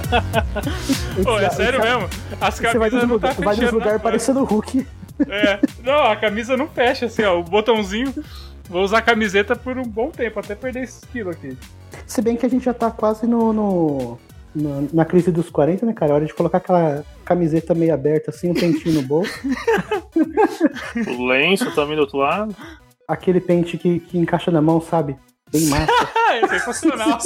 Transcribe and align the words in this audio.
Pô, 1.24 1.38
é 1.38 1.50
sério 1.50 1.80
mesmo? 1.80 2.08
As 2.40 2.54
Você 2.54 2.78
vai 2.78 2.90
camisas 2.90 3.02
nos 3.02 3.08
não 3.10 3.18
tá 3.18 3.28
lugares 3.28 3.36
vai 3.38 3.46
nos 3.48 3.56
fechando. 3.58 3.74
lugares 3.78 3.92
na- 3.94 3.98
parecendo 4.02 4.40
o 4.40 4.44
Hulk. 4.44 4.86
É. 5.28 5.60
Não, 5.82 6.04
a 6.10 6.16
camisa 6.16 6.56
não 6.56 6.68
fecha, 6.68 7.06
assim, 7.06 7.22
ó. 7.24 7.38
O 7.38 7.42
botãozinho. 7.42 8.14
Vou 8.68 8.82
usar 8.82 8.98
a 8.98 9.02
camiseta 9.02 9.56
por 9.56 9.78
um 9.78 9.82
bom 9.82 10.10
tempo, 10.10 10.38
até 10.38 10.54
perder 10.54 10.82
esse 10.84 11.04
quilo 11.06 11.30
aqui. 11.30 11.56
Se 12.06 12.20
bem 12.20 12.36
que 12.36 12.44
a 12.44 12.50
gente 12.50 12.64
já 12.66 12.74
tá 12.74 12.90
quase 12.90 13.26
no, 13.26 13.52
no- 13.52 14.18
no- 14.54 14.88
na 14.92 15.04
crise 15.06 15.32
dos 15.32 15.48
40, 15.48 15.86
né, 15.86 15.92
cara? 15.94 16.12
É 16.12 16.14
hora 16.16 16.26
de 16.26 16.34
colocar 16.34 16.58
aquela 16.58 17.02
camiseta 17.24 17.74
meio 17.74 17.94
aberta, 17.94 18.30
assim, 18.30 18.50
um 18.50 18.54
pentinho 18.54 18.94
no 18.96 19.02
bolso. 19.02 19.32
O 21.18 21.26
lenço 21.26 21.70
também 21.74 21.96
do 21.96 22.02
outro 22.02 22.18
lado. 22.18 22.54
Aquele 23.06 23.40
pente 23.40 23.78
que, 23.78 24.00
que 24.00 24.18
encaixa 24.18 24.50
na 24.50 24.60
mão, 24.60 24.80
sabe? 24.80 25.16
Bem 25.50 25.66
massa. 25.66 25.90
Ah, 26.14 26.36
é 26.44 26.46
sensacional. 26.48 27.18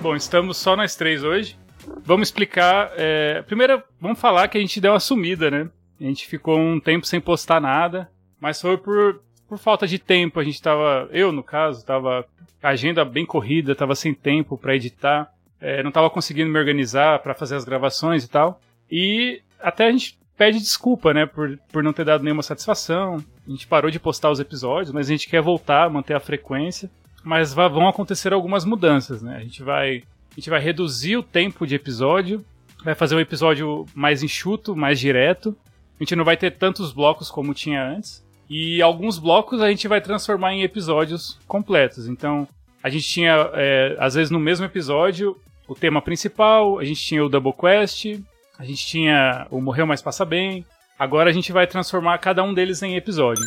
Bom, 0.00 0.14
estamos 0.14 0.56
só 0.56 0.76
nós 0.76 0.94
três 0.94 1.24
hoje. 1.24 1.56
Vamos 2.04 2.28
explicar. 2.28 2.92
É... 2.96 3.42
Primeiro, 3.42 3.82
vamos 4.00 4.20
falar 4.20 4.48
que 4.48 4.58
a 4.58 4.60
gente 4.60 4.80
deu 4.80 4.92
uma 4.92 5.00
sumida, 5.00 5.50
né? 5.50 5.68
A 6.00 6.04
gente 6.04 6.26
ficou 6.26 6.58
um 6.58 6.78
tempo 6.78 7.06
sem 7.06 7.20
postar 7.20 7.60
nada, 7.60 8.10
mas 8.38 8.60
foi 8.60 8.76
por, 8.76 9.22
por 9.48 9.58
falta 9.58 9.86
de 9.86 9.98
tempo. 9.98 10.38
A 10.38 10.44
gente 10.44 10.60
tava. 10.60 11.08
Eu, 11.10 11.32
no 11.32 11.42
caso, 11.42 11.84
tava. 11.84 12.26
Agenda 12.62 13.04
bem 13.04 13.24
corrida, 13.24 13.74
tava 13.74 13.94
sem 13.94 14.12
tempo 14.12 14.58
pra 14.58 14.74
editar. 14.74 15.32
é, 15.60 15.82
não 15.82 15.90
tava 15.92 16.10
conseguindo 16.10 16.50
me 16.50 16.58
organizar 16.58 17.20
pra 17.20 17.34
fazer 17.34 17.54
as 17.54 17.64
gravações 17.64 18.24
e 18.24 18.28
tal. 18.28 18.60
E 18.90 19.40
até 19.60 19.86
a 19.86 19.92
gente 19.92 20.18
pede 20.36 20.58
desculpa, 20.58 21.14
né, 21.14 21.26
por, 21.26 21.58
por 21.72 21.82
não 21.82 21.92
ter 21.92 22.04
dado 22.04 22.22
nenhuma 22.22 22.42
satisfação. 22.42 23.24
A 23.46 23.50
gente 23.50 23.66
parou 23.66 23.90
de 23.90 23.98
postar 24.00 24.30
os 24.30 24.40
episódios, 24.40 24.92
mas 24.92 25.08
a 25.08 25.12
gente 25.12 25.28
quer 25.28 25.40
voltar, 25.40 25.88
manter 25.88 26.14
a 26.14 26.20
frequência. 26.20 26.90
Mas 27.26 27.52
vão 27.52 27.88
acontecer 27.88 28.32
algumas 28.32 28.64
mudanças, 28.64 29.20
né? 29.20 29.38
A 29.38 29.40
gente 29.40 29.60
vai, 29.60 30.04
a 30.30 30.34
gente 30.36 30.48
vai 30.48 30.60
reduzir 30.60 31.16
o 31.16 31.24
tempo 31.24 31.66
de 31.66 31.74
episódio, 31.74 32.44
vai 32.84 32.94
fazer 32.94 33.16
um 33.16 33.20
episódio 33.20 33.84
mais 33.96 34.22
enxuto, 34.22 34.76
mais 34.76 35.00
direto. 35.00 35.56
A 35.98 36.04
gente 36.04 36.14
não 36.14 36.24
vai 36.24 36.36
ter 36.36 36.52
tantos 36.52 36.92
blocos 36.92 37.28
como 37.28 37.52
tinha 37.52 37.84
antes. 37.84 38.24
E 38.48 38.80
alguns 38.80 39.18
blocos 39.18 39.60
a 39.60 39.68
gente 39.68 39.88
vai 39.88 40.00
transformar 40.00 40.54
em 40.54 40.62
episódios 40.62 41.36
completos. 41.48 42.06
Então, 42.06 42.46
a 42.80 42.88
gente 42.88 43.08
tinha, 43.08 43.50
é, 43.54 43.96
às 43.98 44.14
vezes 44.14 44.30
no 44.30 44.38
mesmo 44.38 44.64
episódio, 44.64 45.36
o 45.66 45.74
tema 45.74 46.00
principal, 46.00 46.78
a 46.78 46.84
gente 46.84 47.02
tinha 47.02 47.24
o 47.24 47.28
Double 47.28 47.52
Quest, 47.52 48.20
a 48.56 48.64
gente 48.64 48.86
tinha 48.86 49.48
o 49.50 49.60
Morreu 49.60 49.84
Mas 49.84 50.00
Passa 50.00 50.24
Bem. 50.24 50.64
Agora 50.96 51.28
a 51.28 51.32
gente 51.32 51.50
vai 51.50 51.66
transformar 51.66 52.18
cada 52.18 52.44
um 52.44 52.54
deles 52.54 52.84
em 52.84 52.94
episódio. 52.94 53.42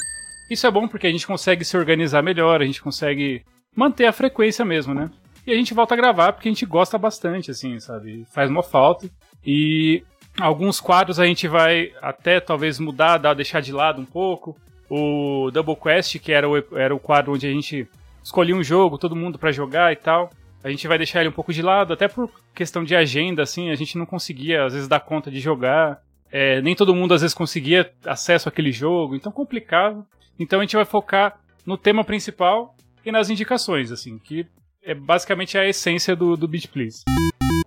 Isso 0.52 0.68
é 0.68 0.72
bom 0.72 0.86
porque 0.86 1.08
a 1.08 1.12
gente 1.12 1.26
consegue 1.26 1.64
se 1.64 1.78
organizar 1.78 2.22
melhor, 2.22 2.62
a 2.62 2.66
gente 2.66 2.82
consegue 2.82 3.42
manter 3.80 4.06
a 4.06 4.12
frequência 4.12 4.66
mesmo, 4.66 4.94
né? 4.94 5.10
E 5.48 5.54
a 5.54 5.56
gente 5.56 5.74
volta 5.74 5.94
a 5.94 5.98
gravar 5.98 6.34
porque 6.34 6.50
a 6.50 6.52
gente 6.52 6.66
gosta 6.66 6.98
bastante, 6.98 7.50
assim, 7.50 7.80
sabe? 7.80 8.26
Faz 8.30 8.50
uma 8.50 8.62
falta. 8.62 9.10
E 9.44 10.04
alguns 10.38 10.82
quadros 10.82 11.18
a 11.18 11.26
gente 11.26 11.48
vai 11.48 11.94
até 12.02 12.42
talvez 12.42 12.78
mudar, 12.78 13.18
dar, 13.18 13.34
deixar 13.34 13.62
de 13.62 13.72
lado 13.72 14.02
um 14.02 14.06
pouco. 14.06 14.58
O 14.90 15.50
Double 15.52 15.78
Quest, 15.78 16.20
que 16.20 16.34
era 16.34 16.48
o, 16.50 16.58
era 16.78 16.94
o 16.94 17.00
quadro 17.00 17.34
onde 17.34 17.48
a 17.48 17.52
gente 17.52 17.88
escolhia 18.22 18.56
um 18.56 18.64
jogo, 18.64 18.98
todo 18.98 19.16
mundo 19.16 19.40
pra 19.40 19.52
jogar 19.52 19.94
e 19.94 19.96
tal. 19.96 20.30
A 20.62 20.70
gente 20.70 20.86
vai 20.86 20.98
deixar 20.98 21.22
ele 21.22 21.30
um 21.30 21.34
pouco 21.34 21.54
de 21.54 21.62
lado, 21.62 21.94
até 21.94 22.10
por 22.10 22.30
questão 22.54 22.84
de 22.84 22.94
agenda, 22.94 23.42
assim, 23.44 23.70
a 23.70 23.76
gente 23.76 23.98
não 23.98 24.06
conseguia, 24.06 24.66
às 24.66 24.74
vezes, 24.74 24.90
dar 24.90 25.00
conta 25.00 25.32
de 25.32 25.40
jogar. 25.40 26.02
É, 26.30 26.62
nem 26.62 26.76
todo 26.76 26.94
mundo, 26.94 27.14
às 27.14 27.22
vezes, 27.22 27.34
conseguia 27.34 27.90
acesso 28.06 28.50
àquele 28.50 28.74
jogo, 28.74 29.16
então 29.16 29.32
complicado. 29.32 30.06
Então 30.38 30.60
a 30.60 30.64
gente 30.64 30.76
vai 30.76 30.84
focar 30.84 31.40
no 31.66 31.78
tema 31.78 32.04
principal 32.04 32.76
e 33.06 33.12
nas 33.12 33.30
indicações, 33.30 33.92
assim, 33.92 34.18
que 34.18 34.46
é 34.84 34.94
basicamente 34.94 35.58
a 35.58 35.68
essência 35.68 36.16
do, 36.16 36.36
do 36.36 36.48
Beat 36.48 36.68
Please. 36.68 37.04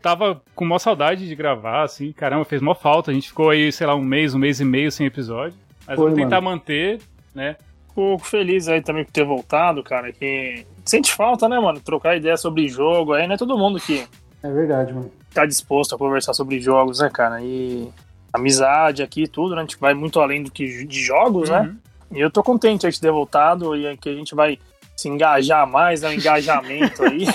Tava 0.00 0.42
com 0.54 0.64
maior 0.64 0.78
saudade 0.78 1.28
de 1.28 1.34
gravar, 1.34 1.82
assim, 1.84 2.12
caramba, 2.12 2.44
fez 2.44 2.60
mó 2.60 2.74
falta. 2.74 3.10
A 3.10 3.14
gente 3.14 3.28
ficou 3.28 3.50
aí, 3.50 3.70
sei 3.70 3.86
lá, 3.86 3.94
um 3.94 4.02
mês, 4.02 4.34
um 4.34 4.38
mês 4.38 4.60
e 4.60 4.64
meio 4.64 4.90
sem 4.90 5.06
episódio. 5.06 5.56
Mas 5.86 5.96
Foi, 5.96 6.10
vamos 6.10 6.14
tentar 6.14 6.40
mano. 6.40 6.56
manter, 6.56 7.00
né? 7.34 7.56
Fico 7.88 8.18
feliz 8.18 8.68
aí 8.68 8.80
também 8.82 9.04
por 9.04 9.12
ter 9.12 9.24
voltado, 9.24 9.82
cara. 9.82 10.12
Que 10.12 10.66
sente 10.84 11.12
falta, 11.12 11.48
né, 11.48 11.58
mano? 11.60 11.78
Trocar 11.80 12.16
ideia 12.16 12.36
sobre 12.36 12.68
jogo 12.68 13.12
aí, 13.12 13.26
não 13.26 13.34
é 13.34 13.38
todo 13.38 13.58
mundo 13.58 13.78
que 13.78 14.06
É 14.42 14.50
verdade, 14.50 14.92
mano. 14.92 15.10
tá 15.32 15.44
disposto 15.46 15.94
a 15.94 15.98
conversar 15.98 16.32
sobre 16.34 16.60
jogos, 16.60 16.98
né, 17.00 17.10
cara? 17.12 17.40
E 17.42 17.88
amizade 18.32 19.02
aqui 19.02 19.24
e 19.24 19.28
tudo, 19.28 19.54
né? 19.54 19.60
A 19.60 19.64
gente 19.64 19.78
vai 19.78 19.94
muito 19.94 20.20
além 20.20 20.42
do 20.42 20.50
que 20.50 20.84
de 20.86 21.00
jogos, 21.02 21.50
né? 21.50 21.60
Uhum. 21.60 21.76
E 22.18 22.20
eu 22.20 22.30
tô 22.30 22.42
contente 22.42 22.88
de 22.88 23.00
ter 23.00 23.10
voltado 23.10 23.76
e 23.76 23.96
que 23.98 24.08
a 24.08 24.14
gente 24.14 24.34
vai 24.34 24.58
se 24.96 25.08
engajar 25.08 25.66
mais, 25.66 26.02
né? 26.02 26.10
Um 26.10 26.12
engajamento 26.12 27.04
aí. 27.04 27.26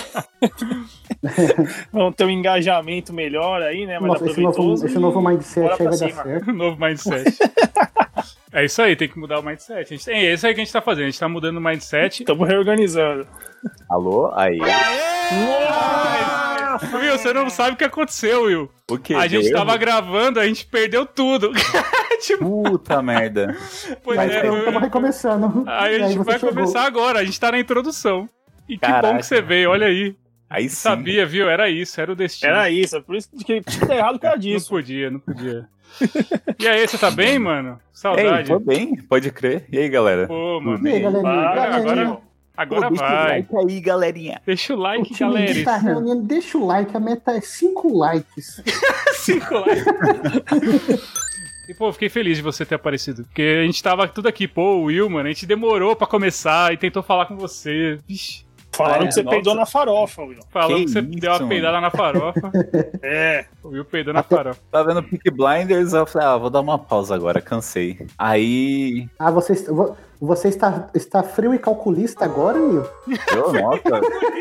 Vamos 1.92 2.14
ter 2.14 2.24
um 2.24 2.30
engajamento 2.30 3.12
melhor 3.12 3.62
aí, 3.62 3.86
né? 3.86 3.98
Mais 3.98 4.12
Nossa, 4.12 4.26
esse 4.26 4.40
novo, 4.40 4.74
esse 4.74 4.98
novo 4.98 5.20
mindset 5.20 5.70
aí 5.70 5.88
vai 5.88 5.98
dar 5.98 6.10
certo. 6.12 6.52
Novo 6.52 6.80
mindset. 6.80 7.36
é 8.52 8.64
isso 8.64 8.80
aí, 8.80 8.94
tem 8.96 9.08
que 9.08 9.18
mudar 9.18 9.40
o 9.40 9.42
mindset. 9.42 9.80
A 9.80 9.96
gente, 9.96 10.10
é 10.10 10.32
isso 10.32 10.46
aí 10.46 10.54
que 10.54 10.60
a 10.60 10.64
gente 10.64 10.72
tá 10.72 10.80
fazendo. 10.80 11.04
A 11.04 11.10
gente 11.10 11.20
tá 11.20 11.28
mudando 11.28 11.56
o 11.56 11.60
mindset. 11.60 12.22
Estamos 12.22 12.46
reorganizando. 12.48 13.26
Alô? 13.88 14.32
Aí. 14.34 14.58
Will, 16.94 17.18
você 17.18 17.32
não 17.32 17.50
sabe 17.50 17.72
o 17.72 17.76
que 17.76 17.84
aconteceu, 17.84 18.42
Will. 18.44 18.70
O 18.90 18.98
que? 18.98 19.14
A 19.14 19.26
gente 19.26 19.48
Deu 19.48 19.56
tava 19.58 19.76
gravando, 19.76 20.38
a 20.38 20.46
gente 20.46 20.64
perdeu 20.66 21.04
tudo. 21.04 21.50
tipo, 22.22 22.62
Puta 22.62 23.02
merda. 23.02 23.56
pois 24.04 24.16
Mas 24.16 24.30
é. 24.32 24.36
estamos 24.36 24.64
eu- 24.74 24.78
recomeçando. 24.80 25.64
Aí 25.66 25.96
a 25.96 26.08
gente 26.08 26.18
você 26.18 26.24
vai 26.24 26.38
chegou. 26.38 26.54
começar 26.54 26.84
agora, 26.84 27.18
a 27.20 27.24
gente 27.24 27.38
tá 27.40 27.50
na 27.50 27.58
introdução. 27.58 28.28
E 28.68 28.74
que 28.74 28.80
Caraca. 28.86 29.08
bom 29.12 29.16
que 29.18 29.24
você 29.26 29.40
veio, 29.40 29.70
olha 29.70 29.86
aí. 29.86 30.14
Aí 30.48 30.68
sim. 30.68 30.76
Sabia, 30.76 31.26
viu? 31.26 31.48
Era 31.48 31.68
isso, 31.68 32.00
era 32.00 32.12
o 32.12 32.16
destino. 32.16 32.52
Era 32.52 32.70
isso, 32.70 32.96
é 32.96 33.00
por 33.02 33.16
isso 33.16 33.28
que 33.30 33.44
tinha 33.44 33.62
que 33.62 33.84
dar 33.84 33.96
errado 33.96 34.14
por 34.14 34.20
causa 34.20 34.36
Não 34.36 34.42
disso. 34.42 34.68
podia, 34.70 35.10
não 35.10 35.20
podia. 35.20 35.68
e 36.58 36.68
aí, 36.68 36.86
você 36.86 36.96
tá 36.98 37.10
bem, 37.10 37.38
mano? 37.38 37.70
Ei, 37.72 37.76
Saudade. 37.92 38.48
tô 38.48 38.58
bem, 38.58 38.94
pode 39.08 39.30
crer. 39.30 39.66
E 39.70 39.78
aí, 39.78 39.88
galera? 39.88 40.26
Pô, 40.26 40.60
mano. 40.60 40.86
E 40.86 40.92
aí, 40.92 41.00
galerinha? 41.00 41.30
agora- 41.76 42.18
Agora 42.58 42.82
Pô, 42.82 42.88
deixa 42.88 43.04
o 43.04 43.08
vai. 43.08 43.28
like 43.38 43.56
aí, 43.56 43.80
galerinha. 43.80 44.42
Deixa 44.44 44.74
o 44.74 44.76
O 44.76 44.80
like, 44.80 45.14
time 45.14 45.30
galera. 45.32 45.64
tá 45.64 45.76
reunindo. 45.76 46.22
Deixa 46.22 46.58
o 46.58 46.66
like, 46.66 46.96
a 46.96 46.98
meta 47.00 47.30
é 47.30 47.40
5 47.40 47.96
likes. 47.96 48.60
Cinco 49.14 49.54
likes. 49.54 49.84
E, 51.68 51.74
pô, 51.74 51.92
fiquei 51.92 52.08
feliz 52.08 52.36
de 52.38 52.42
você 52.42 52.64
ter 52.64 52.74
aparecido. 52.76 53.24
Porque 53.24 53.60
a 53.62 53.64
gente 53.66 53.82
tava 53.82 54.08
tudo 54.08 54.26
aqui, 54.26 54.48
pô, 54.48 54.76
o 54.78 54.84
Will, 54.84 55.08
mano, 55.08 55.28
a 55.28 55.32
gente 55.32 55.46
demorou 55.46 55.94
pra 55.94 56.06
começar 56.06 56.72
e 56.72 56.76
tentou 56.76 57.02
falar 57.02 57.26
com 57.26 57.36
você. 57.36 57.98
Vixe, 58.08 58.46
Falaram 58.72 59.04
É, 59.04 59.06
que 59.08 59.14
você 59.14 59.22
nossa. 59.22 59.34
peidou 59.36 59.54
na 59.54 59.66
farofa, 59.66 60.22
Will. 60.22 60.38
falando 60.50 60.76
que, 60.76 60.84
Que 60.84 60.90
você 60.92 61.00
isso, 61.00 61.10
deu 61.20 61.30
uma 61.30 61.38
mano. 61.38 61.48
peidada 61.48 61.80
na 61.80 61.90
farofa. 61.90 62.52
É. 63.02 63.44
o 63.62 63.68
Will 63.68 63.84
peidou 63.84 64.14
na 64.14 64.20
Até- 64.20 64.36
farofa. 64.36 64.60
Tava 64.70 64.94
vendo 64.94 65.02
Peak 65.02 65.30
Blinders, 65.30 65.92
eu 65.92 66.06
falei, 66.06 66.28
ah, 66.28 66.36
vou 66.36 66.48
dar 66.50 66.60
uma 66.60 66.78
pausa 66.78 67.14
agora, 67.14 67.40
cansei. 67.40 67.98
Aí, 68.16 69.08
Ah, 69.18 69.30
você, 69.30 69.52
est- 69.54 69.68
vo- 69.68 69.96
você 70.20 70.48
está, 70.48 70.88
está 70.94 71.22
frio 71.22 71.54
e 71.54 71.58
calculista 71.58 72.24
agora, 72.24 72.58
Will? 72.60 72.84
eu, 73.34 73.52
nossa, 73.52 74.00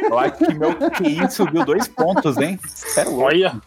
eu 0.09 0.17
acho 0.19 0.37
que 0.37 0.53
meu 0.53 0.73
QI 0.91 1.29
subiu 1.31 1.63
dois 1.65 1.87
pontos, 1.87 2.37
hein? 2.37 2.59
Louco. 3.05 3.21
Olha. 3.21 3.61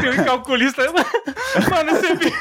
Tem 0.00 0.10
um 0.10 0.24
calculista. 0.24 0.82
Mano, 0.90 1.90
você 1.90 2.14
viu. 2.14 2.32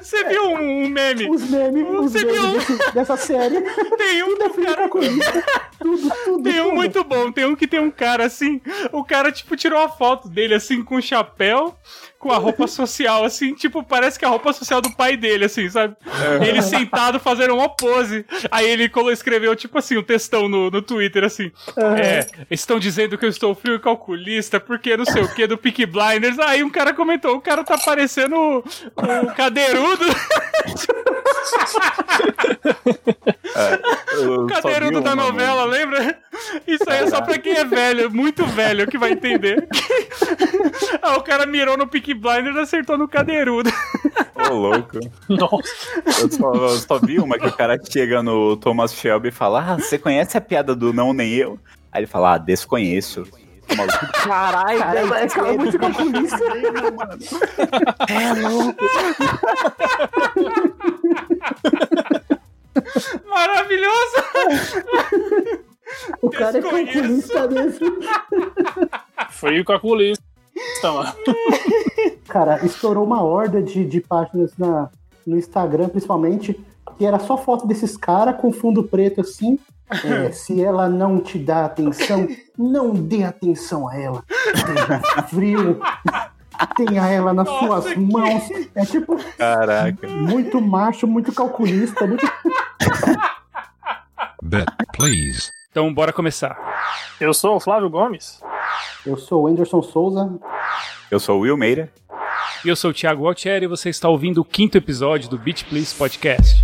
Você 0.00 0.24
viu 0.24 0.42
um, 0.44 0.84
um 0.84 0.88
meme? 0.88 1.28
Os 1.30 1.42
memes, 1.50 1.88
os 1.88 2.12
Você 2.12 2.24
memes 2.24 2.40
viu? 2.40 2.52
desse- 2.76 2.92
dessa 2.92 3.16
série. 3.16 3.60
Tem 3.96 4.22
um 4.22 4.38
do 4.38 4.50
Frio 4.50 4.64
e 4.64 4.66
cara. 4.66 4.76
calculista. 4.82 5.44
Tudo, 5.78 6.10
tudo. 6.24 6.42
Tem 6.42 6.60
um 6.60 6.64
tudo. 6.64 6.74
muito 6.76 7.04
bom, 7.04 7.32
tem 7.32 7.44
um 7.44 7.54
que 7.56 7.66
tem 7.66 7.80
um 7.80 7.90
cara 7.90 8.24
assim, 8.26 8.60
o 8.92 9.04
cara, 9.04 9.30
tipo, 9.32 9.56
tirou 9.56 9.80
a 9.80 9.88
foto 9.88 10.28
dele 10.28 10.54
assim 10.54 10.82
com 10.82 10.96
o 10.96 11.02
chapéu, 11.02 11.76
com 12.18 12.32
a 12.32 12.36
roupa 12.36 12.66
social, 12.78 13.24
assim, 13.24 13.54
tipo, 13.54 13.82
parece 13.82 14.18
que 14.18 14.24
é 14.24 14.28
a 14.28 14.30
roupa 14.30 14.52
social 14.52 14.80
do 14.80 14.94
pai 14.94 15.16
dele, 15.16 15.44
assim, 15.44 15.68
sabe? 15.68 15.96
Ele 16.46 16.60
sentado 16.62 17.20
fazendo 17.20 17.54
uma 17.54 17.68
pose. 17.68 18.24
Aí 18.50 18.68
ele 18.68 18.90
escreveu, 19.12 19.54
tipo 19.54 19.78
assim, 19.78 19.96
um 19.96 20.02
textão 20.02 20.48
no, 20.48 20.70
no 20.70 20.82
Twitter, 20.82 21.24
assim. 21.24 21.52
É, 21.96 22.26
estão 22.50 22.78
dizendo 22.78 23.16
que 23.16 23.24
eu 23.24 23.28
estou 23.28 23.54
frio 23.54 23.76
e 23.76 23.80
calculista, 23.80 24.58
porque 24.58 24.96
não 24.96 25.04
sei 25.04 25.22
o 25.22 25.34
que, 25.34 25.46
do 25.46 25.56
Peak 25.56 25.86
Blinders. 25.86 26.38
Aí 26.38 26.62
um 26.62 26.70
cara 26.70 26.92
comentou, 26.92 27.36
o 27.36 27.40
cara 27.40 27.64
tá 27.64 27.78
parecendo 27.78 28.36
o, 28.36 28.58
o 28.58 29.34
cadeirudo, 29.34 30.04
Eu 34.12 34.44
o 34.44 34.46
cadeirudo 34.46 35.00
da 35.00 35.14
novela, 35.14 35.62
mano. 35.62 35.72
lembra? 35.72 36.18
Isso 36.66 36.84
aí 36.88 37.04
é 37.04 37.06
só 37.08 37.22
pra 37.22 37.38
quem 37.38 37.54
é 37.54 37.64
velho, 37.64 38.10
muito 38.10 38.44
velho, 38.46 38.86
que 38.86 38.98
vai 38.98 39.12
entender. 39.12 39.66
ah, 41.02 41.16
o 41.16 41.22
cara 41.22 41.46
mirou 41.46 41.76
no 41.76 41.86
Peak 41.86 42.14
Blinders 42.14 42.56
e 42.56 42.60
acertou 42.60 42.98
no 42.98 43.08
cadeirudo. 43.08 43.70
Ô, 44.34 44.54
louco. 44.54 44.98
Nossa. 45.28 46.20
Eu 46.20 46.30
só, 46.30 46.54
eu 46.54 46.78
só 46.78 46.98
vi 46.98 47.18
uma 47.18 47.38
que 47.38 47.46
o 47.46 47.52
cara 47.52 47.78
chega 47.90 48.22
no 48.22 48.56
Thomas 48.56 48.94
Shelby 48.94 49.28
e 49.28 49.32
fala: 49.32 49.72
Ah, 49.72 49.76
você 49.76 49.98
conhece 49.98 50.36
a 50.36 50.40
piada 50.40 50.74
do 50.74 50.92
não 50.92 51.12
nem 51.12 51.34
eu? 51.34 51.58
Aí 51.92 52.00
ele 52.00 52.06
fala: 52.06 52.34
Ah, 52.34 52.38
desconheço. 52.38 53.26
Maluco, 53.76 53.98
Caralho, 54.24 55.08
velho, 55.08 55.26
esse 55.26 55.34
cara 55.34 55.52
é 55.52 55.56
muito 55.58 55.78
calculista. 55.78 56.38
é 58.08 58.48
louco. 58.48 58.78
Maravilhoso! 63.68 65.58
O 66.20 66.28
cara 66.28 66.58
é 66.58 66.60
calculista 66.60 67.48
mesmo. 67.48 67.96
Frio 69.30 69.64
calculista, 69.64 70.22
mano. 70.84 71.14
Cara, 72.28 72.64
estourou 72.64 73.04
uma 73.04 73.22
horda 73.22 73.62
de, 73.62 73.86
de 73.86 73.98
páginas 73.98 74.52
na, 74.58 74.90
no 75.26 75.38
Instagram, 75.38 75.88
principalmente, 75.88 76.60
que 76.98 77.06
era 77.06 77.18
só 77.18 77.38
foto 77.38 77.66
desses 77.66 77.96
caras 77.96 78.36
com 78.38 78.52
fundo 78.52 78.82
preto 78.84 79.22
assim. 79.22 79.58
É, 80.04 80.30
se 80.32 80.62
ela 80.62 80.90
não 80.90 81.20
te 81.20 81.38
dá 81.38 81.64
atenção, 81.64 82.28
não 82.56 82.92
dê 82.92 83.24
atenção 83.24 83.88
a 83.88 83.96
ela. 83.98 84.22
Tenha 84.66 85.22
frio. 85.22 85.80
Tenha 86.76 87.06
ela 87.08 87.32
nas 87.32 87.46
Nossa, 87.46 87.66
suas 87.66 87.94
que- 87.94 87.98
mãos. 87.98 88.42
É 88.74 88.84
tipo, 88.84 89.16
Caraca. 89.38 90.06
muito 90.06 90.60
macho, 90.60 91.06
muito 91.06 91.32
calculista. 91.32 92.06
Muito... 92.06 92.30
Bet, 94.48 94.66
please. 94.96 95.50
Então, 95.70 95.92
bora 95.92 96.10
começar. 96.10 96.56
Eu 97.20 97.34
sou 97.34 97.56
o 97.56 97.60
Flávio 97.60 97.90
Gomes. 97.90 98.40
Eu 99.04 99.18
sou 99.18 99.42
o 99.42 99.46
Anderson 99.46 99.82
Souza. 99.82 100.38
Eu 101.10 101.20
sou 101.20 101.38
o 101.38 101.40
Will 101.42 101.56
Meira. 101.56 101.92
E 102.64 102.68
eu 102.68 102.74
sou 102.74 102.90
o 102.90 102.94
Thiago 102.94 103.26
Altieri 103.26 103.66
e 103.66 103.68
você 103.68 103.90
está 103.90 104.08
ouvindo 104.08 104.40
o 104.40 104.44
quinto 104.44 104.78
episódio 104.78 105.28
do 105.28 105.36
Beat 105.36 105.64
Please 105.64 105.94
Podcast. 105.94 106.62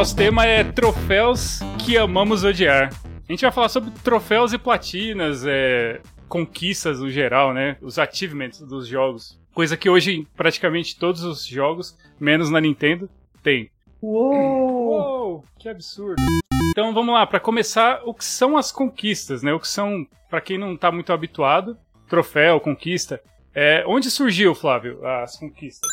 Nosso 0.00 0.16
tema 0.16 0.46
é 0.46 0.64
troféus 0.64 1.60
que 1.84 1.98
amamos 1.98 2.42
odiar. 2.42 2.90
A 3.04 3.30
gente 3.30 3.42
vai 3.42 3.52
falar 3.52 3.68
sobre 3.68 3.90
troféus 4.02 4.50
e 4.54 4.56
platinas, 4.56 5.44
é, 5.46 6.00
conquistas 6.26 7.00
no 7.00 7.10
geral, 7.10 7.52
né? 7.52 7.76
Os 7.82 7.98
achievements 7.98 8.62
dos 8.62 8.86
jogos. 8.86 9.38
Coisa 9.52 9.76
que 9.76 9.90
hoje 9.90 10.26
praticamente 10.34 10.98
todos 10.98 11.22
os 11.22 11.44
jogos, 11.44 11.98
menos 12.18 12.48
na 12.48 12.62
Nintendo, 12.62 13.10
tem. 13.42 13.70
Uou! 14.00 14.32
Uou, 14.32 15.44
que 15.58 15.68
absurdo. 15.68 16.16
Então 16.70 16.94
vamos 16.94 17.12
lá, 17.12 17.26
para 17.26 17.38
começar, 17.38 18.00
o 18.06 18.14
que 18.14 18.24
são 18.24 18.56
as 18.56 18.72
conquistas, 18.72 19.42
né? 19.42 19.52
O 19.52 19.60
que 19.60 19.68
são, 19.68 20.06
para 20.30 20.40
quem 20.40 20.56
não 20.56 20.78
tá 20.78 20.90
muito 20.90 21.12
habituado, 21.12 21.76
troféu, 22.08 22.58
conquista. 22.58 23.20
É, 23.54 23.84
onde 23.86 24.10
surgiu, 24.10 24.54
Flávio, 24.54 25.06
as 25.06 25.36
conquistas? 25.36 25.90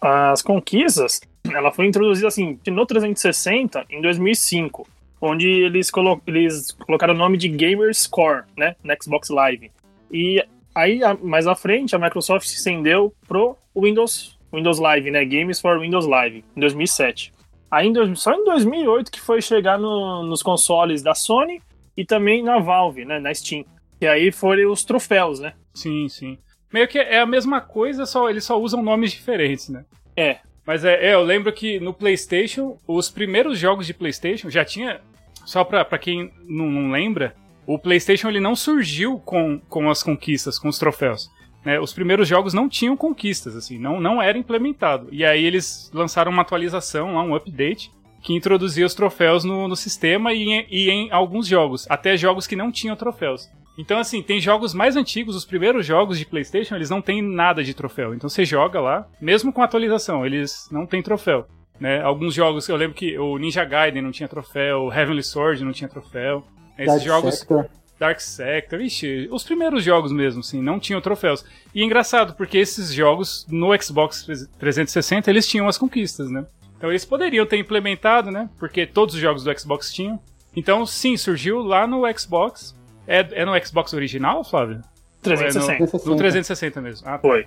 As 0.00 0.40
conquistas, 0.40 1.20
ela 1.52 1.70
foi 1.72 1.86
introduzida 1.86 2.28
assim, 2.28 2.58
no 2.68 2.84
360 2.86 3.86
em 3.90 4.00
2005, 4.02 4.86
onde 5.20 5.48
eles, 5.48 5.90
colo 5.90 6.20
eles 6.26 6.72
colocaram 6.72 7.14
o 7.14 7.16
nome 7.16 7.36
de 7.36 7.48
Gamer 7.48 7.94
Score, 7.94 8.44
né, 8.56 8.76
no 8.82 8.94
Xbox 9.02 9.28
Live. 9.30 9.70
E 10.10 10.42
aí, 10.74 11.00
mais 11.22 11.46
à 11.46 11.54
frente, 11.54 11.94
a 11.94 11.98
Microsoft 11.98 12.46
se 12.46 12.56
estendeu 12.56 13.12
pro 13.26 13.56
Windows, 13.76 14.38
Windows 14.52 14.78
Live, 14.78 15.10
né, 15.10 15.24
Games 15.24 15.60
for 15.60 15.80
Windows 15.80 16.06
Live, 16.06 16.44
em 16.56 16.60
2007. 16.60 17.32
Aí, 17.70 17.88
em 17.88 17.92
dois- 17.92 18.18
só 18.20 18.32
em 18.32 18.44
2008 18.44 19.10
que 19.10 19.20
foi 19.20 19.42
chegar 19.42 19.78
no- 19.78 20.22
nos 20.22 20.42
consoles 20.42 21.02
da 21.02 21.14
Sony 21.14 21.60
e 21.96 22.04
também 22.04 22.42
na 22.42 22.58
Valve, 22.58 23.04
né, 23.04 23.18
na 23.18 23.34
Steam. 23.34 23.64
E 24.00 24.06
aí 24.06 24.30
foram 24.30 24.70
os 24.70 24.84
troféus, 24.84 25.40
né? 25.40 25.52
Sim, 25.74 26.08
sim. 26.08 26.38
Meio 26.72 26.86
que 26.86 26.98
é 26.98 27.18
a 27.20 27.26
mesma 27.26 27.60
coisa, 27.60 28.06
só 28.06 28.30
eles 28.30 28.44
só 28.44 28.58
usam 28.60 28.82
nomes 28.82 29.10
diferentes, 29.10 29.68
né? 29.68 29.84
É, 30.16 30.38
Mas 30.68 30.84
é, 30.84 31.02
é, 31.02 31.14
eu 31.14 31.22
lembro 31.22 31.50
que 31.50 31.80
no 31.80 31.94
PlayStation, 31.94 32.76
os 32.86 33.08
primeiros 33.08 33.58
jogos 33.58 33.86
de 33.86 33.94
PlayStation 33.94 34.50
já 34.50 34.66
tinha. 34.66 35.00
Só 35.46 35.64
pra, 35.64 35.82
pra 35.82 35.96
quem 35.96 36.30
não, 36.46 36.66
não 36.66 36.90
lembra, 36.90 37.34
o 37.66 37.78
PlayStation 37.78 38.28
ele 38.28 38.38
não 38.38 38.54
surgiu 38.54 39.18
com, 39.18 39.58
com 39.66 39.88
as 39.88 40.02
conquistas, 40.02 40.58
com 40.58 40.68
os 40.68 40.78
troféus. 40.78 41.30
né? 41.64 41.80
Os 41.80 41.94
primeiros 41.94 42.28
jogos 42.28 42.52
não 42.52 42.68
tinham 42.68 42.98
conquistas, 42.98 43.56
assim, 43.56 43.78
não, 43.78 43.98
não 43.98 44.20
era 44.20 44.36
implementado. 44.36 45.08
E 45.10 45.24
aí 45.24 45.42
eles 45.42 45.90
lançaram 45.94 46.30
uma 46.30 46.42
atualização, 46.42 47.14
lá, 47.14 47.22
um 47.22 47.34
update, 47.34 47.90
que 48.28 48.34
introduzia 48.34 48.84
os 48.84 48.92
troféus 48.92 49.42
no, 49.42 49.66
no 49.66 49.74
sistema 49.74 50.34
e 50.34 50.42
em, 50.42 50.66
e 50.70 50.90
em 50.90 51.10
alguns 51.10 51.46
jogos, 51.46 51.86
até 51.88 52.14
jogos 52.14 52.46
que 52.46 52.54
não 52.54 52.70
tinham 52.70 52.94
troféus. 52.94 53.48
Então, 53.78 53.98
assim, 53.98 54.22
tem 54.22 54.38
jogos 54.38 54.74
mais 54.74 54.96
antigos, 54.96 55.34
os 55.34 55.46
primeiros 55.46 55.86
jogos 55.86 56.18
de 56.18 56.26
PlayStation, 56.26 56.74
eles 56.74 56.90
não 56.90 57.00
têm 57.00 57.22
nada 57.22 57.64
de 57.64 57.72
troféu. 57.72 58.14
Então 58.14 58.28
você 58.28 58.44
joga 58.44 58.82
lá, 58.82 59.08
mesmo 59.18 59.50
com 59.50 59.62
atualização, 59.62 60.26
eles 60.26 60.68
não 60.70 60.84
têm 60.84 61.02
troféu. 61.02 61.46
Né? 61.80 62.02
Alguns 62.02 62.34
jogos, 62.34 62.68
eu 62.68 62.76
lembro 62.76 62.94
que 62.94 63.18
o 63.18 63.38
Ninja 63.38 63.64
Gaiden 63.64 64.02
não 64.02 64.12
tinha 64.12 64.28
troféu, 64.28 64.82
o 64.82 64.92
Heavenly 64.92 65.22
Sword 65.22 65.64
não 65.64 65.72
tinha 65.72 65.88
troféu. 65.88 66.44
Esses 66.76 66.96
Dark 66.96 67.06
jogos. 67.06 67.38
Sector. 67.38 67.66
Dark 67.98 68.20
Sector, 68.20 68.80
ixi, 68.82 69.26
os 69.32 69.42
primeiros 69.42 69.82
jogos 69.82 70.12
mesmo, 70.12 70.40
assim, 70.40 70.60
não 70.60 70.78
tinham 70.78 71.00
troféus. 71.00 71.46
E 71.74 71.80
é 71.80 71.84
engraçado, 71.84 72.34
porque 72.34 72.58
esses 72.58 72.92
jogos 72.92 73.46
no 73.48 73.70
Xbox 73.82 74.26
360 74.58 75.30
eles 75.30 75.48
tinham 75.48 75.66
as 75.66 75.78
conquistas, 75.78 76.30
né? 76.30 76.44
Então 76.78 76.88
eles 76.90 77.04
poderiam 77.04 77.44
ter 77.44 77.58
implementado, 77.58 78.30
né? 78.30 78.48
Porque 78.58 78.86
todos 78.86 79.14
os 79.14 79.20
jogos 79.20 79.42
do 79.44 79.58
Xbox 79.58 79.92
tinham. 79.92 80.18
Então, 80.56 80.86
sim, 80.86 81.16
surgiu 81.16 81.58
lá 81.60 81.86
no 81.86 82.02
Xbox. 82.16 82.74
É, 83.06 83.26
é 83.32 83.44
no 83.44 83.52
Xbox 83.64 83.92
original, 83.92 84.42
Flávio? 84.44 84.80
360. 85.22 85.82
Ou 85.82 85.88
é 85.88 86.04
no, 86.06 86.12
no 86.12 86.16
360 86.16 86.80
mesmo. 86.80 87.06
Ah, 87.08 87.12
tá. 87.12 87.18
Foi. 87.18 87.44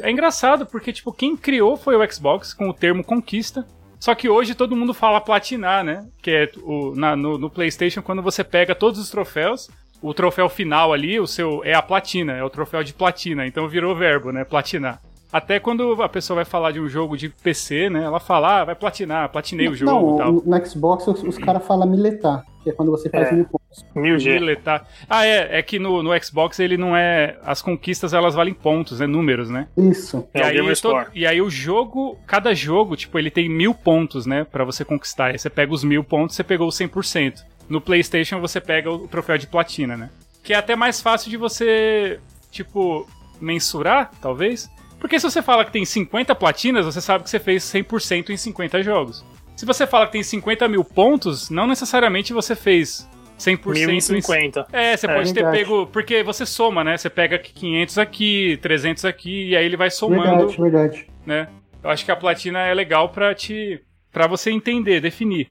É 0.00 0.10
engraçado 0.10 0.64
porque, 0.66 0.92
tipo, 0.92 1.12
quem 1.12 1.36
criou 1.36 1.76
foi 1.76 1.96
o 1.96 2.12
Xbox 2.12 2.54
com 2.54 2.68
o 2.68 2.74
termo 2.74 3.04
conquista. 3.04 3.66
Só 4.00 4.14
que 4.14 4.28
hoje 4.28 4.54
todo 4.54 4.74
mundo 4.74 4.92
fala 4.94 5.20
platinar, 5.20 5.84
né? 5.84 6.06
Que 6.22 6.30
é 6.30 6.50
o, 6.62 6.94
na- 6.96 7.14
no, 7.14 7.36
no 7.38 7.50
PlayStation, 7.50 8.00
quando 8.02 8.22
você 8.22 8.42
pega 8.42 8.74
todos 8.74 8.98
os 8.98 9.10
troféus, 9.10 9.68
o 10.00 10.12
troféu 10.14 10.48
final 10.48 10.92
ali, 10.92 11.20
o 11.20 11.26
seu 11.26 11.62
é 11.64 11.74
a 11.74 11.82
platina, 11.82 12.32
é 12.32 12.42
o 12.42 12.50
troféu 12.50 12.82
de 12.82 12.92
platina. 12.94 13.46
Então 13.46 13.68
virou 13.68 13.94
verbo, 13.94 14.32
né? 14.32 14.44
Platinar. 14.44 15.00
Até 15.32 15.58
quando 15.58 16.02
a 16.02 16.08
pessoa 16.08 16.34
vai 16.36 16.44
falar 16.44 16.72
de 16.72 16.80
um 16.80 16.88
jogo 16.88 17.16
de 17.16 17.30
PC, 17.30 17.88
né? 17.88 18.04
Ela 18.04 18.20
fala, 18.20 18.60
ah, 18.60 18.64
vai 18.66 18.74
platinar, 18.74 19.28
platinei 19.30 19.66
o 19.68 19.74
jogo 19.74 19.90
e 19.90 19.94
Não, 20.10 20.16
tal. 20.18 20.32
no- 20.32 20.42
no 20.44 20.66
Xbox 20.66 21.06
os, 21.08 21.22
os 21.22 21.38
caras 21.38 21.64
falam 21.66 21.88
miletar, 21.88 22.44
que 22.62 22.68
é 22.68 22.72
quando 22.74 22.90
você 22.90 23.08
faz 23.08 23.28
É. 23.28 23.32
mil 23.32 23.46
pontos. 23.46 23.62
1000G. 23.96 24.34
Miletar. 24.38 24.86
Ah, 25.08 25.24
é, 25.24 25.58
é 25.58 25.62
que 25.62 25.78
no, 25.78 26.02
no 26.02 26.10
Xbox 26.22 26.58
ele 26.60 26.76
não 26.76 26.94
é. 26.94 27.38
As 27.42 27.62
conquistas 27.62 28.12
elas 28.12 28.34
valem 28.34 28.52
pontos, 28.52 29.00
né? 29.00 29.06
Números, 29.06 29.48
né? 29.48 29.66
Isso. 29.78 30.28
É 30.34 30.42
o 30.42 30.44
aí, 30.44 30.56
Gamer 30.56 30.72
to- 30.72 30.88
Score. 30.90 31.06
e 31.14 31.26
aí 31.26 31.40
o 31.40 31.48
jogo, 31.48 32.18
cada 32.26 32.54
jogo, 32.54 32.94
tipo, 32.94 33.18
ele 33.18 33.30
tem 33.30 33.48
mil 33.48 33.72
pontos, 33.72 34.26
né, 34.26 34.44
Pra 34.44 34.64
você 34.64 34.84
conquistar. 34.84 35.28
Aí 35.30 35.38
você 35.38 35.48
pega 35.48 35.72
os 35.72 35.82
mil 35.82 36.04
pontos, 36.04 36.36
você 36.36 36.44
pegou 36.44 36.68
os 36.68 36.76
100%. 36.76 37.42
No 37.70 37.80
PlayStation 37.80 38.38
você 38.38 38.60
pega 38.60 38.90
o 38.90 39.08
troféu 39.08 39.38
de 39.38 39.46
platina, 39.46 39.96
né? 39.96 40.10
Que 40.44 40.52
é 40.52 40.56
até 40.56 40.76
mais 40.76 41.00
fácil 41.00 41.30
de 41.30 41.38
você, 41.38 42.20
tipo, 42.50 43.08
mensurar, 43.40 44.10
talvez. 44.20 44.68
Porque 45.02 45.18
se 45.18 45.28
você 45.28 45.42
fala 45.42 45.64
que 45.64 45.72
tem 45.72 45.84
50 45.84 46.32
platinas, 46.36 46.86
você 46.86 47.00
sabe 47.00 47.24
que 47.24 47.30
você 47.30 47.40
fez 47.40 47.64
100% 47.64 48.30
em 48.30 48.36
50 48.36 48.82
jogos. 48.84 49.24
Se 49.56 49.66
você 49.66 49.84
fala 49.84 50.06
que 50.06 50.12
tem 50.12 50.22
50 50.22 50.68
mil 50.68 50.84
pontos, 50.84 51.50
não 51.50 51.66
necessariamente 51.66 52.32
você 52.32 52.54
fez 52.54 53.10
100% 53.36 53.76
em 53.76 53.86
1050. 53.88 54.64
é, 54.72 54.96
você 54.96 55.06
É, 55.08 55.14
pode 55.14 55.34
ter 55.34 55.50
pego. 55.50 55.88
Porque 55.88 56.22
você 56.22 56.46
soma, 56.46 56.84
né? 56.84 56.96
Você 56.96 57.10
pega 57.10 57.36
500 57.36 57.98
aqui, 57.98 58.56
300 58.62 59.04
aqui, 59.04 59.48
e 59.50 59.56
aí 59.56 59.66
ele 59.66 59.76
vai 59.76 59.90
somando, 59.90 60.46
Verdade, 60.46 60.56
verdade. 60.62 61.06
né? 61.26 61.48
Eu 61.82 61.90
acho 61.90 62.04
que 62.04 62.12
a 62.12 62.16
platina 62.16 62.60
é 62.60 62.72
legal 62.72 63.08
pra 63.08 63.34
te. 63.34 63.80
para 64.12 64.28
você 64.28 64.52
entender, 64.52 65.00
definir. 65.00 65.48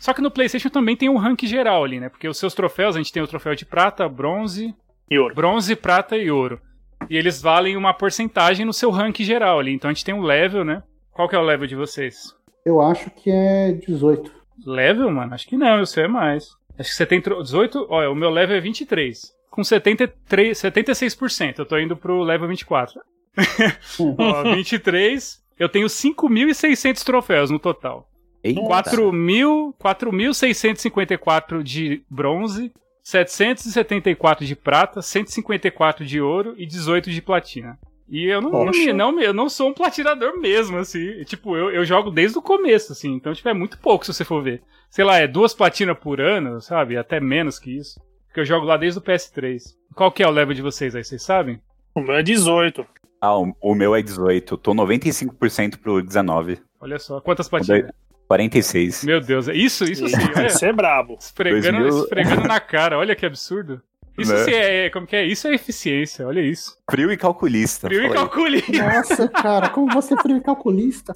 Só 0.00 0.12
que 0.12 0.20
no 0.20 0.30
PlayStation 0.30 0.68
também 0.70 0.96
tem 0.96 1.08
um 1.08 1.16
rank 1.18 1.44
geral 1.46 1.84
ali, 1.84 2.00
né? 2.00 2.08
Porque 2.08 2.28
os 2.28 2.36
seus 2.36 2.52
troféus, 2.52 2.96
a 2.96 2.98
gente 2.98 3.12
tem 3.12 3.22
o 3.22 3.28
troféu 3.28 3.54
de 3.54 3.64
prata, 3.64 4.08
bronze, 4.08 4.74
E 5.08 5.16
ouro. 5.18 5.34
bronze, 5.34 5.76
prata 5.76 6.16
e 6.16 6.30
ouro. 6.32 6.60
E 7.08 7.16
eles 7.16 7.40
valem 7.40 7.76
uma 7.76 7.94
porcentagem 7.94 8.64
no 8.66 8.72
seu 8.72 8.90
rank 8.90 9.20
geral 9.20 9.58
ali. 9.60 9.72
Então 9.72 9.90
a 9.90 9.92
gente 9.92 10.04
tem 10.04 10.14
um 10.14 10.22
level, 10.22 10.64
né? 10.64 10.82
Qual 11.12 11.28
que 11.28 11.34
é 11.36 11.38
o 11.38 11.42
level 11.42 11.66
de 11.66 11.74
vocês? 11.76 12.34
Eu 12.64 12.80
acho 12.80 13.10
que 13.10 13.30
é 13.30 13.72
18. 13.72 14.30
Level, 14.66 15.10
mano? 15.10 15.34
Acho 15.34 15.46
que 15.46 15.56
não, 15.56 15.84
seu 15.86 16.04
é 16.04 16.08
mais. 16.08 16.50
Acho 16.78 16.90
que 16.90 16.96
você 16.96 17.06
tem 17.06 17.20
tro- 17.20 17.42
18. 17.42 17.86
Olha, 17.88 18.10
o 18.10 18.14
meu 18.14 18.30
level 18.30 18.56
é 18.56 18.60
23. 18.60 19.34
Com 19.50 19.62
73, 19.64 20.58
76%. 20.58 21.58
Eu 21.60 21.66
tô 21.66 21.78
indo 21.78 21.96
pro 21.96 22.22
level 22.22 22.48
24. 22.48 23.00
Ó, 24.18 24.54
23. 24.54 25.42
Eu 25.58 25.68
tenho 25.68 25.86
5.600 25.86 27.02
troféus 27.04 27.50
no 27.50 27.58
total. 27.58 28.08
Eita. 28.44 28.60
4.000 28.60 29.74
4.654 29.82 31.62
de 31.62 32.02
bronze, 32.10 32.72
774 33.06 34.44
de 34.44 34.56
prata, 34.56 35.00
154 35.00 36.04
de 36.04 36.20
ouro 36.20 36.56
e 36.58 36.66
18 36.66 37.08
de 37.08 37.22
platina. 37.22 37.78
E 38.08 38.24
eu 38.24 38.40
não, 38.40 38.50
não, 38.50 38.66
Poxa. 38.66 39.24
eu 39.24 39.32
não 39.32 39.48
sou 39.48 39.68
um 39.68 39.72
platinador 39.72 40.36
mesmo, 40.40 40.78
assim. 40.78 41.22
Tipo, 41.22 41.56
eu, 41.56 41.70
eu 41.70 41.84
jogo 41.84 42.10
desde 42.10 42.36
o 42.36 42.42
começo, 42.42 42.90
assim. 42.90 43.12
Então, 43.12 43.32
tipo, 43.32 43.48
é 43.48 43.54
muito 43.54 43.78
pouco 43.78 44.04
se 44.04 44.12
você 44.12 44.24
for 44.24 44.42
ver. 44.42 44.60
Sei 44.90 45.04
lá, 45.04 45.18
é 45.18 45.28
duas 45.28 45.54
platinas 45.54 45.96
por 45.96 46.20
ano, 46.20 46.60
sabe? 46.60 46.96
Até 46.96 47.20
menos 47.20 47.60
que 47.60 47.76
isso. 47.76 48.00
Porque 48.26 48.40
eu 48.40 48.44
jogo 48.44 48.66
lá 48.66 48.76
desde 48.76 48.98
o 48.98 49.02
PS3. 49.02 49.62
Qual 49.94 50.10
que 50.10 50.24
é 50.24 50.26
o 50.26 50.32
level 50.32 50.54
de 50.54 50.62
vocês 50.62 50.96
aí, 50.96 51.04
vocês 51.04 51.22
sabem? 51.22 51.60
O 51.94 52.00
meu 52.00 52.16
é 52.16 52.24
18. 52.24 52.84
Ah, 53.20 53.38
o, 53.38 53.54
o 53.60 53.74
meu 53.76 53.94
é 53.94 54.02
18. 54.02 54.56
Tô 54.56 54.74
95% 54.74 55.78
pro 55.78 56.02
19. 56.02 56.58
Olha 56.80 56.98
só, 56.98 57.20
quantas 57.20 57.48
platinas? 57.48 57.88
46. 58.28 59.04
Meu 59.04 59.20
Deus, 59.20 59.48
isso, 59.48 59.84
isso 59.84 60.08
sim, 60.08 60.16
olha, 60.36 60.46
Isso 60.46 60.64
é 60.64 60.72
brabo. 60.72 61.16
esfregando, 61.20 61.78
2000. 61.78 62.02
esfregando 62.04 62.48
na 62.48 62.60
cara, 62.60 62.98
olha 62.98 63.14
que 63.14 63.24
absurdo. 63.26 63.80
Isso 64.18 64.32
Né? 64.32 64.44
sim 64.44 64.52
é, 64.52 64.90
como 64.90 65.06
que 65.06 65.14
é? 65.14 65.24
Isso 65.24 65.46
é 65.46 65.54
eficiência, 65.54 66.26
olha 66.26 66.40
isso. 66.40 66.76
Frio 66.90 67.12
e 67.12 67.16
calculista. 67.16 67.86
Frio 67.86 68.04
e 68.06 68.10
calcule. 68.10 68.64
Nossa, 68.68 69.28
cara, 69.28 69.68
como 69.68 69.92
você 69.92 70.14
é 70.14 70.16
frio 70.22 70.38
e 70.38 70.40
calculista? 70.40 71.12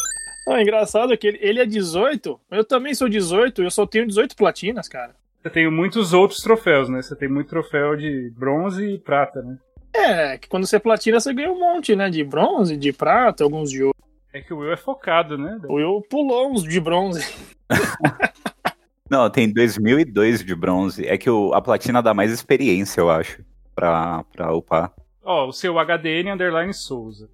Não, 0.47 0.55
o 0.57 0.61
engraçado 0.61 1.13
é 1.13 1.17
que 1.17 1.27
ele, 1.27 1.39
ele 1.41 1.61
é 1.61 1.67
18, 1.67 2.39
eu 2.51 2.65
também 2.65 2.95
sou 2.95 3.09
18, 3.09 3.63
eu 3.63 3.71
só 3.71 3.87
tenho 3.87 4.07
18 4.07 4.37
platinas, 4.37 4.89
cara. 4.89 5.15
Você 5.43 5.49
tem 5.51 5.71
muitos 5.71 6.13
outros 6.13 6.43
troféus, 6.43 6.89
né? 6.91 7.01
Você 7.01 7.17
tem 7.17 7.29
muito 7.29 7.49
troféu 7.49 7.97
de 7.97 8.31
bronze 8.37 8.85
e 8.85 8.99
prata, 8.99 9.41
né? 9.43 9.57
É, 9.95 10.39
que 10.39 10.49
quando 10.49 10.67
você 10.67 10.79
platina, 10.79 11.19
você 11.19 11.33
ganha 11.33 11.51
um 11.51 11.59
monte, 11.59 11.97
né? 11.97 12.11
De 12.11 12.23
bronze, 12.23 12.77
de 12.77 12.93
prata, 12.93 13.43
alguns 13.43 13.71
de 13.71 13.83
ouro. 13.83 13.97
É 14.33 14.41
que 14.41 14.53
o 14.55 14.59
Will 14.59 14.73
é 14.73 14.77
focado, 14.77 15.37
né? 15.37 15.61
O 15.69 15.75
Will 15.75 16.03
pulou 16.09 16.53
uns 16.53 16.63
de 16.63 16.79
bronze. 16.81 17.25
Não, 19.11 19.29
tem 19.29 19.53
2002 19.53 20.45
de 20.45 20.55
bronze. 20.55 21.05
É 21.07 21.19
que 21.19 21.29
o- 21.29 21.53
a 21.53 21.61
platina 21.61 22.01
dá 22.01 22.15
mais 22.15 22.31
experiência, 22.31 23.01
eu 23.01 23.11
acho, 23.11 23.43
pra, 23.75 24.23
pra 24.33 24.55
upar. 24.55 24.93
Ó, 25.23 25.49
o 25.49 25.53
seu 25.53 25.79
HDN 25.79 26.31
underline 26.33 26.73
Souza. 26.73 27.29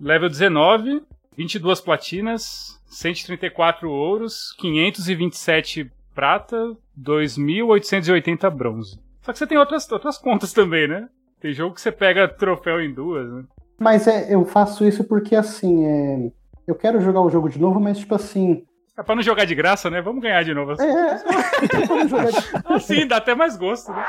Level 0.00 0.28
19, 0.28 1.02
22 1.36 1.80
platinas, 1.80 2.80
134 2.86 3.88
ouros, 3.88 4.52
527 4.58 5.90
prata, 6.12 6.76
2.880 7.00 8.50
bronze. 8.50 8.98
Só 9.22 9.32
que 9.32 9.38
você 9.38 9.46
tem 9.46 9.56
outras, 9.58 9.90
outras 9.92 10.18
contas 10.18 10.52
também, 10.52 10.88
né? 10.88 11.08
Tem 11.40 11.52
jogo 11.52 11.74
que 11.74 11.80
você 11.80 11.92
pega 11.92 12.26
troféu 12.28 12.80
em 12.80 12.92
duas, 12.92 13.30
né? 13.32 13.44
Mas 13.82 14.06
é, 14.06 14.32
eu 14.34 14.44
faço 14.44 14.86
isso 14.86 15.04
porque, 15.04 15.34
assim, 15.34 15.84
é, 15.84 16.30
eu 16.66 16.74
quero 16.74 17.00
jogar 17.00 17.20
o 17.20 17.30
jogo 17.30 17.48
de 17.48 17.58
novo, 17.60 17.80
mas, 17.80 17.98
tipo 17.98 18.14
assim. 18.14 18.64
É 18.96 19.02
pra 19.02 19.14
não 19.14 19.22
jogar 19.22 19.44
de 19.46 19.54
graça, 19.54 19.88
né? 19.90 20.00
Vamos 20.02 20.22
ganhar 20.22 20.42
de 20.44 20.52
novo. 20.54 20.72
É, 20.80 20.84
é, 20.84 21.86
vamos 21.86 22.10
jogar 22.10 22.30
de- 22.30 22.38
Assim, 22.74 23.06
dá 23.06 23.16
até 23.16 23.34
mais 23.34 23.56
gosto, 23.56 23.90
né? 23.92 24.04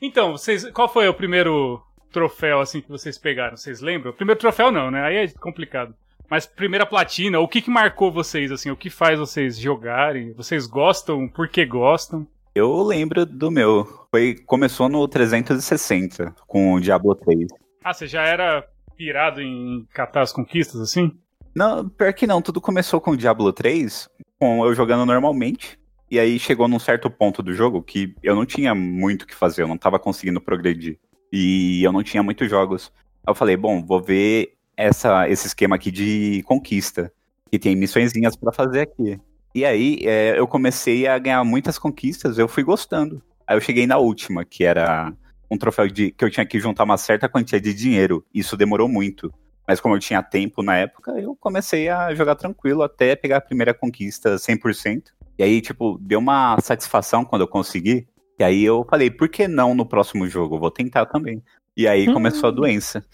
Então, 0.00 0.32
vocês, 0.32 0.68
qual 0.70 0.88
foi 0.88 1.08
o 1.08 1.14
primeiro 1.14 1.82
troféu, 2.12 2.60
assim, 2.60 2.80
que 2.80 2.88
vocês 2.88 3.18
pegaram? 3.18 3.56
Vocês 3.56 3.80
lembram? 3.80 4.12
Primeiro 4.12 4.38
troféu 4.40 4.70
não, 4.70 4.90
né? 4.90 5.02
Aí 5.02 5.16
é 5.16 5.28
complicado. 5.28 5.94
Mas 6.30 6.46
primeira 6.46 6.86
platina, 6.86 7.40
o 7.40 7.48
que 7.48 7.60
que 7.60 7.70
marcou 7.70 8.10
vocês, 8.10 8.50
assim? 8.50 8.70
O 8.70 8.76
que 8.76 8.88
faz 8.88 9.18
vocês 9.18 9.58
jogarem? 9.58 10.32
Vocês 10.32 10.66
gostam? 10.66 11.28
Por 11.28 11.48
que 11.48 11.64
gostam? 11.66 12.26
Eu 12.54 12.82
lembro 12.82 13.26
do 13.26 13.50
meu. 13.50 13.86
Foi, 14.10 14.36
começou 14.46 14.88
no 14.88 15.06
360, 15.08 16.34
com 16.46 16.74
o 16.74 16.80
Diablo 16.80 17.14
3. 17.14 17.48
Ah, 17.84 17.92
você 17.92 18.06
já 18.06 18.22
era 18.22 18.64
pirado 18.96 19.40
em 19.40 19.86
catar 19.92 20.22
as 20.22 20.32
conquistas, 20.32 20.80
assim? 20.80 21.12
Não, 21.54 21.88
pior 21.88 22.12
que 22.12 22.26
não, 22.26 22.40
tudo 22.40 22.60
começou 22.60 23.00
com 23.00 23.12
o 23.12 23.16
Diablo 23.16 23.52
3, 23.52 24.08
com 24.38 24.64
eu 24.64 24.74
jogando 24.74 25.04
normalmente. 25.04 25.78
E 26.10 26.18
aí 26.18 26.38
chegou 26.38 26.68
num 26.68 26.78
certo 26.78 27.10
ponto 27.10 27.42
do 27.42 27.54
jogo 27.54 27.82
que 27.82 28.14
eu 28.22 28.34
não 28.34 28.44
tinha 28.44 28.74
muito 28.74 29.22
o 29.22 29.26
que 29.26 29.34
fazer, 29.34 29.62
eu 29.62 29.68
não 29.68 29.78
tava 29.78 29.98
conseguindo 29.98 30.40
progredir. 30.40 30.98
E 31.32 31.82
eu 31.82 31.92
não 31.92 32.02
tinha 32.02 32.22
muitos 32.22 32.48
jogos. 32.48 32.92
Aí 33.26 33.30
eu 33.30 33.34
falei, 33.34 33.56
bom, 33.56 33.84
vou 33.84 34.02
ver 34.02 34.54
essa, 34.76 35.28
esse 35.28 35.46
esquema 35.46 35.76
aqui 35.76 35.90
de 35.90 36.42
conquista. 36.44 37.12
Que 37.50 37.58
tem 37.58 37.76
missõezinhas 37.76 38.36
pra 38.36 38.52
fazer 38.52 38.80
aqui. 38.80 39.18
E 39.54 39.64
aí 39.64 40.00
é, 40.02 40.38
eu 40.38 40.46
comecei 40.46 41.06
a 41.06 41.18
ganhar 41.18 41.44
muitas 41.44 41.78
conquistas, 41.78 42.38
eu 42.38 42.48
fui 42.48 42.62
gostando. 42.62 43.22
Aí 43.46 43.56
eu 43.56 43.60
cheguei 43.60 43.86
na 43.86 43.98
última, 43.98 44.44
que 44.44 44.64
era 44.64 45.12
um 45.52 45.58
troféu 45.58 45.86
de 45.86 46.10
que 46.12 46.24
eu 46.24 46.30
tinha 46.30 46.46
que 46.46 46.58
juntar 46.58 46.84
uma 46.84 46.96
certa 46.96 47.28
quantia 47.28 47.60
de 47.60 47.74
dinheiro. 47.74 48.24
Isso 48.32 48.56
demorou 48.56 48.88
muito. 48.88 49.32
Mas 49.68 49.80
como 49.80 49.94
eu 49.94 50.00
tinha 50.00 50.22
tempo 50.22 50.62
na 50.62 50.76
época, 50.76 51.12
eu 51.20 51.36
comecei 51.38 51.88
a 51.88 52.14
jogar 52.14 52.34
tranquilo 52.36 52.82
até 52.82 53.14
pegar 53.14 53.36
a 53.36 53.40
primeira 53.40 53.74
conquista 53.74 54.36
100%. 54.36 55.04
E 55.38 55.42
aí, 55.42 55.60
tipo, 55.60 55.98
deu 56.00 56.18
uma 56.18 56.58
satisfação 56.60 57.24
quando 57.24 57.42
eu 57.42 57.48
consegui. 57.48 58.06
E 58.38 58.42
aí 58.44 58.64
eu 58.64 58.84
falei, 58.88 59.10
por 59.10 59.28
que 59.28 59.46
não 59.46 59.74
no 59.74 59.86
próximo 59.86 60.26
jogo? 60.26 60.56
Eu 60.56 60.60
vou 60.60 60.70
tentar 60.70 61.06
também. 61.06 61.42
E 61.76 61.86
aí 61.86 62.08
Hum. 62.08 62.14
começou 62.14 62.48
a 62.48 62.52
doença. 62.52 63.04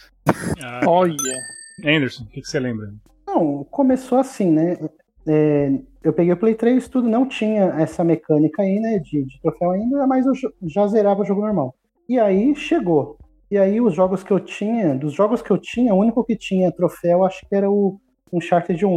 Ah, 0.62 0.80
Olha. 0.86 1.14
Anderson, 1.84 2.22
o 2.24 2.26
que, 2.28 2.40
que 2.40 2.48
você 2.48 2.58
lembra? 2.60 2.92
Não, 3.26 3.64
começou 3.64 4.18
assim, 4.18 4.50
né? 4.50 4.78
É, 5.26 5.70
eu 6.02 6.12
peguei 6.12 6.32
o 6.32 6.36
Play 6.36 6.54
3, 6.54 6.88
tudo 6.88 7.08
não 7.08 7.28
tinha 7.28 7.64
essa 7.78 8.02
mecânica 8.02 8.62
aí, 8.62 8.80
né? 8.80 8.98
De, 8.98 9.24
de 9.24 9.40
troféu 9.42 9.72
ainda, 9.72 10.06
mas 10.06 10.24
eu 10.24 10.32
já 10.62 10.86
zerava 10.86 11.20
o 11.20 11.24
jogo 11.24 11.42
normal. 11.42 11.74
E 12.08 12.18
aí 12.18 12.54
chegou. 12.56 13.16
E 13.50 13.56
aí 13.58 13.80
os 13.80 13.94
jogos 13.94 14.22
que 14.22 14.30
eu 14.30 14.40
tinha, 14.40 14.94
dos 14.94 15.12
jogos 15.12 15.40
que 15.42 15.50
eu 15.50 15.58
tinha, 15.58 15.94
o 15.94 15.98
único 15.98 16.24
que 16.24 16.36
tinha 16.36 16.70
troféu, 16.72 17.24
acho 17.24 17.46
que 17.48 17.54
era 17.54 17.70
o 17.70 17.98
Uncharted 18.32 18.84
1. 18.84 18.90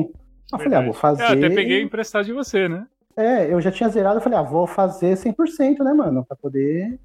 Eu 0.53 0.59
falei, 0.59 0.77
ah, 0.77 0.81
vou 0.85 0.93
fazer. 0.93 1.23
Eu 1.23 1.27
até 1.27 1.55
peguei 1.55 1.81
emprestado 1.81 2.25
de 2.25 2.33
você, 2.33 2.67
né? 2.67 2.85
É, 3.15 3.51
eu 3.53 3.59
já 3.61 3.71
tinha 3.71 3.89
zerado, 3.89 4.17
eu 4.17 4.21
falei, 4.21 4.37
ah, 4.39 4.41
vou 4.43 4.65
fazer 4.67 5.15
100%, 5.15 5.79
né, 5.83 5.93
mano? 5.93 6.25
Pra 6.25 6.35
poder. 6.35 6.99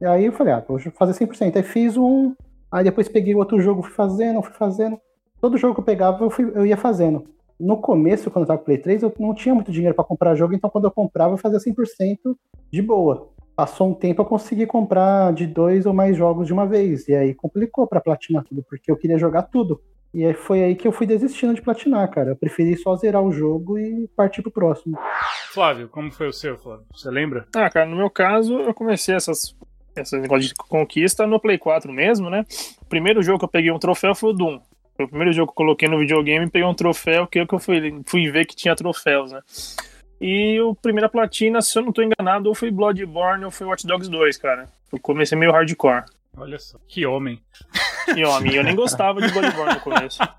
E 0.00 0.06
aí 0.06 0.24
eu 0.26 0.32
falei, 0.32 0.52
ah, 0.52 0.64
vou 0.66 0.78
fazer 0.78 1.12
100%. 1.26 1.56
Aí 1.56 1.62
fiz 1.62 1.96
um. 1.96 2.34
Aí 2.70 2.84
depois 2.84 3.08
peguei 3.08 3.34
outro 3.34 3.60
jogo, 3.60 3.82
fui 3.82 3.92
fazendo, 3.92 4.42
fui 4.42 4.52
fazendo. 4.54 4.98
Todo 5.40 5.58
jogo 5.58 5.74
que 5.74 5.80
eu 5.80 5.84
pegava, 5.84 6.24
eu, 6.24 6.30
fui- 6.30 6.50
eu 6.54 6.64
ia 6.64 6.76
fazendo. 6.76 7.24
No 7.58 7.76
começo, 7.76 8.30
quando 8.30 8.44
eu 8.44 8.46
tava 8.48 8.58
com 8.58 8.64
Play 8.64 8.78
3, 8.78 9.02
eu 9.02 9.12
não 9.18 9.34
tinha 9.34 9.54
muito 9.54 9.70
dinheiro 9.70 9.94
pra 9.94 10.04
comprar 10.04 10.34
jogo, 10.34 10.54
então 10.54 10.70
quando 10.70 10.84
eu 10.84 10.90
comprava, 10.90 11.34
eu 11.34 11.38
fazia 11.38 11.58
100% 11.60 12.36
de 12.72 12.82
boa. 12.82 13.28
Passou 13.62 13.90
um 13.90 13.94
tempo, 13.94 14.20
eu 14.20 14.26
consegui 14.26 14.66
comprar 14.66 15.32
de 15.32 15.46
dois 15.46 15.86
ou 15.86 15.94
mais 15.94 16.16
jogos 16.16 16.48
de 16.48 16.52
uma 16.52 16.66
vez. 16.66 17.06
E 17.06 17.14
aí 17.14 17.32
complicou 17.32 17.86
pra 17.86 18.00
platinar 18.00 18.42
tudo, 18.42 18.60
porque 18.68 18.90
eu 18.90 18.96
queria 18.96 19.16
jogar 19.16 19.42
tudo. 19.42 19.80
E 20.12 20.24
aí 20.24 20.34
foi 20.34 20.64
aí 20.64 20.74
que 20.74 20.88
eu 20.88 20.90
fui 20.90 21.06
desistindo 21.06 21.54
de 21.54 21.62
platinar, 21.62 22.10
cara. 22.10 22.30
Eu 22.30 22.36
preferi 22.36 22.76
só 22.76 22.96
zerar 22.96 23.22
o 23.22 23.30
jogo 23.30 23.78
e 23.78 24.08
partir 24.16 24.42
pro 24.42 24.50
próximo. 24.50 24.98
Flávio, 25.52 25.88
como 25.88 26.10
foi 26.10 26.26
o 26.26 26.32
seu, 26.32 26.58
Flávio? 26.58 26.84
Você 26.92 27.08
lembra? 27.08 27.46
Ah, 27.54 27.70
cara, 27.70 27.86
no 27.86 27.94
meu 27.94 28.10
caso, 28.10 28.58
eu 28.58 28.74
comecei 28.74 29.14
essas, 29.14 29.56
esse 29.94 30.18
negócio 30.18 30.48
de 30.48 30.54
conquista 30.56 31.24
no 31.24 31.38
Play 31.38 31.56
4 31.56 31.92
mesmo, 31.92 32.28
né? 32.28 32.44
O 32.80 32.86
primeiro 32.86 33.22
jogo 33.22 33.38
que 33.38 33.44
eu 33.44 33.48
peguei 33.48 33.70
um 33.70 33.78
troféu 33.78 34.12
foi 34.12 34.30
o 34.30 34.32
Doom. 34.32 34.58
Foi 34.96 35.04
o 35.04 35.08
primeiro 35.08 35.32
jogo 35.32 35.52
que 35.52 35.52
eu 35.52 35.64
coloquei 35.64 35.88
no 35.88 36.00
videogame 36.00 36.46
e 36.46 36.50
peguei 36.50 36.66
um 36.66 36.74
troféu, 36.74 37.28
que 37.28 37.38
é 37.38 37.44
o 37.44 37.46
que 37.46 37.54
eu 37.54 37.60
fui, 37.60 38.02
fui 38.06 38.28
ver 38.28 38.44
que 38.44 38.56
tinha 38.56 38.74
troféus, 38.74 39.30
né? 39.30 39.40
E 40.24 40.60
o 40.60 40.72
primeira 40.72 41.08
platina, 41.08 41.60
se 41.60 41.76
eu 41.76 41.82
não 41.82 41.92
tô 41.92 42.00
enganado, 42.00 42.48
ou 42.48 42.54
foi 42.54 42.70
Bloodborne 42.70 43.44
ou 43.44 43.50
foi 43.50 43.66
Watch 43.66 43.84
Dogs 43.84 44.08
2, 44.08 44.36
cara. 44.36 44.68
Eu 44.92 45.00
comecei 45.00 45.36
meio 45.36 45.50
hardcore. 45.50 46.04
Olha 46.36 46.60
só. 46.60 46.78
Que 46.86 47.04
homem. 47.04 47.42
E, 48.16 48.24
homem, 48.24 48.54
eu 48.54 48.62
nem 48.62 48.76
gostava 48.76 49.20
de 49.20 49.32
Bloodborne 49.32 49.74
no 49.74 49.80
começo. 49.80 50.18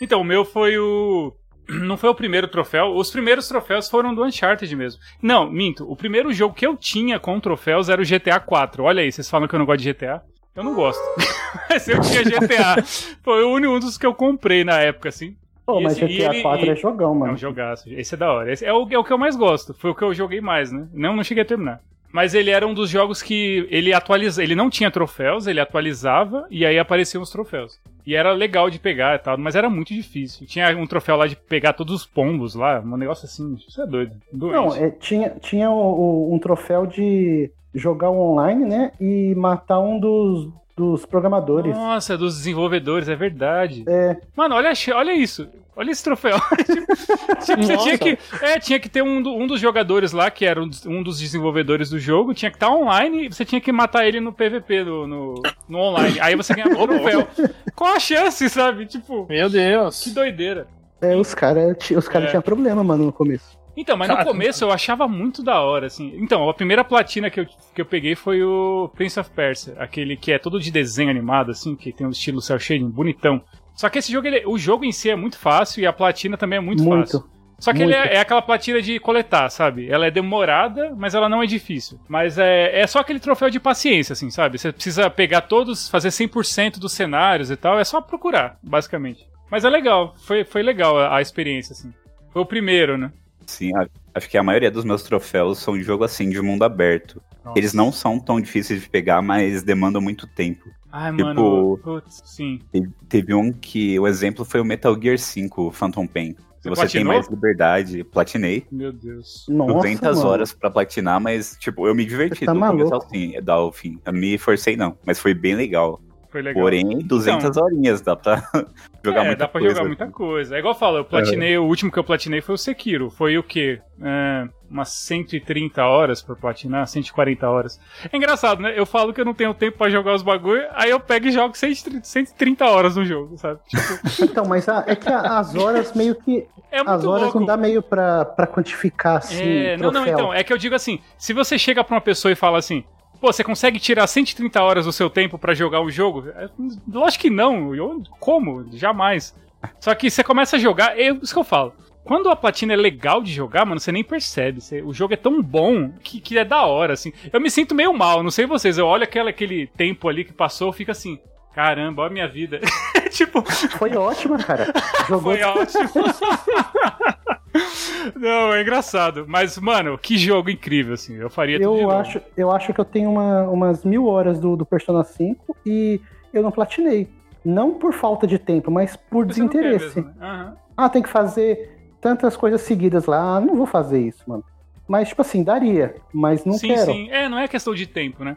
Então, 0.00 0.20
o 0.20 0.24
meu 0.24 0.44
foi 0.44 0.76
o. 0.76 1.32
Não 1.66 1.96
foi 1.96 2.10
o 2.10 2.14
primeiro 2.14 2.48
troféu. 2.48 2.94
Os 2.94 3.10
primeiros 3.10 3.48
troféus 3.48 3.88
foram 3.88 4.14
do 4.14 4.22
Uncharted 4.22 4.74
mesmo. 4.76 5.00
Não, 5.22 5.48
minto. 5.50 5.90
O 5.90 5.96
primeiro 5.96 6.30
jogo 6.32 6.52
que 6.52 6.66
eu 6.66 6.76
tinha 6.76 7.18
com 7.18 7.40
troféus 7.40 7.88
era 7.88 8.02
o 8.02 8.04
GTA 8.04 8.38
4. 8.38 8.82
Olha 8.82 9.02
aí, 9.02 9.10
vocês 9.10 9.30
falam 9.30 9.48
que 9.48 9.54
eu 9.54 9.58
não 9.58 9.64
gosto 9.64 9.80
de 9.80 9.92
GTA. 9.92 10.22
Eu 10.54 10.62
não 10.62 10.74
gosto. 10.74 11.00
Mas 11.70 11.88
eu 11.88 12.00
tinha 12.02 12.22
GTA. 12.22 12.82
Foi 13.22 13.44
o 13.44 13.52
único 13.52 13.72
um 13.72 13.80
dos 13.80 13.96
que 13.96 14.04
eu 14.04 14.12
comprei 14.12 14.62
na 14.62 14.78
época, 14.80 15.08
assim. 15.08 15.36
Pô, 15.66 15.80
mas 15.80 15.92
esse- 15.94 16.06
GTA 16.06 16.34
ele- 16.34 16.42
4 16.42 16.66
e- 16.66 16.70
é 16.70 16.76
jogão, 16.76 17.14
É 17.14 17.18
mano. 17.18 17.32
um 17.32 17.36
jogaço. 17.36 17.88
Esse 17.90 18.14
é 18.14 18.18
da 18.18 18.32
hora. 18.32 18.52
Esse 18.52 18.64
é 18.64 18.72
o, 18.72 18.86
é 18.90 18.98
o 18.98 19.04
que 19.04 19.12
eu 19.12 19.18
mais 19.18 19.34
gosto. 19.36 19.72
Foi 19.74 19.90
o 19.90 19.94
que 19.94 20.02
eu 20.02 20.12
joguei 20.14 20.40
mais, 20.40 20.70
né? 20.70 20.86
Não, 20.92 21.16
não 21.16 21.24
cheguei 21.24 21.42
a 21.42 21.46
terminar. 21.46 21.80
Mas 22.12 22.32
ele 22.32 22.50
era 22.50 22.64
um 22.64 22.72
dos 22.74 22.88
jogos 22.90 23.20
que 23.20 23.66
ele 23.70 23.92
atualiza, 23.92 24.40
ele 24.42 24.54
não 24.54 24.70
tinha 24.70 24.88
troféus, 24.88 25.48
ele 25.48 25.58
atualizava 25.58 26.46
e 26.48 26.64
aí 26.64 26.78
apareciam 26.78 27.20
os 27.22 27.30
troféus. 27.30 27.80
E 28.06 28.14
era 28.14 28.30
legal 28.32 28.70
de 28.70 28.78
pegar 28.78 29.16
e 29.16 29.18
tal, 29.18 29.36
mas 29.36 29.56
era 29.56 29.68
muito 29.68 29.92
difícil. 29.92 30.46
Tinha 30.46 30.68
um 30.78 30.86
troféu 30.86 31.16
lá 31.16 31.26
de 31.26 31.34
pegar 31.34 31.72
todos 31.72 31.92
os 31.92 32.06
pombos 32.06 32.54
lá, 32.54 32.78
um 32.80 32.96
negócio 32.96 33.24
assim, 33.26 33.56
isso 33.66 33.82
é 33.82 33.86
doido. 33.86 34.12
doente. 34.32 34.54
Não, 34.54 34.76
é, 34.76 34.90
tinha, 34.90 35.30
tinha 35.40 35.68
o- 35.70 36.28
o- 36.30 36.34
um 36.34 36.38
troféu 36.38 36.86
de 36.86 37.50
jogar 37.74 38.10
online, 38.10 38.64
né? 38.64 38.92
E 39.00 39.34
matar 39.34 39.80
um 39.80 39.98
dos, 39.98 40.48
dos 40.76 41.06
programadores. 41.06 41.74
Nossa, 41.74 42.16
dos 42.18 42.36
desenvolvedores, 42.36 43.08
é 43.08 43.14
verdade. 43.16 43.84
É. 43.86 44.16
Mano, 44.36 44.54
olha, 44.56 44.72
olha 44.94 45.12
isso. 45.14 45.46
Olha 45.76 45.90
esse 45.90 46.04
troféu. 46.04 46.36
Tipo, 47.44 47.76
tinha 47.82 47.98
que, 47.98 48.18
é, 48.40 48.58
tinha 48.60 48.78
que 48.80 48.88
ter 48.88 49.02
um, 49.02 49.20
do- 49.20 49.34
um 49.34 49.46
dos 49.46 49.60
jogadores 49.60 50.12
lá, 50.12 50.30
que 50.30 50.44
era 50.46 50.62
um 50.62 50.68
dos- 50.68 50.86
um 50.86 51.02
dos 51.02 51.18
desenvolvedores 51.18 51.90
do 51.90 51.98
jogo, 51.98 52.32
tinha 52.32 52.50
que 52.50 52.56
estar 52.56 52.70
online 52.70 53.26
e 53.26 53.32
você 53.32 53.44
tinha 53.44 53.60
que 53.60 53.72
matar 53.72 54.06
ele 54.06 54.20
no 54.20 54.32
PVP, 54.32 54.84
no, 54.84 55.06
no, 55.06 55.42
no 55.68 55.78
online. 55.78 56.18
Aí 56.20 56.36
você 56.36 56.54
ganhava 56.54 56.80
o 56.80 56.86
troféu. 56.86 57.26
Qual 57.74 57.92
a 57.94 57.98
chance, 58.00 58.48
sabe? 58.48 58.86
Tipo, 58.86 59.26
Meu 59.28 59.50
Deus. 59.50 60.00
que 60.04 60.10
doideira. 60.10 60.66
É, 61.02 61.14
os 61.16 61.34
caras 61.34 61.76
os 61.90 62.08
cara 62.08 62.26
É. 62.26 62.28
tinham 62.28 62.42
problema, 62.42 62.82
mano, 62.84 63.06
no 63.06 63.12
começo. 63.12 63.58
Então, 63.76 63.96
mas 63.96 64.08
no 64.08 64.16
começo 64.24 64.64
eu 64.64 64.70
achava 64.70 65.08
muito 65.08 65.42
da 65.42 65.60
hora, 65.60 65.86
assim. 65.86 66.12
Então, 66.16 66.48
a 66.48 66.54
primeira 66.54 66.84
platina 66.84 67.28
que 67.30 67.40
eu, 67.40 67.46
que 67.74 67.80
eu 67.80 67.86
peguei 67.86 68.14
foi 68.14 68.42
o 68.42 68.88
Prince 68.94 69.18
of 69.18 69.30
Persia, 69.30 69.74
aquele 69.78 70.16
que 70.16 70.32
é 70.32 70.38
todo 70.38 70.60
de 70.60 70.70
desenho 70.70 71.10
animado, 71.10 71.50
assim, 71.50 71.74
que 71.74 71.92
tem 71.92 72.06
um 72.06 72.10
estilo 72.10 72.40
cel 72.40 72.58
shading 72.58 72.88
bonitão. 72.88 73.42
Só 73.74 73.88
que 73.88 73.98
esse 73.98 74.12
jogo, 74.12 74.26
ele- 74.28 74.44
o 74.46 74.56
jogo 74.56 74.84
em 74.84 74.92
si 74.92 75.10
é 75.10 75.16
muito 75.16 75.36
fácil 75.38 75.82
e 75.82 75.86
a 75.86 75.92
platina 75.92 76.36
também 76.36 76.58
é 76.58 76.60
muito, 76.60 76.82
Muito. 76.84 77.00
fácil. 77.12 77.34
Só 77.58 77.72
que 77.72 77.82
ele 77.82 77.94
Muito. 77.96 78.08
é, 78.08 78.16
é 78.16 78.20
aquela 78.20 78.42
platina 78.42 78.82
de 78.82 78.98
coletar, 78.98 79.48
sabe? 79.48 79.88
Ela 79.90 80.06
é 80.06 80.10
demorada, 80.10 80.92
mas 80.96 81.14
ela 81.14 81.28
não 81.28 81.42
é 81.42 81.46
difícil. 81.46 81.98
Mas 82.08 82.36
é, 82.36 82.80
é 82.80 82.86
só 82.86 82.98
aquele 82.98 83.20
troféu 83.20 83.48
de 83.48 83.58
paciência, 83.60 84.12
assim, 84.12 84.28
sabe? 84.28 84.58
Você 84.58 84.70
precisa 84.72 85.08
pegar 85.08 85.42
todos, 85.42 85.88
fazer 85.88 86.10
100% 86.10 86.78
dos 86.78 86.92
cenários 86.92 87.50
e 87.50 87.56
tal, 87.56 87.78
é 87.78 87.84
só 87.84 88.00
procurar, 88.00 88.58
basicamente. 88.62 89.24
Mas 89.50 89.64
é 89.64 89.70
legal, 89.70 90.14
foi, 90.26 90.44
foi 90.44 90.62
legal 90.62 90.98
a, 90.98 91.16
a 91.16 91.22
experiência, 91.22 91.72
assim. 91.72 91.92
Foi 92.32 92.42
o 92.42 92.46
primeiro, 92.46 92.98
né? 92.98 93.12
Sim, 93.46 93.74
a- 93.76 93.88
acho 94.14 94.28
que 94.28 94.38
a 94.38 94.42
maioria 94.42 94.70
dos 94.70 94.84
meus 94.84 95.02
troféus 95.02 95.58
são 95.58 95.76
de 95.76 95.82
jogo 95.82 96.04
assim, 96.04 96.28
de 96.30 96.40
mundo 96.40 96.62
aberto. 96.64 97.20
Nossa. 97.44 97.58
Eles 97.58 97.74
não 97.74 97.92
são 97.92 98.18
tão 98.18 98.40
difíceis 98.40 98.82
de 98.82 98.88
pegar, 98.88 99.20
mas 99.22 99.62
demandam 99.62 100.00
muito 100.00 100.26
tempo. 100.26 100.68
Ai, 100.90 101.10
tipo- 101.12 101.24
mano. 101.24 101.78
Putz, 101.82 102.22
sim. 102.24 102.60
Te- 102.72 102.88
Teve 103.08 103.34
um 103.34 103.52
que 103.52 103.98
o 103.98 104.06
exemplo 104.06 104.44
foi 104.44 104.60
o 104.60 104.64
Metal 104.64 104.96
Gear 105.00 105.18
5, 105.18 105.70
Phantom 105.70 106.06
Pain. 106.06 106.34
Você 106.62 106.70
Você, 106.70 106.88
tem 106.98 107.04
mais 107.04 107.28
liberdade. 107.28 108.02
Platinei. 108.04 108.64
Meu 108.72 108.90
Deus. 108.90 109.44
Nossa, 109.50 109.74
200 109.74 110.16
mano. 110.16 110.30
horas 110.30 110.52
pra 110.54 110.70
platinar, 110.70 111.20
mas, 111.20 111.54
tipo, 111.60 111.86
eu 111.86 111.94
me 111.94 112.06
diverti 112.06 112.38
Você 112.38 112.46
tá 112.46 112.54
do 112.54 112.58
começo 112.60 112.94
ao 112.94 113.06
fim, 113.06 113.38
da 113.42 113.52
ao 113.52 113.70
fim. 113.70 114.00
Eu 114.06 114.12
não 114.14 114.18
me 114.20 114.38
forcei, 114.38 114.74
não. 114.74 114.96
Mas 115.04 115.18
foi 115.18 115.34
bem 115.34 115.54
legal. 115.54 116.00
Foi 116.34 116.42
legal. 116.42 116.64
Porém, 116.64 116.98
200 116.98 117.56
horinhas, 117.56 118.00
dá 118.00 118.16
pra 118.16 118.42
jogar 119.04 119.22
é, 119.22 119.26
muita 119.28 119.36
dá 119.44 119.48
pra 119.48 119.60
coisa. 119.60 119.76
jogar 119.76 119.86
muita 119.86 120.06
coisa. 120.08 120.56
É 120.56 120.58
igual 120.58 120.74
eu 120.74 120.78
falo, 120.78 120.96
eu 120.98 121.04
platinei, 121.04 121.56
o 121.56 121.62
último 121.64 121.92
que 121.92 121.98
eu 121.98 122.02
platinei 122.02 122.40
foi 122.40 122.56
o 122.56 122.58
Sekiro. 122.58 123.08
Foi 123.08 123.38
o 123.38 123.42
quê? 123.44 123.80
É, 124.02 124.48
umas 124.68 124.88
130 124.88 125.84
horas 125.86 126.20
pra 126.22 126.34
platinar, 126.34 126.88
140 126.88 127.48
horas. 127.48 127.80
É 128.12 128.16
engraçado, 128.16 128.60
né? 128.60 128.72
Eu 128.76 128.84
falo 128.84 129.12
que 129.14 129.20
eu 129.20 129.24
não 129.24 129.32
tenho 129.32 129.54
tempo 129.54 129.78
pra 129.78 129.88
jogar 129.88 130.12
os 130.12 130.22
bagulho, 130.24 130.64
aí 130.72 130.90
eu 130.90 130.98
pego 130.98 131.28
e 131.28 131.30
jogo 131.30 131.56
130 131.56 132.04
130 132.04 132.64
horas 132.66 132.96
no 132.96 133.04
jogo, 133.04 133.38
sabe? 133.38 133.60
Tipo, 133.68 133.82
Então, 134.24 134.44
mas 134.44 134.68
a- 134.68 134.82
é 134.88 134.96
que 134.96 135.08
a- 135.08 135.38
as 135.38 135.54
horas 135.54 135.92
meio 135.94 136.16
que. 136.16 136.48
é 136.72 136.78
muito 136.78 136.90
As 136.90 137.04
horas 137.04 137.22
louco. 137.26 137.38
não 137.38 137.46
dá 137.46 137.56
meio 137.56 137.80
pra, 137.80 138.24
pra 138.24 138.48
quantificar 138.48 139.18
assim. 139.18 139.40
É, 139.40 139.76
não, 139.76 139.92
não, 139.92 140.04
então, 140.04 140.34
é 140.34 140.42
que 140.42 140.52
eu 140.52 140.58
digo 140.58 140.74
assim, 140.74 140.98
se 141.16 141.32
você 141.32 141.56
chega 141.56 141.84
pra 141.84 141.94
uma 141.94 142.00
pessoa 142.00 142.32
e 142.32 142.34
fala 142.34 142.58
assim, 142.58 142.82
pô, 143.24 143.32
você 143.32 143.42
consegue 143.42 143.78
tirar 143.80 144.06
130 144.06 144.62
horas 144.62 144.84
do 144.84 144.92
seu 144.92 145.08
tempo 145.08 145.38
pra 145.38 145.54
jogar 145.54 145.80
um 145.80 145.88
jogo? 145.90 146.28
É, 146.36 146.46
Lógico 146.86 147.22
que 147.22 147.30
não, 147.30 147.74
eu, 147.74 148.02
como? 148.20 148.66
Jamais. 148.76 149.34
Só 149.80 149.94
que 149.94 150.10
você 150.10 150.22
começa 150.22 150.56
a 150.56 150.58
jogar, 150.58 150.98
é 151.00 151.08
isso 151.10 151.32
que 151.32 151.38
eu 151.40 151.44
falo. 151.44 151.72
Quando 152.04 152.28
a 152.28 152.36
platina 152.36 152.74
é 152.74 152.76
legal 152.76 153.22
de 153.22 153.32
jogar, 153.32 153.64
mano, 153.64 153.80
você 153.80 153.90
nem 153.90 154.04
percebe. 154.04 154.60
Você- 154.60 154.82
o 154.82 154.92
jogo 154.92 155.14
é 155.14 155.16
tão 155.16 155.40
bom 155.40 155.90
que, 156.02 156.20
que 156.20 156.36
é 156.36 156.44
da 156.44 156.66
hora, 156.66 156.92
assim. 156.92 157.14
Eu 157.32 157.40
me 157.40 157.50
sinto 157.50 157.74
meio 157.74 157.94
mal, 157.94 158.22
não 158.22 158.30
sei 158.30 158.44
vocês. 158.44 158.76
Eu 158.76 158.86
olho 158.86 159.04
aquela, 159.04 159.30
aquele 159.30 159.68
tempo 159.68 160.06
ali 160.06 160.22
que 160.22 160.32
passou, 160.34 160.68
eu 160.68 160.72
fico 160.74 160.90
assim, 160.90 161.18
caramba, 161.54 162.02
olha 162.02 162.10
a 162.10 162.12
minha 162.12 162.28
vida. 162.28 162.60
tipo, 163.10 163.42
Foi 163.78 163.96
ótima, 163.96 164.36
cara. 164.36 164.66
Jogou 165.08 165.32
foi 165.32 165.42
ótimo. 165.42 165.88
Não, 168.16 168.52
é 168.52 168.62
engraçado. 168.62 169.24
Mas, 169.28 169.56
mano, 169.58 169.96
que 169.96 170.18
jogo 170.18 170.50
incrível, 170.50 170.94
assim. 170.94 171.14
Eu 171.14 171.30
faria 171.30 171.58
tudo 171.58 171.70
Eu 171.76 171.82
novo. 171.82 171.90
acho, 171.92 172.20
eu 172.36 172.50
acho 172.50 172.72
que 172.74 172.80
eu 172.80 172.84
tenho 172.84 173.10
uma- 173.10 173.48
umas 173.48 173.84
mil 173.84 174.06
horas 174.06 174.38
do, 174.40 174.56
do 174.56 174.66
Persona 174.66 175.04
5 175.04 175.56
e 175.64 176.00
eu 176.32 176.42
não 176.42 176.50
platinei. 176.50 177.08
Não 177.44 177.74
por 177.74 177.92
falta 177.92 178.26
de 178.26 178.38
tempo, 178.38 178.70
mas 178.70 178.96
por 178.96 179.24
Você 179.26 179.28
desinteresse. 179.34 179.96
mesmo, 180.00 180.04
né? 180.10 180.14
Aham. 180.20 180.56
Ah, 180.76 180.88
tem 180.88 181.02
que 181.02 181.08
fazer 181.08 181.70
tantas 182.00 182.36
coisas 182.36 182.60
seguidas 182.62 183.06
lá. 183.06 183.36
Ah, 183.36 183.40
não 183.40 183.54
vou 183.54 183.66
fazer 183.66 184.00
isso, 184.00 184.22
mano. 184.26 184.42
Mas, 184.88 185.08
tipo 185.08 185.22
assim, 185.22 185.42
daria. 185.44 185.94
Mas 186.12 186.44
não 186.44 186.54
sim, 186.54 186.68
quero. 186.68 186.92
sim. 186.92 187.08
É, 187.10 187.28
não 187.28 187.38
é 187.38 187.46
questão 187.48 187.74
de 187.74 187.86
tempo, 187.86 188.24
né? 188.24 188.36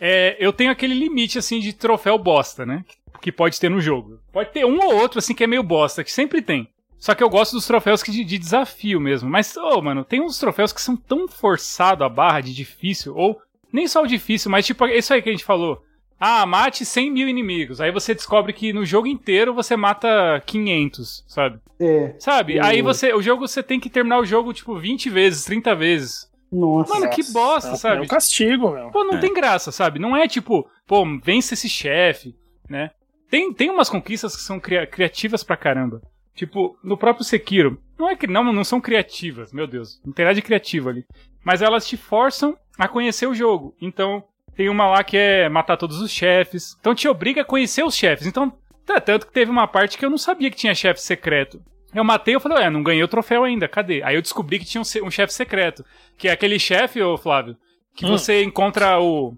É, 0.00 0.36
eu 0.38 0.52
tenho 0.52 0.70
aquele 0.70 0.94
limite, 0.94 1.38
assim, 1.38 1.58
de 1.60 1.72
troféu 1.72 2.18
bosta, 2.18 2.66
né? 2.66 2.84
Que 3.20 3.32
pode 3.32 3.58
ter 3.58 3.70
no 3.70 3.80
jogo. 3.80 4.18
Pode 4.32 4.50
ter 4.50 4.64
um 4.66 4.78
ou 4.78 4.94
outro, 4.96 5.18
assim, 5.18 5.34
que 5.34 5.44
é 5.44 5.46
meio 5.46 5.62
bosta, 5.62 6.04
que 6.04 6.12
sempre 6.12 6.42
tem. 6.42 6.68
Só 7.06 7.14
que 7.14 7.22
eu 7.22 7.30
gosto 7.30 7.52
dos 7.52 7.64
troféus 7.68 8.02
que 8.02 8.10
de, 8.10 8.24
de 8.24 8.36
desafio 8.36 9.00
mesmo. 9.00 9.30
Mas, 9.30 9.56
ô, 9.56 9.80
mano, 9.80 10.04
tem 10.04 10.20
uns 10.20 10.40
troféus 10.40 10.72
que 10.72 10.80
são 10.82 10.96
tão 10.96 11.28
forçado 11.28 12.02
a 12.02 12.08
barra 12.08 12.40
de 12.40 12.52
difícil, 12.52 13.14
ou 13.16 13.40
nem 13.72 13.86
só 13.86 14.02
o 14.02 14.08
difícil, 14.08 14.50
mas 14.50 14.66
tipo, 14.66 14.84
isso 14.88 15.14
aí 15.14 15.22
que 15.22 15.28
a 15.28 15.32
gente 15.32 15.44
falou. 15.44 15.80
Ah, 16.18 16.44
mate 16.44 16.84
100 16.84 17.12
mil 17.12 17.28
inimigos. 17.28 17.80
Aí 17.80 17.92
você 17.92 18.12
descobre 18.12 18.52
que 18.52 18.72
no 18.72 18.84
jogo 18.84 19.06
inteiro 19.06 19.54
você 19.54 19.76
mata 19.76 20.42
500, 20.46 21.24
sabe? 21.28 21.60
É. 21.78 22.16
Sabe? 22.18 22.56
Eu- 22.56 22.64
Aí 22.64 22.82
você, 22.82 23.14
o 23.14 23.22
jogo 23.22 23.46
você 23.46 23.62
tem 23.62 23.78
que 23.78 23.88
terminar 23.88 24.18
o 24.18 24.26
jogo, 24.26 24.52
tipo, 24.52 24.76
20 24.76 25.08
vezes, 25.08 25.44
30 25.44 25.76
vezes. 25.76 26.28
Nossa. 26.50 26.92
Mano, 26.92 27.08
que 27.08 27.22
bosta, 27.32 27.70
É 27.70 27.76
sabe? 27.76 28.02
um 28.02 28.06
castigo, 28.08 28.72
meu. 28.72 28.90
Pô, 28.90 29.04
não 29.04 29.14
É. 29.18 29.20
tem 29.20 29.32
graça, 29.32 29.70
sabe? 29.70 30.00
Não 30.00 30.16
é 30.16 30.26
tipo, 30.26 30.68
pô, 30.88 31.04
vence 31.22 31.54
esse 31.54 31.68
chefe, 31.68 32.34
né? 32.68 32.90
Tem, 33.30 33.52
tem 33.52 33.70
umas 33.70 33.88
conquistas 33.88 34.34
que 34.34 34.42
são 34.42 34.58
cria- 34.58 34.88
criativas 34.88 35.44
pra 35.44 35.56
caramba. 35.56 36.02
Tipo, 36.36 36.78
no 36.84 36.96
próprio 36.96 37.24
Sekiro. 37.24 37.80
Não 37.98 38.08
é 38.08 38.14
que 38.14 38.26
não, 38.28 38.44
não 38.52 38.62
são 38.62 38.80
criativas, 38.80 39.52
meu 39.52 39.66
Deus. 39.66 40.00
Não 40.04 40.12
tem 40.12 40.24
nada 40.24 40.34
de 40.34 40.42
criativo 40.42 40.88
ali. 40.88 41.04
Mas 41.42 41.62
elas 41.62 41.86
te 41.88 41.96
forçam 41.96 42.56
a 42.78 42.86
conhecer 42.86 43.26
o 43.26 43.34
jogo. 43.34 43.74
Então, 43.80 44.22
tem 44.54 44.68
uma 44.68 44.86
lá 44.86 45.02
que 45.02 45.16
é 45.16 45.48
matar 45.48 45.76
todos 45.78 46.00
os 46.00 46.10
chefes. 46.10 46.76
Então 46.78 46.94
te 46.94 47.08
obriga 47.08 47.40
a 47.40 47.44
conhecer 47.44 47.82
os 47.84 47.96
chefes. 47.96 48.26
Então, 48.26 48.52
tá, 48.84 49.00
tanto 49.00 49.26
que 49.26 49.32
teve 49.32 49.50
uma 49.50 49.66
parte 49.66 49.96
que 49.96 50.04
eu 50.04 50.10
não 50.10 50.18
sabia 50.18 50.50
que 50.50 50.56
tinha 50.56 50.74
chefe 50.74 51.00
secreto. 51.00 51.60
Eu 51.94 52.04
matei, 52.04 52.34
eu 52.34 52.40
falei, 52.40 52.58
ué, 52.58 52.68
não 52.68 52.82
ganhei 52.82 53.02
o 53.02 53.08
troféu 53.08 53.42
ainda, 53.44 53.66
cadê? 53.66 54.02
Aí 54.02 54.14
eu 54.14 54.20
descobri 54.22 54.58
que 54.58 54.66
tinha 54.66 54.82
um, 54.82 55.06
um 55.06 55.10
chefe 55.10 55.32
secreto. 55.32 55.82
Que 56.18 56.28
é 56.28 56.32
aquele 56.32 56.58
chefe, 56.58 57.00
ô 57.00 57.16
Flávio, 57.16 57.56
que 57.94 58.04
Hum. 58.04 58.08
você 58.10 58.42
encontra 58.44 59.00
o. 59.00 59.34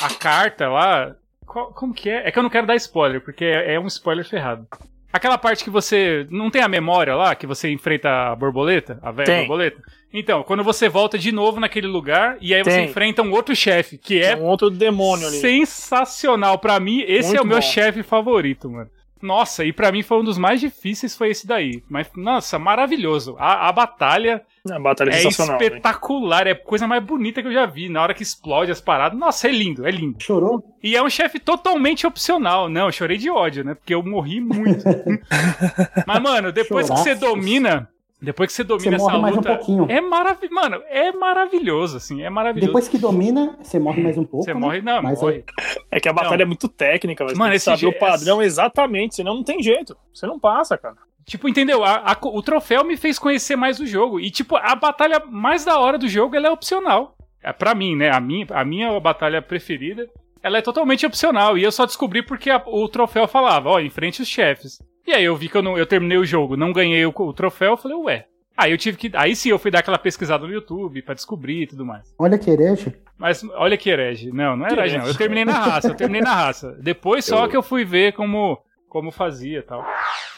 a 0.00 0.08
carta 0.14 0.70
lá. 0.70 1.14
Qual- 1.44 1.74
como 1.74 1.92
que 1.92 2.08
é? 2.08 2.26
É 2.26 2.32
que 2.32 2.38
eu 2.38 2.42
não 2.42 2.48
quero 2.48 2.66
dar 2.66 2.76
spoiler, 2.76 3.20
porque 3.20 3.44
é, 3.44 3.74
é 3.74 3.80
um 3.80 3.86
spoiler 3.88 4.26
ferrado. 4.26 4.66
Aquela 5.12 5.36
parte 5.36 5.64
que 5.64 5.70
você. 5.70 6.26
Não 6.30 6.50
tem 6.50 6.62
a 6.62 6.68
memória 6.68 7.14
lá, 7.16 7.34
que 7.34 7.46
você 7.46 7.70
enfrenta 7.70 8.08
a 8.30 8.36
borboleta? 8.36 8.98
A 9.02 9.10
velha 9.10 9.26
Tem. 9.26 9.38
borboleta? 9.40 9.82
Então, 10.12 10.42
quando 10.42 10.62
você 10.64 10.88
volta 10.88 11.16
de 11.18 11.30
novo 11.32 11.60
naquele 11.60 11.86
lugar, 11.86 12.36
e 12.40 12.54
aí 12.54 12.62
você 12.62 12.70
Tem. 12.78 12.84
enfrenta 12.86 13.22
um 13.22 13.30
outro 13.32 13.54
chefe, 13.54 13.96
que 13.98 14.20
é 14.20 14.32
É 14.32 14.36
um 14.36 14.44
outro 14.44 14.68
demônio 14.70 15.26
ali. 15.26 15.36
sensacional. 15.38 16.58
Pra 16.58 16.78
mim, 16.80 17.00
esse 17.06 17.28
Muito 17.30 17.38
é 17.40 17.42
o 17.42 17.46
meu 17.46 17.62
chefe 17.62 18.02
favorito, 18.02 18.68
mano. 18.70 18.90
Nossa, 19.22 19.64
e 19.64 19.72
pra 19.72 19.92
mim 19.92 20.02
foi 20.02 20.18
um 20.18 20.24
dos 20.24 20.38
mais 20.38 20.60
difíceis, 20.60 21.16
foi 21.16 21.30
esse 21.30 21.46
daí. 21.46 21.82
Mas, 21.88 22.08
nossa, 22.16 22.58
maravilhoso. 22.58 23.36
A, 23.38 23.68
a 23.68 23.72
batalha 23.72 24.42
A 24.70 24.78
batalha 24.78 25.10
é 25.10 25.14
é 25.14 25.18
sensacional. 25.18 25.60
espetacular, 25.60 26.46
é 26.46 26.52
a 26.52 26.56
coisa 26.56 26.86
mais 26.86 27.02
bonita 27.02 27.42
que 27.42 27.48
eu 27.48 27.52
já 27.52 27.66
vi. 27.66 27.88
Na 27.88 28.02
hora 28.02 28.14
que 28.14 28.22
explode 28.22 28.70
as 28.70 28.80
paradas, 28.80 29.18
nossa, 29.18 29.48
é 29.48 29.52
lindo, 29.52 29.86
é 29.86 29.90
lindo. 29.90 30.16
Chorou? 30.22 30.64
E 30.82 30.96
é 30.96 31.02
um 31.02 31.10
chefe 31.10 31.38
totalmente 31.38 32.06
opcional. 32.06 32.68
Não, 32.68 32.86
eu 32.86 32.92
chorei 32.92 33.18
de 33.18 33.28
ódio, 33.30 33.62
né? 33.64 33.74
Porque 33.74 33.94
eu 33.94 34.02
morri 34.02 34.40
muito. 34.40 34.82
Mas, 36.06 36.22
mano, 36.22 36.50
depois 36.52 36.88
que 36.88 36.96
você 36.96 37.14
domina. 37.14 37.88
Depois 38.22 38.48
que 38.48 38.52
você 38.54 38.64
domina 38.64 38.90
Você 38.90 38.94
essa 38.96 39.04
morre 39.04 39.18
mais 39.22 39.36
um 39.36 39.42
pouquinho. 39.42 39.86
é 39.88 40.00
maravilhoso. 40.00 40.54
Mano, 40.54 40.82
é 40.88 41.10
maravilhoso, 41.12 41.96
assim. 41.96 42.22
É 42.22 42.28
maravilhoso. 42.28 42.66
Depois 42.66 42.86
que 42.88 42.98
domina, 42.98 43.56
você 43.62 43.78
morre 43.78 44.02
mais 44.02 44.18
um 44.18 44.24
pouco. 44.24 44.44
você 44.44 44.52
né? 44.52 44.60
morre, 44.60 44.82
não, 44.82 45.02
Mas 45.02 45.20
morre. 45.22 45.44
É 45.90 45.98
que 45.98 46.08
a 46.08 46.12
batalha 46.12 46.36
Não. 46.38 46.42
é 46.42 46.46
muito 46.46 46.68
técnica, 46.68 47.24
mas 47.24 47.38
Mano, 47.38 47.50
tem 47.50 47.58
saber 47.58 47.78
je- 47.78 47.86
o 47.86 47.98
padrão 47.98 48.42
exatamente, 48.42 49.16
senão 49.16 49.34
não 49.34 49.42
tem 49.42 49.62
jeito. 49.62 49.96
Você 50.12 50.26
não 50.26 50.38
passa, 50.38 50.76
cara. 50.76 50.96
Tipo, 51.24 51.48
entendeu? 51.48 51.82
A- 51.84 52.12
a- 52.12 52.18
o 52.26 52.42
troféu 52.42 52.84
me 52.84 52.96
fez 52.96 53.18
conhecer 53.18 53.56
mais 53.56 53.78
o 53.80 53.86
jogo. 53.86 54.20
E, 54.20 54.30
tipo, 54.30 54.56
a 54.56 54.74
batalha 54.74 55.22
mais 55.26 55.64
da 55.64 55.78
hora 55.78 55.96
do 55.96 56.08
jogo, 56.08 56.36
ela 56.36 56.48
é 56.48 56.50
opcional. 56.50 57.16
É 57.42 57.52
pra 57.52 57.74
mim, 57.74 57.96
né? 57.96 58.10
A 58.14 58.20
minha, 58.20 58.46
a 58.50 58.64
minha 58.64 59.00
batalha 59.00 59.40
preferida, 59.40 60.08
ela 60.42 60.58
é 60.58 60.62
totalmente 60.62 61.06
opcional. 61.06 61.56
E 61.56 61.62
eu 61.62 61.72
só 61.72 61.86
descobri 61.86 62.22
porque 62.22 62.50
a- 62.50 62.62
o 62.66 62.86
troféu 62.88 63.26
falava, 63.28 63.70
ó, 63.70 63.80
enfrente 63.80 64.20
os 64.20 64.28
chefes. 64.28 64.78
E 65.06 65.12
aí 65.12 65.24
eu 65.24 65.36
vi 65.36 65.48
que 65.48 65.56
eu, 65.56 65.62
não, 65.62 65.76
eu 65.78 65.86
terminei 65.86 66.18
o 66.18 66.24
jogo, 66.24 66.56
não 66.56 66.72
ganhei 66.72 67.04
o, 67.06 67.12
o 67.16 67.32
troféu, 67.32 67.70
eu 67.72 67.76
falei, 67.76 67.96
ué. 67.98 68.26
Aí 68.56 68.72
eu 68.72 68.78
tive 68.78 68.98
que. 68.98 69.10
Aí 69.14 69.34
sim 69.34 69.48
eu 69.48 69.58
fui 69.58 69.70
dar 69.70 69.78
aquela 69.78 69.98
pesquisada 69.98 70.46
no 70.46 70.52
YouTube 70.52 71.00
pra 71.02 71.14
descobrir 71.14 71.62
e 71.62 71.66
tudo 71.66 71.86
mais. 71.86 72.14
Olha 72.18 72.38
que 72.38 72.50
herege. 72.50 72.94
Mas 73.16 73.42
olha 73.54 73.76
que 73.76 73.88
herege. 73.88 74.30
Não, 74.30 74.54
não 74.56 74.66
é 74.66 74.72
herege, 74.72 74.98
não. 74.98 75.06
Eu 75.06 75.14
terminei 75.16 75.44
na 75.46 75.58
raça, 75.58 75.88
eu 75.88 75.94
terminei 75.94 76.20
na 76.20 76.34
raça. 76.34 76.76
Depois 76.82 77.24
só 77.24 77.44
Eu- 77.44 77.48
que 77.48 77.56
eu 77.56 77.62
fui 77.62 77.84
ver 77.84 78.12
como, 78.12 78.58
como 78.88 79.10
fazia 79.10 79.60
e 79.60 79.62
tal. 79.62 79.82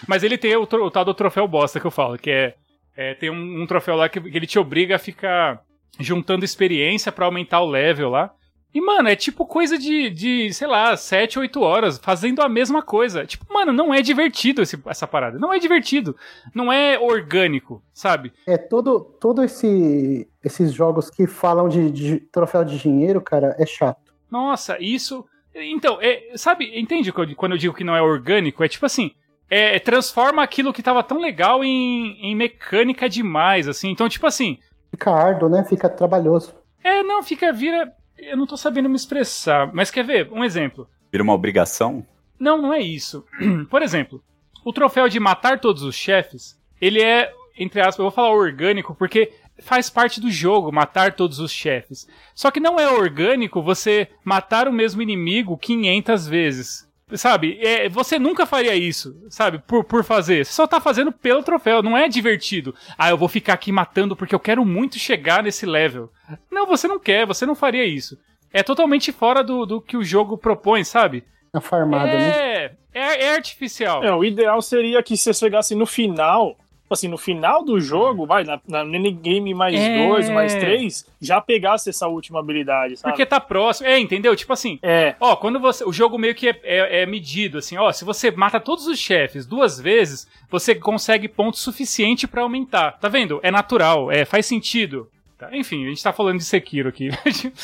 Mas 0.07 0.23
ele 0.23 0.39
tem 0.39 0.55
o, 0.55 0.63
o 0.63 0.91
tal 0.91 1.05
do 1.05 1.15
troféu 1.15 1.49
bosta 1.49 1.81
que 1.81 1.87
eu 1.87 1.91
falo, 1.91 2.17
que 2.17 2.31
é. 2.31 2.55
é, 2.97 3.15
tem 3.15 3.29
um, 3.31 3.63
um 3.63 3.67
troféu 3.67 3.97
lá 3.97 4.09
que, 4.09 4.21
que 4.21 4.37
ele 4.37 4.47
te 4.47 4.59
obriga 4.59 4.95
a 4.97 4.99
ficar 5.01 5.61
juntando 5.99 6.45
experiência 6.45 7.11
pra 7.11 7.27
aumentar 7.27 7.61
o 7.61 7.69
level 7.71 8.09
lá. 8.11 8.31
E, 8.75 8.81
mano, 8.81 9.09
é 9.09 9.15
tipo 9.15 9.45
coisa 9.45 9.77
de, 9.77 10.09
de, 10.09 10.53
sei 10.55 10.67
lá, 10.67 10.97
7, 10.97 11.39
8 11.39 11.61
horas 11.61 11.99
fazendo 11.99 12.41
a 12.41 12.49
mesma 12.49 12.83
coisa. 12.83 13.27
Tipo, 13.27 13.45
mano, 13.53 13.71
não 13.73 13.93
é 13.93 14.01
divertido 14.01 14.63
esse- 14.63 14.81
essa 14.87 15.07
parada. 15.07 15.39
Não 15.39 15.53
é 15.53 15.59
divertido. 15.59 16.17
Não 16.55 16.73
é 16.73 16.99
orgânico, 16.99 17.83
sabe? 17.93 18.33
É 18.47 18.57
todo, 18.57 19.01
todo 19.21 19.43
esse, 19.45 20.27
esses 20.43 20.73
jogos 20.73 21.11
que 21.11 21.27
falam 21.27 21.69
de, 21.69 21.91
de 21.91 22.19
troféu 22.21 22.65
de 22.65 22.79
dinheiro, 22.79 23.21
cara, 23.21 23.55
é 23.59 23.67
chato. 23.67 24.13
Nossa, 24.31 24.79
isso. 24.81 25.25
Então, 25.55 25.99
é, 26.01 26.31
sabe, 26.37 26.73
entende 26.81 27.13
quando 27.13 27.53
eu 27.53 27.59
digo 27.59 27.75
que 27.75 27.85
não 27.85 27.95
é 27.95 28.01
orgânico? 28.01 28.65
É 28.65 28.69
tipo 28.69 28.87
assim. 28.87 29.11
É, 29.51 29.79
transforma 29.79 30.43
aquilo 30.43 30.73
que 30.73 30.83
tava 30.83 31.03
tão 31.03 31.19
legal 31.21 31.63
em, 31.63 32.17
em 32.23 32.35
mecânica 32.35 33.07
demais, 33.07 33.69
assim. 33.69 33.91
Então, 33.91 34.09
tipo 34.09 34.27
assim. 34.27 34.57
Fica 34.91 35.11
árduo, 35.11 35.51
né? 35.51 35.63
Fica 35.69 35.91
trabalhoso. 35.91 36.55
É, 36.83 37.03
não, 37.03 37.23
fica, 37.23 37.53
vira. 37.53 37.93
Eu 38.19 38.37
não 38.37 38.47
tô 38.47 38.57
sabendo 38.57 38.89
me 38.89 38.97
expressar. 38.97 39.73
Mas 39.73 39.91
quer 39.91 40.05
ver? 40.05 40.31
Um 40.33 40.45
exemplo. 40.45 40.89
Vira 41.11 41.23
uma 41.23 41.35
obrigação? 41.35 42.07
Não, 42.39 42.61
não 42.61 42.73
é 42.73 42.81
isso. 42.81 43.25
Por 43.71 43.83
exemplo, 43.83 44.23
o 44.65 44.73
troféu 44.73 45.09
de 45.09 45.21
matar 45.21 45.61
todos 45.61 45.83
os 45.83 45.95
chefes, 45.95 46.59
ele 46.81 47.03
é, 47.03 47.33
entre 47.57 47.81
aspas, 47.81 47.99
eu 47.99 48.05
vou 48.05 48.11
falar 48.11 48.31
orgânico 48.33 48.95
porque 48.95 49.33
faz 49.61 49.91
parte 49.91 50.21
do 50.21 50.31
jogo 50.31 50.73
matar 50.73 51.15
todos 51.15 51.39
os 51.39 51.53
chefes. 51.53 52.09
Só 52.35 52.51
que 52.51 52.61
não 52.61 52.79
é 52.79 52.89
orgânico 52.89 53.63
você 53.63 54.09
matar 54.25 54.67
o 54.69 54.73
mesmo 54.73 55.03
inimigo 55.03 55.57
500 55.57 56.27
vezes. 56.27 56.92
Sabe? 57.17 57.59
É, 57.61 57.89
você 57.89 58.19
nunca 58.19 58.47
faria 58.47 58.75
isso, 58.75 59.17
sabe? 59.29 59.59
Por, 59.59 59.85
por 59.85 60.05
fazer. 60.05 60.45
Você 60.45 60.53
só 60.53 60.67
tá 60.67 60.81
fazendo 60.81 61.13
pelo 61.13 61.43
troféu, 61.43 61.83
não 61.83 61.97
é 61.97 62.09
divertido. 62.09 62.75
Ah, 62.97 63.11
eu 63.11 63.17
vou 63.17 63.29
ficar 63.29 63.55
aqui 63.55 63.71
matando 63.73 64.17
porque 64.17 64.35
eu 64.35 64.41
quero 64.41 64.65
muito 64.65 64.99
chegar 64.99 65.43
nesse 65.43 65.67
level. 65.67 66.11
Não, 66.51 66.67
você 66.67 66.89
não 66.89 66.99
quer, 66.99 67.27
você 67.27 67.47
não 67.47 67.55
faria 67.55 67.85
isso. 67.85 68.19
É 68.53 68.63
totalmente 68.63 69.13
fora 69.13 69.43
do, 69.43 69.65
do 69.65 69.81
que 69.81 69.97
o 69.97 70.05
jogo 70.05 70.37
propõe, 70.37 70.85
sabe? 70.85 71.25
A 71.53 71.61
farmada, 71.61 72.13
né? 72.13 72.31
É, 72.31 72.73
é, 72.95 73.25
é 73.25 73.35
artificial. 73.35 74.03
É, 74.03 74.15
o 74.15 74.25
ideal 74.25 74.61
seria 74.63 75.03
que 75.03 75.17
você 75.17 75.33
chegasse 75.33 75.75
no 75.75 75.87
final, 75.87 76.57
assim, 76.95 77.09
no 77.09 77.17
final 77.19 77.65
do 77.65 77.81
jogo, 77.81 78.27
vai, 78.27 78.45
na, 78.45 78.61
na 78.69 78.85
minigame 78.85 79.55
mais 79.55 79.75
É. 79.79 80.07
dois, 80.07 80.29
mais 80.31 80.55
três, 80.55 81.07
já 81.21 81.41
pegasse 81.41 81.91
essa 81.91 82.07
última 82.09 82.41
habilidade, 82.41 82.97
sabe? 82.97 83.13
Porque 83.13 83.27
tá 83.27 83.41
próximo. 83.41 83.89
É, 83.89 83.99
entendeu? 83.99 84.35
Tipo 84.37 84.53
assim, 84.53 84.79
É, 84.83 85.15
Ó, 85.21 85.37
quando 85.37 85.59
você. 85.61 85.85
O 85.85 85.93
jogo 85.93 86.19
meio 86.19 86.35
que 86.35 86.49
é, 86.49 86.61
é- 86.65 87.03
é 87.03 87.07
medido, 87.07 87.59
assim, 87.59 87.77
ó. 87.77 87.91
Se 87.93 88.05
você 88.05 88.31
mata 88.31 88.59
todos 88.61 88.87
os 88.87 88.99
chefes 88.99 89.47
duas 89.47 89.81
vezes, 89.81 90.27
você 90.51 90.75
consegue 90.75 91.29
ponto 91.29 91.59
suficiente 91.59 92.27
pra 92.27 92.43
aumentar. 92.43 92.99
Tá 92.99 93.09
vendo? 93.09 93.41
É 93.43 93.51
natural, 93.51 94.11
é, 94.11 94.25
faz 94.25 94.47
sentido. 94.47 95.09
Tá, 95.39 95.49
Enfim, 95.57 95.85
a 95.87 95.89
gente 95.89 96.03
tá 96.03 96.13
falando 96.13 96.39
de 96.39 96.45
Sekiro 96.45 96.89
aqui. 96.89 97.09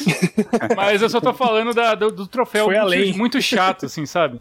Mas 0.76 1.00
eu 1.00 1.08
só 1.08 1.20
tô 1.20 1.32
falando 1.32 1.72
da- 1.72 1.94
do, 1.94 2.10
do 2.10 2.26
troféu 2.26 2.68
muito, 2.70 3.16
muito 3.18 3.40
chato, 3.42 3.86
assim, 3.86 4.04
sabe? 4.04 4.40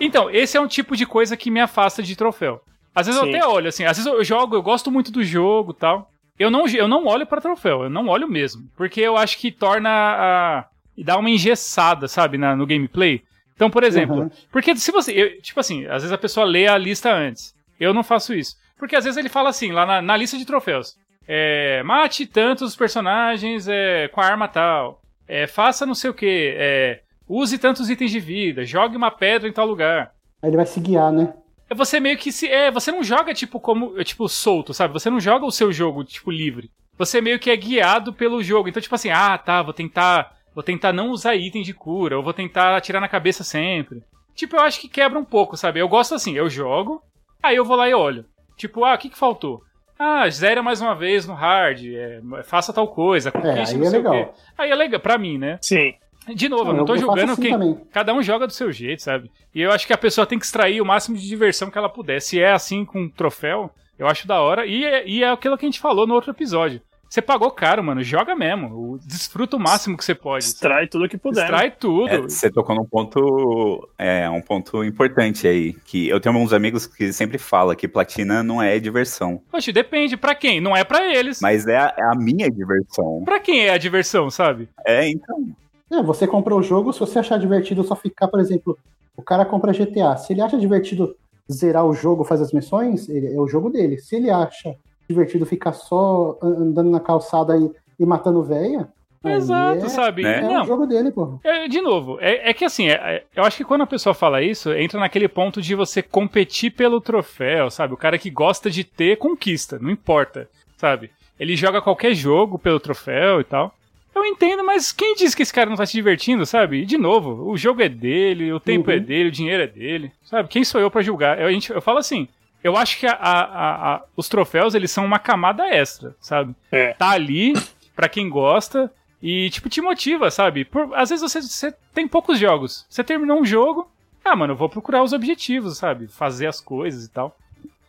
Então, 0.00 0.30
esse 0.30 0.56
é 0.56 0.60
um 0.60 0.66
tipo 0.66 0.96
de 0.96 1.06
coisa 1.06 1.36
que 1.36 1.50
me 1.50 1.60
afasta 1.60 2.02
de 2.02 2.16
troféu. 2.16 2.60
Às 2.94 3.06
vezes 3.06 3.20
Sim. 3.20 3.30
eu 3.30 3.36
até 3.36 3.46
olho, 3.46 3.68
assim, 3.68 3.84
às 3.84 3.96
vezes 3.96 4.12
eu 4.12 4.22
jogo, 4.24 4.54
eu 4.56 4.62
gosto 4.62 4.90
muito 4.90 5.10
do 5.10 5.22
jogo 5.24 5.72
e 5.72 5.80
tal. 5.80 6.10
Eu 6.38 6.50
não, 6.50 6.66
eu 6.68 6.88
não 6.88 7.06
olho 7.06 7.26
pra 7.26 7.40
troféu, 7.40 7.84
eu 7.84 7.90
não 7.90 8.08
olho 8.08 8.28
mesmo. 8.28 8.68
Porque 8.76 9.00
eu 9.00 9.16
acho 9.16 9.38
que 9.38 9.50
torna 9.52 9.88
a. 9.90 10.64
e 10.96 11.02
dá 11.04 11.16
uma 11.16 11.30
engessada, 11.30 12.06
sabe, 12.08 12.36
na- 12.36 12.54
no 12.56 12.66
gameplay. 12.66 13.22
Então, 13.54 13.70
por 13.70 13.84
exemplo, 13.84 14.22
Uhum. 14.22 14.30
porque 14.50 14.74
se 14.76 14.90
você. 14.90 15.12
eu- 15.12 15.40
tipo 15.40 15.58
assim, 15.60 15.84
às 15.86 16.02
vezes 16.02 16.12
a 16.12 16.18
pessoa 16.18 16.44
lê 16.44 16.66
a 16.66 16.76
lista 16.76 17.12
antes. 17.14 17.54
Eu 17.78 17.94
não 17.94 18.02
faço 18.02 18.34
isso. 18.34 18.56
Porque 18.78 18.96
às 18.96 19.04
vezes 19.04 19.16
ele 19.16 19.28
fala 19.28 19.48
assim, 19.50 19.70
lá 19.72 19.86
na, 19.86 20.02
na 20.02 20.16
lista 20.16 20.36
de 20.36 20.44
troféus. 20.44 20.96
É, 21.28 21.82
mate 21.84 22.26
tantos 22.26 22.74
personagens 22.74 23.68
é, 23.68 24.08
com 24.08 24.20
a 24.20 24.24
arma 24.26 24.48
tal. 24.48 25.00
É, 25.28 25.46
faça 25.46 25.86
não 25.86 25.94
sei 25.94 26.10
o 26.10 26.14
que. 26.14 27.00
use 27.28 27.56
tantos 27.58 27.88
itens 27.88 28.10
de 28.10 28.18
vida. 28.20 28.64
Jogue 28.64 28.96
uma 28.96 29.10
pedra 29.10 29.48
em 29.48 29.52
tal 29.52 29.66
lugar. 29.66 30.12
Aí 30.42 30.50
ele 30.50 30.56
vai 30.56 30.66
se 30.66 30.80
guiar, 30.80 31.12
né? 31.12 31.32
É 31.72 31.74
você 31.74 31.98
meio 31.98 32.18
que 32.18 32.30
se. 32.30 32.46
É, 32.48 32.70
você 32.70 32.92
não 32.92 33.02
joga 33.02 33.32
tipo 33.32 33.58
como. 33.58 33.98
é, 33.98 34.04
Tipo, 34.04 34.28
solto, 34.28 34.74
sabe? 34.74 34.92
Você 34.92 35.08
não 35.08 35.18
joga 35.18 35.46
o 35.46 35.50
seu 35.50 35.72
jogo, 35.72 36.04
tipo, 36.04 36.30
livre. 36.30 36.70
Você 36.98 37.18
meio 37.22 37.38
que 37.38 37.50
é 37.50 37.56
guiado 37.56 38.12
pelo 38.12 38.42
jogo. 38.42 38.68
Então, 38.68 38.82
tipo 38.82 38.94
assim, 38.94 39.08
ah, 39.08 39.38
tá, 39.38 39.62
vou 39.62 39.72
tentar. 39.72 40.36
Vou 40.54 40.62
tentar 40.62 40.92
não 40.92 41.08
usar 41.08 41.34
item 41.34 41.62
de 41.62 41.72
cura, 41.72 42.18
ou 42.18 42.22
vou 42.22 42.34
tentar 42.34 42.76
atirar 42.76 43.00
na 43.00 43.08
cabeça 43.08 43.42
sempre. 43.42 44.02
Tipo, 44.34 44.56
eu 44.56 44.60
acho 44.60 44.78
que 44.82 44.86
quebra 44.88 45.18
um 45.18 45.24
pouco, 45.24 45.56
sabe? 45.56 45.80
Eu 45.80 45.88
gosto 45.88 46.14
assim, 46.14 46.36
eu 46.36 46.46
jogo, 46.50 47.00
aí 47.42 47.56
eu 47.56 47.64
vou 47.64 47.74
lá 47.74 47.88
e 47.88 47.94
olho. 47.94 48.26
Tipo, 48.58 48.84
ah, 48.84 48.92
o 48.92 48.98
que, 48.98 49.08
que 49.08 49.16
faltou? 49.16 49.62
Ah, 49.98 50.28
zera 50.28 50.62
mais 50.62 50.82
uma 50.82 50.94
vez 50.94 51.26
no 51.26 51.32
hard, 51.32 51.82
é, 51.86 52.20
faça 52.44 52.70
tal 52.70 52.86
coisa, 52.88 53.32
conquiste 53.32 53.74
aí 53.76 53.80
não 53.80 53.86
é 53.86 53.90
sei 53.90 54.00
o 54.00 54.02
legal. 54.02 54.26
quê. 54.26 54.30
Aí 54.58 54.70
é 54.70 54.74
legal, 54.74 55.00
pra 55.00 55.16
mim, 55.16 55.38
né? 55.38 55.58
sim. 55.62 55.94
De 56.34 56.48
novo, 56.48 56.64
eu 56.64 56.72
Não, 56.72 56.74
não 56.80 56.84
tô 56.84 56.94
eu 56.94 56.98
julgando 57.00 57.32
assim 57.32 57.42
quem. 57.42 57.50
também. 57.52 57.80
Cada 57.92 58.14
um 58.14 58.22
joga 58.22 58.46
do 58.46 58.52
seu 58.52 58.70
jeito, 58.70 59.02
sabe? 59.02 59.30
E 59.54 59.60
eu 59.60 59.72
acho 59.72 59.86
que 59.86 59.92
a 59.92 59.98
pessoa 59.98 60.26
tem 60.26 60.38
que 60.38 60.44
extrair 60.44 60.80
o 60.80 60.84
máximo 60.86 61.16
de 61.16 61.26
diversão 61.26 61.70
que 61.70 61.76
ela 61.78 61.88
puder. 61.88 62.20
Se 62.20 62.40
é 62.40 62.52
assim 62.52 62.84
com 62.84 63.02
um 63.02 63.08
troféu, 63.08 63.70
eu 63.98 64.06
acho 64.06 64.26
da 64.26 64.40
hora. 64.40 64.64
E 64.66 64.84
é, 64.84 65.06
e 65.08 65.22
é 65.24 65.30
aquilo 65.30 65.58
que 65.58 65.64
a 65.64 65.68
gente 65.68 65.80
falou 65.80 66.06
no 66.06 66.14
outro 66.14 66.30
episódio. 66.30 66.80
Você 67.08 67.20
pagou 67.20 67.50
caro, 67.50 67.84
mano. 67.84 68.02
Joga 68.02 68.34
mesmo. 68.34 68.68
O- 68.68 68.98
Desfruta 69.04 69.56
o 69.56 69.60
máximo 69.60 69.98
que 69.98 70.04
você 70.04 70.14
pode. 70.14 70.44
Extrai 70.44 70.86
tudo 70.86 71.06
que 71.08 71.18
puder. 71.18 71.40
né? 71.40 71.44
Extrai 71.44 71.70
tudo. 71.70 72.08
É, 72.08 72.18
você 72.22 72.50
tocou 72.50 72.74
num 72.74 72.86
ponto, 72.86 73.86
é, 73.98 74.30
um 74.30 74.40
ponto 74.40 74.82
importante 74.82 75.46
aí, 75.46 75.74
que 75.84 76.08
eu 76.08 76.18
tenho 76.20 76.34
uns 76.38 76.54
amigos 76.54 76.86
que 76.86 77.12
sempre 77.12 77.36
falam 77.36 77.76
que 77.76 77.86
platina 77.86 78.42
não 78.42 78.62
é 78.62 78.78
diversão, 78.78 79.42
Poxa, 79.50 79.70
depende. 79.72 80.16
Pra 80.16 80.34
quem? 80.34 80.58
Não 80.58 80.74
é 80.74 80.84
pra 80.84 81.04
eles. 81.14 81.38
mas 81.42 81.66
é 81.66 81.76
a, 81.76 81.94
é 81.98 82.02
a 82.02 82.14
minha 82.16 82.50
diversão. 82.50 83.22
Pra 83.26 83.38
quem 83.40 83.66
é 83.66 83.70
a 83.70 83.78
diversão, 83.78 84.30
sabe? 84.30 84.70
É, 84.86 85.06
então, 85.06 85.48
É, 85.92 86.02
você 86.02 86.26
comprou 86.26 86.58
o 86.58 86.62
jogo, 86.62 86.92
se 86.92 87.00
você 87.00 87.18
achar 87.18 87.38
divertido 87.38 87.84
só 87.84 87.94
ficar, 87.94 88.28
por 88.28 88.40
exemplo, 88.40 88.78
o 89.16 89.22
cara 89.22 89.44
compra 89.44 89.72
GTA. 89.72 90.16
Se 90.16 90.32
ele 90.32 90.40
acha 90.40 90.58
divertido 90.58 91.14
zerar 91.52 91.84
o 91.86 91.92
jogo, 91.92 92.24
fazer 92.24 92.44
as 92.44 92.52
missões, 92.52 93.08
ele- 93.08 93.34
é 93.34 93.38
o 93.40 93.46
jogo 93.46 93.68
dele. 93.68 93.98
Se 93.98 94.16
ele 94.16 94.30
acha 94.30 94.74
divertido 95.08 95.44
ficar 95.44 95.72
só 95.72 96.38
an- 96.42 96.62
andando 96.62 96.90
na 96.90 97.00
calçada 97.00 97.56
e, 97.58 97.70
e 98.00 98.06
matando 98.06 98.42
véia, 98.42 98.88
Exato, 99.24 99.84
é, 99.86 99.88
sabe? 99.88 100.22
né? 100.22 100.40
é 100.42 100.48
o 100.48 100.52
Não, 100.54 100.64
jogo 100.64 100.84
dele, 100.86 101.12
pô. 101.12 101.38
É, 101.44 101.68
de 101.68 101.80
novo, 101.80 102.18
é, 102.20 102.50
é 102.50 102.54
que 102.54 102.64
assim, 102.64 102.88
é- 102.88 102.94
é- 102.94 103.24
eu 103.36 103.44
acho 103.44 103.56
que 103.56 103.64
quando 103.64 103.82
a 103.82 103.86
pessoa 103.86 104.14
fala 104.14 104.42
isso, 104.42 104.72
entra 104.72 104.98
naquele 104.98 105.28
ponto 105.28 105.62
de 105.62 105.74
você 105.76 106.02
competir 106.02 106.72
pelo 106.72 107.00
troféu, 107.00 107.70
sabe? 107.70 107.94
O 107.94 107.96
cara 107.96 108.18
que 108.18 108.30
gosta 108.30 108.68
de 108.68 108.82
ter, 108.82 109.18
conquista, 109.18 109.78
não 109.80 109.90
importa, 109.90 110.48
sabe? 110.76 111.10
Ele 111.38 111.54
joga 111.56 111.80
qualquer 111.80 112.14
jogo 112.14 112.58
pelo 112.58 112.80
troféu 112.80 113.40
e 113.40 113.44
tal. 113.44 113.72
Eu 114.14 114.24
entendo, 114.26 114.62
mas 114.64 114.92
quem 114.92 115.14
disse 115.14 115.34
que 115.34 115.42
esse 115.42 115.52
cara 115.52 115.70
não 115.70 115.76
tá 115.76 115.86
se 115.86 115.92
divertindo, 115.92 116.44
sabe? 116.44 116.82
E 116.82 116.84
de 116.86 116.98
novo, 116.98 117.48
o 117.50 117.56
jogo 117.56 117.82
é 117.82 117.88
dele, 117.88 118.52
o 118.52 118.60
tempo 118.60 118.90
Uhum. 118.90 118.96
é 118.96 119.00
dele, 119.00 119.28
o 119.28 119.32
dinheiro 119.32 119.62
é 119.62 119.66
dele, 119.66 120.12
sabe? 120.24 120.48
Quem 120.48 120.64
sou 120.64 120.80
eu 120.80 120.90
pra 120.90 121.00
julgar? 121.02 121.40
Eu, 121.40 121.46
a 121.46 121.52
gente, 121.52 121.70
eu 121.70 121.80
falo 121.80 121.98
assim, 121.98 122.28
eu 122.62 122.76
acho 122.76 122.98
que 122.98 123.06
a- 123.06 123.12
a- 123.18 123.94
a- 123.94 124.02
os 124.16 124.28
troféus, 124.28 124.74
eles 124.74 124.90
são 124.90 125.04
uma 125.04 125.18
camada 125.18 125.66
extra, 125.66 126.14
sabe? 126.20 126.54
É. 126.70 126.92
Tá 126.92 127.10
ali 127.10 127.54
pra 127.96 128.08
quem 128.08 128.28
gosta 128.28 128.92
e, 129.22 129.48
tipo, 129.50 129.68
te 129.70 129.80
motiva, 129.80 130.30
sabe? 130.30 130.64
Por- 130.64 130.94
às 130.94 131.08
vezes 131.10 131.22
você, 131.22 131.40
você 131.40 131.72
tem 131.94 132.06
poucos 132.06 132.38
jogos. 132.38 132.84
Você 132.90 133.02
terminou 133.02 133.40
um 133.40 133.44
jogo, 133.46 133.90
ah, 134.24 134.36
mano, 134.36 134.52
eu 134.52 134.56
vou 134.56 134.68
procurar 134.68 135.02
os 135.02 135.12
objetivos, 135.12 135.78
sabe? 135.78 136.06
Fazer 136.06 136.46
as 136.46 136.60
coisas 136.60 137.04
e 137.06 137.10
tal. 137.10 137.36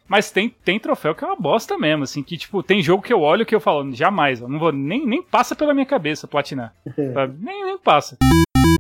Mas 0.08 0.32
tem, 0.32 0.50
tem 0.50 0.80
troféu 0.80 1.16
que 1.16 1.24
é 1.24 1.28
uma 1.28 1.36
bosta 1.36 1.78
mesmo, 1.78 2.04
assim, 2.04 2.22
que, 2.22 2.38
tipo, 2.38 2.62
tem 2.62 2.82
jogo 2.82 3.04
que 3.04 3.13
eu 3.13 3.22
olho 3.22 3.46
que 3.46 3.56
eu 3.56 3.60
falo, 3.60 3.92
jamais, 3.94 4.42
eu 4.42 4.48
não 4.48 4.60
vou, 4.60 4.72
nem, 4.72 5.06
nem 5.06 5.24
passa 5.24 5.56
pela 5.56 5.74
minha 5.74 5.86
cabeça 5.86 6.28
platinar? 6.28 6.74
Nem, 7.39 7.66
nem 7.66 7.78
passa. 7.78 8.18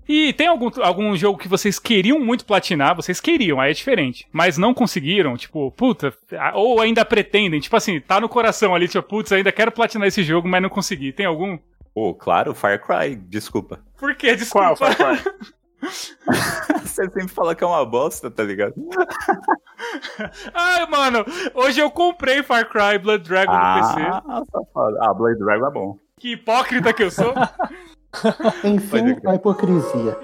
E 0.07 0.33
tem 0.33 0.47
algum, 0.47 0.69
algum 0.81 1.15
jogo 1.15 1.37
que 1.37 1.47
vocês 1.47 1.79
queriam 1.79 2.19
muito 2.19 2.45
platinar, 2.45 2.95
vocês 2.95 3.19
queriam, 3.19 3.59
aí 3.59 3.71
é 3.71 3.73
diferente, 3.73 4.27
mas 4.31 4.57
não 4.57 4.73
conseguiram, 4.73 5.35
tipo, 5.37 5.71
puta, 5.71 6.13
ou 6.53 6.79
ainda 6.81 7.05
pretendem, 7.05 7.59
tipo 7.59 7.75
assim, 7.75 7.99
tá 7.99 8.19
no 8.19 8.29
coração 8.29 8.75
ali, 8.75 8.87
tipo, 8.87 9.07
putz, 9.07 9.31
ainda 9.31 9.51
quero 9.51 9.71
platinar 9.71 10.07
esse 10.07 10.23
jogo, 10.23 10.47
mas 10.47 10.61
não 10.61 10.69
consegui. 10.69 11.11
Tem 11.11 11.25
algum? 11.25 11.57
pô, 11.93 12.13
claro, 12.13 12.53
Far 12.53 12.79
Cry, 12.81 13.15
desculpa. 13.15 13.79
Por 13.97 14.15
quê? 14.15 14.35
Desculpa. 14.35 14.75
Qual, 14.75 14.75
Far 14.75 14.95
Cry? 14.95 15.31
Você 16.83 17.03
sempre 17.03 17.27
fala 17.27 17.55
que 17.55 17.63
é 17.63 17.67
uma 17.67 17.85
bosta, 17.85 18.29
tá 18.31 18.43
ligado? 18.43 18.73
Ai, 20.53 20.85
mano, 20.87 21.25
hoje 21.53 21.79
eu 21.79 21.91
comprei 21.91 22.41
Far 22.43 22.67
Cry 22.69 22.97
Blood 22.97 23.23
Dragon 23.27 23.51
no 23.51 23.59
PC. 23.59 24.01
Ah, 24.01 24.41
safado. 24.51 24.97
Ah, 25.01 25.13
Blade 25.13 25.39
Dragon 25.39 25.67
é 25.67 25.71
bom. 25.71 25.97
Que 26.19 26.33
hipócrita 26.33 26.93
que 26.93 27.03
eu 27.03 27.11
sou. 27.11 27.33
Enfim, 28.63 29.17
a 29.27 29.35
hipocrisia. 29.35 30.17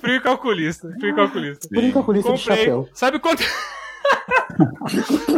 Frio 0.00 0.22
calculista. 0.22 0.88
Frio 1.00 1.14
calculista. 1.14 1.68
Que 1.68 1.92
eu 1.96 2.04
colhi 2.04 2.18
de 2.18 2.24
Comprei. 2.24 2.56
chapéu. 2.56 2.88
Sabe 2.92 3.18
quanto. 3.18 3.42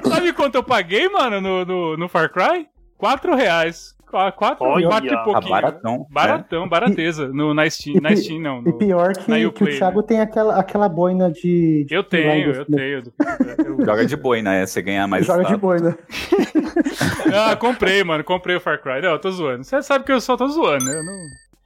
Sabe 0.09 0.33
quanto 0.33 0.57
eu 0.57 0.65
paguei, 0.65 1.09
mano, 1.09 1.41
no, 1.41 1.65
no, 1.65 1.97
no 1.97 2.09
Far 2.09 2.31
Cry? 2.31 2.69
4 2.99 3.35
reais. 3.37 3.95
Qu- 4.07 4.33
Quatro, 4.37 4.65
Olha, 4.67 4.87
quatro 4.89 5.07
e 5.07 5.11
tá 5.11 5.23
pouquinho. 5.25 5.51
baratão, 5.51 6.07
Baratão, 6.11 6.69
barateza. 6.69 7.29
No, 7.29 7.53
na 7.55 7.69
Steam, 7.69 8.01
na 8.01 8.15
Steam 8.15 8.41
não. 8.41 8.61
E 8.61 8.65
no- 8.67 8.79
pior 8.79 9.09
na 9.09 9.15
que, 9.15 9.25
que 9.25 9.47
Uplay, 9.47 9.75
o 9.75 9.79
Thiago 9.79 10.03
tem 10.03 10.21
aquela, 10.21 10.59
aquela 10.59 10.89
boina 10.89 11.31
de. 11.31 11.85
de 11.85 11.95
Eu 11.95 12.05
tenho, 12.05 12.53
eu 12.53 12.67
né? 12.69 12.77
tenho. 12.77 13.03
Eu- 13.67 13.85
Joga 13.85 14.07
de 14.07 14.17
boi, 14.17 14.41
né? 14.43 14.65
Você 14.67 14.81
ganha 14.83 15.07
mais 15.07 15.27
Joga 15.27 15.45
de 15.45 15.57
boina. 15.57 15.97
Ah, 17.33 17.57
comprei, 17.57 18.03
mano. 18.05 18.23
Comprei 18.25 18.57
o 18.57 18.61
Far 18.61 18.81
Cry. 18.81 19.01
Não, 19.03 19.11
eu 19.11 19.19
tô 19.19 19.31
zoando. 19.31 19.65
Você 19.65 19.83
sabe 19.83 20.05
que 20.05 20.13
eu 20.13 20.21
só 20.21 20.37
tô 20.37 20.47
zoando, 20.49 20.85
né? 20.85 20.93
Eu 20.99 21.05
não... 21.05 21.13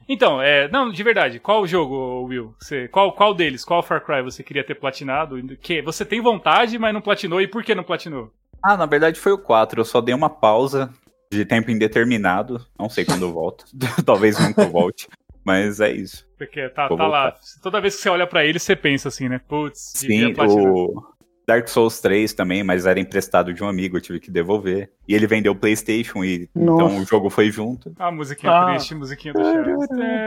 Então, 0.09 0.41
é. 0.41 0.69
Não, 0.69 0.91
de 0.91 1.03
verdade, 1.03 1.39
qual 1.39 1.67
jogo, 1.67 2.25
Will? 2.27 2.55
Você, 2.59 2.89
qual, 2.89 3.13
qual 3.13 3.35
deles? 3.35 3.65
Qual 3.65 3.83
Far 3.83 4.01
Cry 4.05 4.23
você 4.23 4.43
queria 4.43 4.65
ter 4.65 4.75
platinado? 4.75 5.37
Que 5.61 5.83
você 5.83 6.05
tem 6.05 6.21
vontade, 6.21 6.79
mas 6.79 6.95
não 6.95 7.01
platinou. 7.01 7.41
E 7.41 7.47
por 7.47 7.63
que 7.63 7.75
não 7.75 7.85
platinou? 7.85 8.31
Ah, 8.63 8.77
na 8.77 8.87
verdade 8.87 9.21
foi 9.21 9.33
o 9.33 9.39
4. 9.39 9.81
Eu 9.81 9.85
só 9.85 10.01
dei 10.01 10.15
uma 10.15 10.31
pausa 10.31 10.91
de 11.31 11.45
tempo 11.45 11.71
indeterminado. 11.71 12.65
Não 12.79 12.89
sei 12.89 13.05
quando 13.05 13.23
eu 13.23 13.33
volto. 13.33 13.65
Talvez 14.05 14.39
nunca 14.39 14.65
volte. 14.67 15.09
Mas 15.45 15.81
é 15.81 15.91
isso. 15.93 16.27
Porque 16.37 16.69
tá, 16.71 16.89
tá 16.89 17.07
lá. 17.07 17.35
Toda 17.63 17.81
vez 17.81 17.97
que 17.97 18.03
você 18.03 18.09
olha 18.09 18.27
pra 18.27 18.45
ele, 18.45 18.59
você 18.59 18.77
pensa 18.77 19.09
assim, 19.09 19.29
né? 19.29 19.41
Putz, 19.49 19.93
Sim, 19.97 20.35
o 20.37 21.03
Dark 21.47 21.67
Souls 21.69 21.99
3 22.01 22.35
também, 22.35 22.63
mas 22.63 22.85
era 22.85 23.01
emprestado 23.01 23.55
de 23.55 23.65
um 23.65 23.69
amigo, 23.69 23.97
eu 23.97 24.01
tive 24.03 24.21
que 24.21 24.31
devolver. 24.31 24.91
E 25.09 25.15
ele 25.15 25.27
vendeu 25.27 25.53
o 25.53 25.57
PlayStation, 25.57 26.23
e 26.23 26.51
Nossa. 26.55 26.85
então 26.93 27.03
o 27.03 27.05
jogo 27.07 27.31
foi 27.31 27.51
junto. 27.51 27.91
Ah, 27.99 28.13
musiquinha 28.13 28.53
Ah. 28.53 28.67
triste, 28.67 28.95
musiquinha 28.95 29.33
do 29.33 29.43
Chaves. 29.43 29.75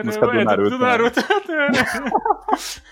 Música 0.04 0.26
do 0.26 0.32
É, 0.32 0.44
Naruto, 0.44 0.70
Do 0.72 0.80
né? 0.80 0.86
Naruto. 0.86 1.20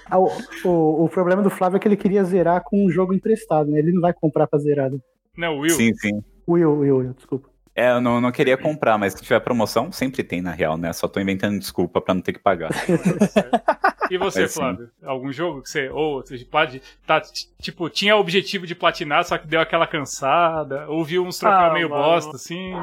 Ah, 0.10 0.20
o, 0.20 0.30
o, 0.66 1.06
o 1.06 1.10
problema 1.10 1.42
do 1.42 1.50
Flávio 1.50 1.78
é 1.78 1.80
que 1.80 1.88
ele 1.88 1.98
queria 1.98 2.24
zerar 2.24 2.64
com 2.64 2.86
um 2.86 2.90
jogo 2.90 3.14
emprestado, 3.14 3.70
né? 3.72 3.80
Ele 3.80 3.92
não 3.92 4.02
vai 4.02 4.14
comprar 4.14 4.46
pra 4.48 4.60
zerar. 4.60 4.90
né? 4.92 4.98
Não, 5.36 5.58
Will. 5.60 5.72
Sim, 5.76 5.94
sim. 5.96 6.24
Will, 6.48 6.72
Will, 6.80 6.98
Will, 6.98 7.14
desculpa. 7.14 7.49
É, 7.76 7.92
eu 7.92 8.02
não, 8.02 8.20
não 8.20 8.32
queria 8.32 8.58
comprar, 8.58 8.98
mas 8.98 9.14
se 9.14 9.22
tiver 9.22 9.40
promoção, 9.40 9.92
sempre 9.92 10.24
tem 10.24 10.42
na 10.42 10.52
real, 10.52 10.78
né? 10.78 10.92
Só 10.92 11.08
tô 11.08 11.20
inventando 11.20 11.58
desculpa 11.58 12.02
pra 12.02 12.14
não 12.14 12.22
ter 12.22 12.34
que 12.34 12.40
pagar. 12.40 12.70
E 14.10 14.18
você, 14.18 14.42
Mas 14.42 14.52
sim. 14.52 14.60
Flávio? 14.60 14.90
Algum 15.04 15.32
jogo 15.32 15.62
que 15.62 15.70
você. 15.70 15.88
Ou 15.90 16.22
você 16.24 16.44
pode. 16.44 16.82
Tá, 17.06 17.22
tipo, 17.62 17.88
tinha 17.92 18.16
o 18.16 18.20
objetivo 18.20 18.66
de 18.66 18.74
platinar, 18.74 19.24
só 19.24 19.38
que 19.38 19.46
deu 19.46 19.62
aquela 19.62 19.86
cansada. 19.86 20.88
Ou 20.90 21.06
viu 21.06 21.24
uns 21.24 21.38
troféus 21.38 21.64
Ah, 21.70 21.74
meio 21.74 21.90
mano. 21.92 22.02
bosta, 22.02 22.36
assim. 22.36 22.74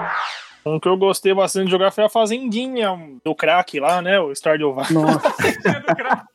Um 0.65 0.79
que 0.79 0.87
eu 0.89 0.97
gostei 0.97 1.35
bastante 1.35 1.65
de 1.67 1.73
jogar 1.73 1.91
foi 1.91 2.05
a 2.05 2.09
Fazendinha 2.09 2.97
do 3.25 3.35
crack 3.35 3.81
lá, 3.81 4.01
né? 4.01 4.21
O 4.21 4.33
Stardew 4.33 4.73
Valley. 4.73 4.93
Nossa, 4.93 5.35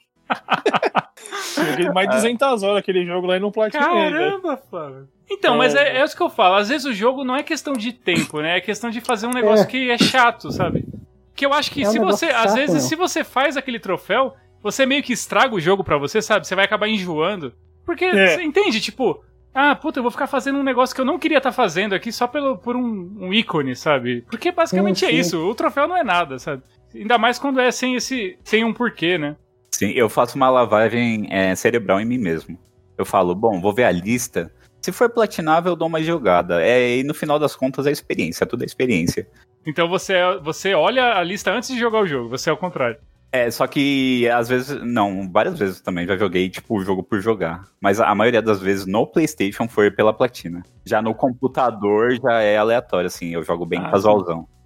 Joguei 1.56 1.90
mais 1.92 2.10
de 2.10 2.16
200 2.16 2.64
horas 2.64 2.78
aquele 2.80 3.06
jogo 3.06 3.28
lá 3.28 3.38
e 3.38 3.40
não 3.40 3.52
platinei. 3.52 3.88
Caramba, 3.88 4.58
Flávio. 4.70 5.08
Então, 5.34 5.56
É. 5.56 5.58
mas 5.58 5.74
é, 5.76 5.98
é 5.98 6.04
isso 6.04 6.16
que 6.16 6.22
eu 6.22 6.30
falo. 6.30 6.56
Às 6.56 6.70
vezes 6.70 6.86
o 6.86 6.94
jogo 6.94 7.24
não 7.24 7.36
é 7.36 7.42
questão 7.44 7.74
de 7.74 7.94
tempo, 7.94 8.42
né? 8.42 8.58
É 8.58 8.62
questão 8.62 8.90
de 8.90 9.00
fazer 9.00 9.28
um 9.28 9.32
negócio 9.32 9.64
É. 9.64 9.68
que 9.68 9.90
é 9.90 9.98
chato, 9.98 10.52
sabe? 10.52 10.86
Que 11.34 11.46
eu 11.46 11.54
acho 11.54 11.72
que 11.72 11.84
É 11.84 11.88
um 11.88 11.92
se 11.92 12.00
você. 12.00 12.26
negócio 12.26 12.28
às 12.30 12.34
chato, 12.44 12.56
vezes, 12.56 12.76
meu. 12.76 12.82
se 12.82 12.96
você 12.96 13.24
faz 13.24 13.56
aquele 13.58 13.80
troféu, 13.80 14.34
você 14.62 14.86
meio 14.86 15.02
que 15.02 15.14
estraga 15.14 15.56
o 15.56 15.60
jogo 15.60 15.84
pra 15.84 15.98
você, 15.98 16.22
sabe? 16.22 16.46
Você 16.46 16.54
vai 16.56 16.66
acabar 16.66 16.88
enjoando. 16.88 17.54
Porque, 17.86 18.06
É. 18.06 18.28
você 18.36 18.44
entende? 18.44 18.80
Tipo. 18.82 19.24
Ah, 19.54 19.76
puta, 19.76 20.00
eu 20.00 20.04
vou 20.04 20.12
ficar 20.12 20.28
fazendo 20.28 20.58
um 20.60 20.64
negócio 20.64 20.96
que 20.96 21.02
eu 21.02 21.06
não 21.06 21.20
queria 21.20 21.40
estar 21.40 21.52
fazendo 21.52 21.94
aqui 21.94 22.10
só 22.10 22.26
pelo, 22.26 22.58
por 22.58 22.74
um, 22.76 23.18
um 23.20 23.34
ícone, 23.34 23.76
sabe? 23.76 24.22
Porque 24.30 24.50
basicamente 24.50 25.00
Sim, 25.00 25.06
é 25.08 25.10
sim. 25.10 25.16
isso. 25.18 25.46
O 25.46 25.54
troféu 25.54 25.90
não 25.90 25.98
é 25.98 26.04
nada, 26.06 26.40
sabe? 26.40 26.64
Ainda 26.96 27.18
mais 27.18 27.38
quando 27.38 27.60
é 27.60 27.70
sem 27.70 27.96
esse. 27.96 28.38
sem 28.46 28.64
um 28.64 28.72
porquê, 28.74 29.18
né? 29.18 29.36
Sim, 29.72 29.92
eu 29.92 30.08
faço 30.08 30.38
uma 30.38 30.50
lavagem 30.50 31.28
é, 31.30 31.54
cerebral 31.56 32.00
em 32.00 32.06
mim 32.06 32.18
mesmo. 32.18 32.58
Eu 32.98 33.06
falo, 33.06 33.34
bom, 33.36 33.60
vou 33.60 33.74
ver 33.74 33.84
a 33.86 33.92
lista. 33.92 34.50
Se 34.82 34.92
for 34.92 35.10
platinável, 35.10 35.74
eu 35.74 35.76
dou 35.76 35.88
uma 35.88 36.02
jogada. 36.02 36.62
É, 36.62 36.98
e 36.98 37.04
no 37.04 37.14
final 37.14 37.38
das 37.38 37.56
contas 37.56 37.86
é 37.86 37.92
experiência, 37.92 38.46
tudo 38.46 38.64
é 38.64 38.66
experiência. 38.66 39.28
Então 39.66 39.88
você, 39.88 40.16
você 40.42 40.74
olha 40.74 41.18
a 41.18 41.24
lista 41.24 41.52
antes 41.52 41.70
de 41.70 41.80
jogar 41.80 42.00
o 42.00 42.08
jogo, 42.08 42.30
você 42.30 42.50
é 42.50 42.54
o 42.54 42.58
contrário. 42.58 42.98
É, 43.32 43.50
só 43.50 43.66
que 43.66 44.28
às 44.30 44.50
vezes, 44.50 44.84
não, 44.84 45.32
várias 45.32 45.58
vezes 45.58 45.80
também 45.80 46.06
já 46.06 46.18
joguei, 46.18 46.50
tipo, 46.50 46.78
o 46.78 46.84
jogo 46.84 47.02
por 47.02 47.22
jogar. 47.22 47.66
Mas 47.80 48.00
a, 48.00 48.10
a 48.10 48.16
maioria 48.16 48.42
das 48.42 48.60
vezes 48.60 48.86
no 48.86 49.08
PlayStation 49.08 49.70
foi 49.70 49.90
pela 49.90 50.12
platina. 50.12 50.64
Já 50.86 51.02
no 51.02 51.16
computador 51.16 52.14
já 52.22 52.42
é 52.42 52.58
aleatório, 52.58 53.08
assim, 53.08 53.30
eu 53.30 53.42
jogo 53.44 53.66
bem 53.66 53.80
Ah, 53.80 53.92
casualzão. 53.92 54.42
Sim, 54.42 54.61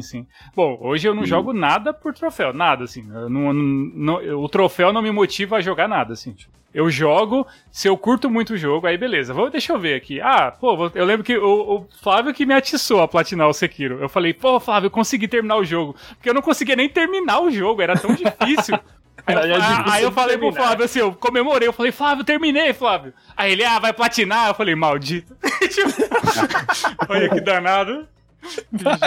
sim. 0.00 0.26
Bom, 0.54 0.78
hoje 0.80 1.06
eu 1.08 1.14
não 1.14 1.22
Hum. 1.22 1.26
jogo 1.26 1.52
nada 1.52 1.92
por 1.94 2.12
troféu, 2.12 2.52
nada, 2.52 2.84
assim. 2.84 3.02
Não- 3.02 3.28
não- 3.28 3.52
não- 3.52 4.42
o 4.42 4.48
troféu 4.48 4.92
não 4.92 5.00
me 5.02 5.10
motiva 5.10 5.56
a 5.56 5.60
jogar 5.60 5.88
nada, 5.88 6.12
assim. 6.14 6.32
tipo. 6.32 6.50
Eu 6.72 6.88
jogo, 6.88 7.44
se 7.72 7.88
eu 7.88 7.96
curto 7.98 8.30
muito 8.30 8.52
o 8.52 8.56
jogo, 8.56 8.86
aí 8.86 8.96
beleza. 8.96 9.34
Vou, 9.34 9.50
deixa 9.50 9.72
eu 9.72 9.78
ver 9.78 9.94
aqui. 9.96 10.20
Ah, 10.20 10.52
pô, 10.52 10.88
eu 10.94 11.04
lembro 11.04 11.24
que 11.24 11.36
o, 11.36 11.78
o 11.78 11.86
Flávio 12.00 12.32
que 12.32 12.46
me 12.46 12.54
atiçou 12.54 13.02
a 13.02 13.08
platinar 13.08 13.48
o 13.48 13.52
Sekiro. 13.52 13.98
Eu 14.00 14.08
falei, 14.08 14.32
pô, 14.32 14.60
Flávio, 14.60 14.86
eu 14.86 14.90
consegui 14.92 15.26
terminar 15.26 15.56
o 15.56 15.64
jogo. 15.64 15.96
Porque 16.14 16.30
eu 16.30 16.34
não 16.34 16.42
conseguia 16.42 16.76
nem 16.76 16.88
terminar 16.88 17.40
o 17.40 17.50
jogo, 17.50 17.82
era 17.82 17.96
tão 17.98 18.14
difícil. 18.14 18.78
Aí 19.26 19.50
eu, 19.50 19.56
ah, 19.60 19.84
aí 19.92 20.02
eu 20.02 20.10
falei 20.12 20.38
pro 20.38 20.46
terminar. 20.46 20.66
Flávio 20.68 20.84
assim, 20.86 20.98
eu 21.00 21.12
comemorei, 21.12 21.68
eu 21.68 21.72
falei, 21.74 21.92
Flávio, 21.92 22.24
terminei, 22.24 22.72
Flávio. 22.72 23.12
Aí 23.36 23.52
ele, 23.52 23.62
ah, 23.64 23.78
vai 23.78 23.92
platinar? 23.92 24.48
Eu 24.48 24.54
falei, 24.54 24.74
maldito. 24.74 25.36
Olha 27.08 27.28
que 27.28 27.40
danado. 27.40 28.06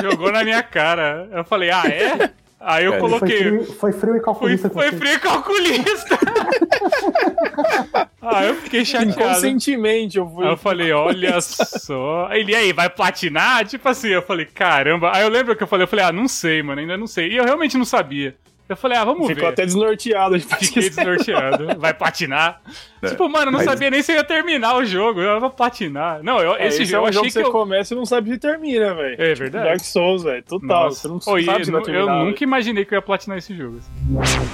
Jogou 0.02 0.32
na 0.32 0.44
minha 0.44 0.62
cara. 0.64 1.28
Eu 1.32 1.44
falei, 1.44 1.70
ah, 1.72 1.84
é? 1.86 2.32
Aí 2.66 2.86
eu 2.86 2.94
É, 2.94 3.00
foi 3.00 3.10
coloquei. 3.10 3.38
frio, 3.40 3.64
foi 3.66 3.92
frio 3.92 4.16
e 4.16 4.20
Foi, 4.20 4.24
calculista. 4.24 4.70
foi 4.70 4.90
você. 4.90 4.98
frio 4.98 5.14
e 5.14 5.20
calculista. 5.20 6.20
ah, 8.22 8.46
eu 8.46 8.56
fiquei 8.56 8.86
chateado. 8.86 9.12
Inconscientemente 9.12 10.18
eu 10.18 10.30
fui. 10.30 10.46
Aí 10.46 10.52
eu 10.52 10.58
falei, 10.58 10.92
olha 10.94 11.42
só. 11.42 12.30
Ele, 12.32 12.52
e 12.54 12.56
aí, 12.56 12.72
vai 12.74 12.90
platinar? 12.90 13.66
Tipo 13.66 13.90
assim, 13.90 14.10
eu 14.10 14.22
falei, 14.22 14.46
caramba. 14.46 15.12
Aí 15.14 15.24
eu 15.24 15.30
lembro 15.30 15.56
que 15.56 15.64
eu 15.64 15.68
falei, 15.68 15.84
eu 15.84 15.88
falei, 15.90 16.06
ah, 16.06 16.12
não 16.12 16.28
sei, 16.28 16.64
mano, 16.64 16.80
ainda 16.80 16.96
não 16.98 17.08
sei. 17.08 17.30
E 17.34 17.36
eu 17.38 17.44
realmente 17.44 17.78
não 17.78 17.86
sabia. 17.86 18.36
Eu 18.70 18.78
falei, 18.78 18.98
ah, 18.98 19.04
vamos 19.04 19.28
Ficou 19.28 19.44
ver. 19.44 19.50
até 19.50 19.66
desnorteado. 19.66 20.38
de 20.38 20.46
Fiquei 20.46 20.90
desnorteado. 20.90 21.68
Vai 21.78 21.94
platinar. 21.94 22.62
É, 23.02 23.10
Tipo, 23.10 23.28
mano, 23.30 23.48
eu 23.48 23.52
não 23.52 23.60
mas- 23.60 23.66
sabia 23.70 23.90
nem 23.92 24.02
se 24.02 24.12
eu 24.14 24.16
ia 24.16 24.24
terminar 24.24 24.78
o 24.78 24.86
jogo. 24.86 25.20
Eu 25.20 25.40
ia 25.42 25.50
platinar. 25.50 26.24
Não, 26.24 26.40
eu, 26.40 26.56
É, 26.56 26.68
esse, 26.68 26.82
esse 26.84 26.92
jogo 26.92 27.08
é 27.08 27.10
eu 27.10 27.18
um 27.18 27.20
achei 27.20 27.22
jogo 27.22 27.26
que 27.26 27.32
você 27.32 27.44
eu... 27.44 27.52
começa 27.52 27.94
e 27.94 27.98
não 27.98 28.06
sabe 28.06 28.32
se 28.32 28.38
termina, 28.38 28.94
velho. 28.96 29.22
É 29.22 29.36
verdade. 29.36 29.66
Dark 29.68 29.80
Souls, 29.82 30.24
velho. 30.24 30.42
Total. 30.44 30.68
Nossa. 30.86 31.02
Você 31.02 31.08
não 31.30 31.34
Oi, 31.36 31.44
sabe 31.44 31.66
se 31.66 31.72
vai 31.72 31.82
eu, 31.82 31.86
terminar. 31.86 32.06
eu 32.12 32.16
velho. 32.18 32.26
nunca 32.30 32.44
imaginei 32.44 32.86
que 32.86 32.94
eu 32.94 32.98
ia 32.98 33.02
platinar 33.02 33.38
esse 33.38 33.54
jogo. 33.56 33.80
assim. 33.80 34.50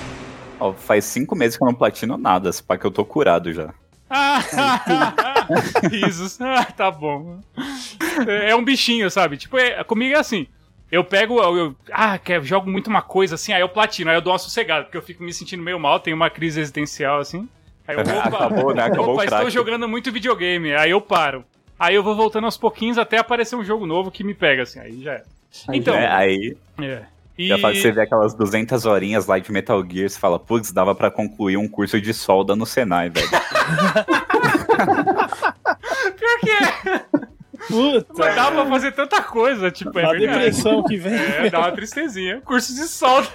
Ó, 0.60 0.74
faz 0.74 1.06
cinco 1.06 1.36
meses 1.36 1.56
que 1.56 1.64
eu 1.64 1.68
não 1.68 1.76
platino 1.76 2.18
nada, 2.18 2.52
se 2.52 2.62
pá 2.64 2.78
que 2.78 2.86
eu 2.86 2.92
tô 2.92 3.06
curado 3.06 3.54
já. 3.54 3.70
Ah, 4.10 4.42
risos. 5.92 6.40
Ah, 6.42 6.66
tá 6.66 6.90
bom. 6.92 7.40
É 8.28 8.56
um 8.56 8.64
bichinho, 8.64 9.10
sabe? 9.12 9.38
Tipo, 9.38 9.58
é- 9.58 9.84
comigo 9.84 10.16
é 10.16 10.20
assim. 10.20 10.48
Eu 10.92 11.04
pego, 11.04 11.40
eu, 11.42 11.56
eu- 11.58 11.76
ah, 11.92 12.18
quero, 12.18 12.44
jogo 12.44 12.70
muito 12.70 12.88
uma 12.88 13.02
coisa 13.02 13.36
assim, 13.36 13.54
aí 13.54 13.62
eu 13.62 13.70
platino, 13.70 14.10
aí 14.10 14.18
eu 14.18 14.22
dou 14.22 14.34
uma 14.34 14.40
sossegada, 14.40 14.86
porque 14.86 14.98
eu 14.98 15.02
fico 15.02 15.24
me 15.24 15.32
sentindo 15.32 15.62
meio 15.62 15.80
mal, 15.80 16.00
tenho 16.00 16.16
uma 16.16 16.30
crise 16.30 16.60
existencial 16.60 17.20
assim. 17.20 17.48
Aí 17.88 17.96
eu, 17.96 18.02
opa, 18.18 18.28
Acabou, 18.28 18.74
né? 18.74 18.84
Acabou 18.84 19.14
opa 19.14 19.22
o 19.22 19.26
estou 19.26 19.50
jogando 19.50 19.88
muito 19.88 20.12
videogame, 20.12 20.74
aí 20.74 20.92
eu 20.92 21.00
paro. 21.02 21.44
Aí 21.78 21.96
eu 21.96 22.04
vou 22.04 22.16
voltando 22.16 22.46
aos 22.46 22.58
pouquinhos 22.58 22.98
até 22.98 23.18
aparecer 23.18 23.56
um 23.56 23.64
jogo 23.64 23.86
novo 23.86 24.12
que 24.12 24.24
me 24.24 24.34
pega, 24.34 24.64
assim, 24.64 24.80
aí 24.80 25.02
já 25.02 25.14
é. 25.14 25.24
Aí 25.68 25.78
Então, 25.80 25.96
É, 25.96 26.08
aí 26.12 26.58
é. 26.80 27.04
E... 27.38 27.48
já 27.48 27.58
faz 27.58 27.78
você 27.80 27.92
ver 27.92 28.02
aquelas 28.02 28.34
200 28.34 28.86
horinhas 28.86 29.26
lá 29.28 29.40
de 29.40 29.50
Metal 29.52 29.82
Gear, 29.90 30.10
você 30.10 30.20
fala, 30.20 30.38
putz, 30.38 30.74
dava 30.74 30.94
pra 30.94 31.10
concluir 31.10 31.56
um 31.56 31.70
curso 31.70 32.02
de 32.02 32.14
solda 32.14 32.54
no 32.56 32.66
Senai, 32.66 33.10
velho. 33.10 33.30
Pior 36.18 36.40
que 36.42 36.50
é, 36.50 37.04
Puta. 37.70 38.14
mas 38.18 38.36
dá 38.36 38.52
pra 38.52 38.66
fazer 38.66 38.92
tanta 38.92 39.22
coisa, 39.22 39.72
tipo, 39.72 39.98
é 40.00 40.04
a 40.06 40.12
verdade. 40.12 40.34
depressão 40.34 40.84
que 40.84 40.98
vem. 40.98 41.14
É, 41.14 41.50
dá 41.50 41.60
uma 41.60 41.72
tristezinha. 41.72 42.42
Curso 42.42 42.74
de 42.74 42.84
solda. 42.88 43.30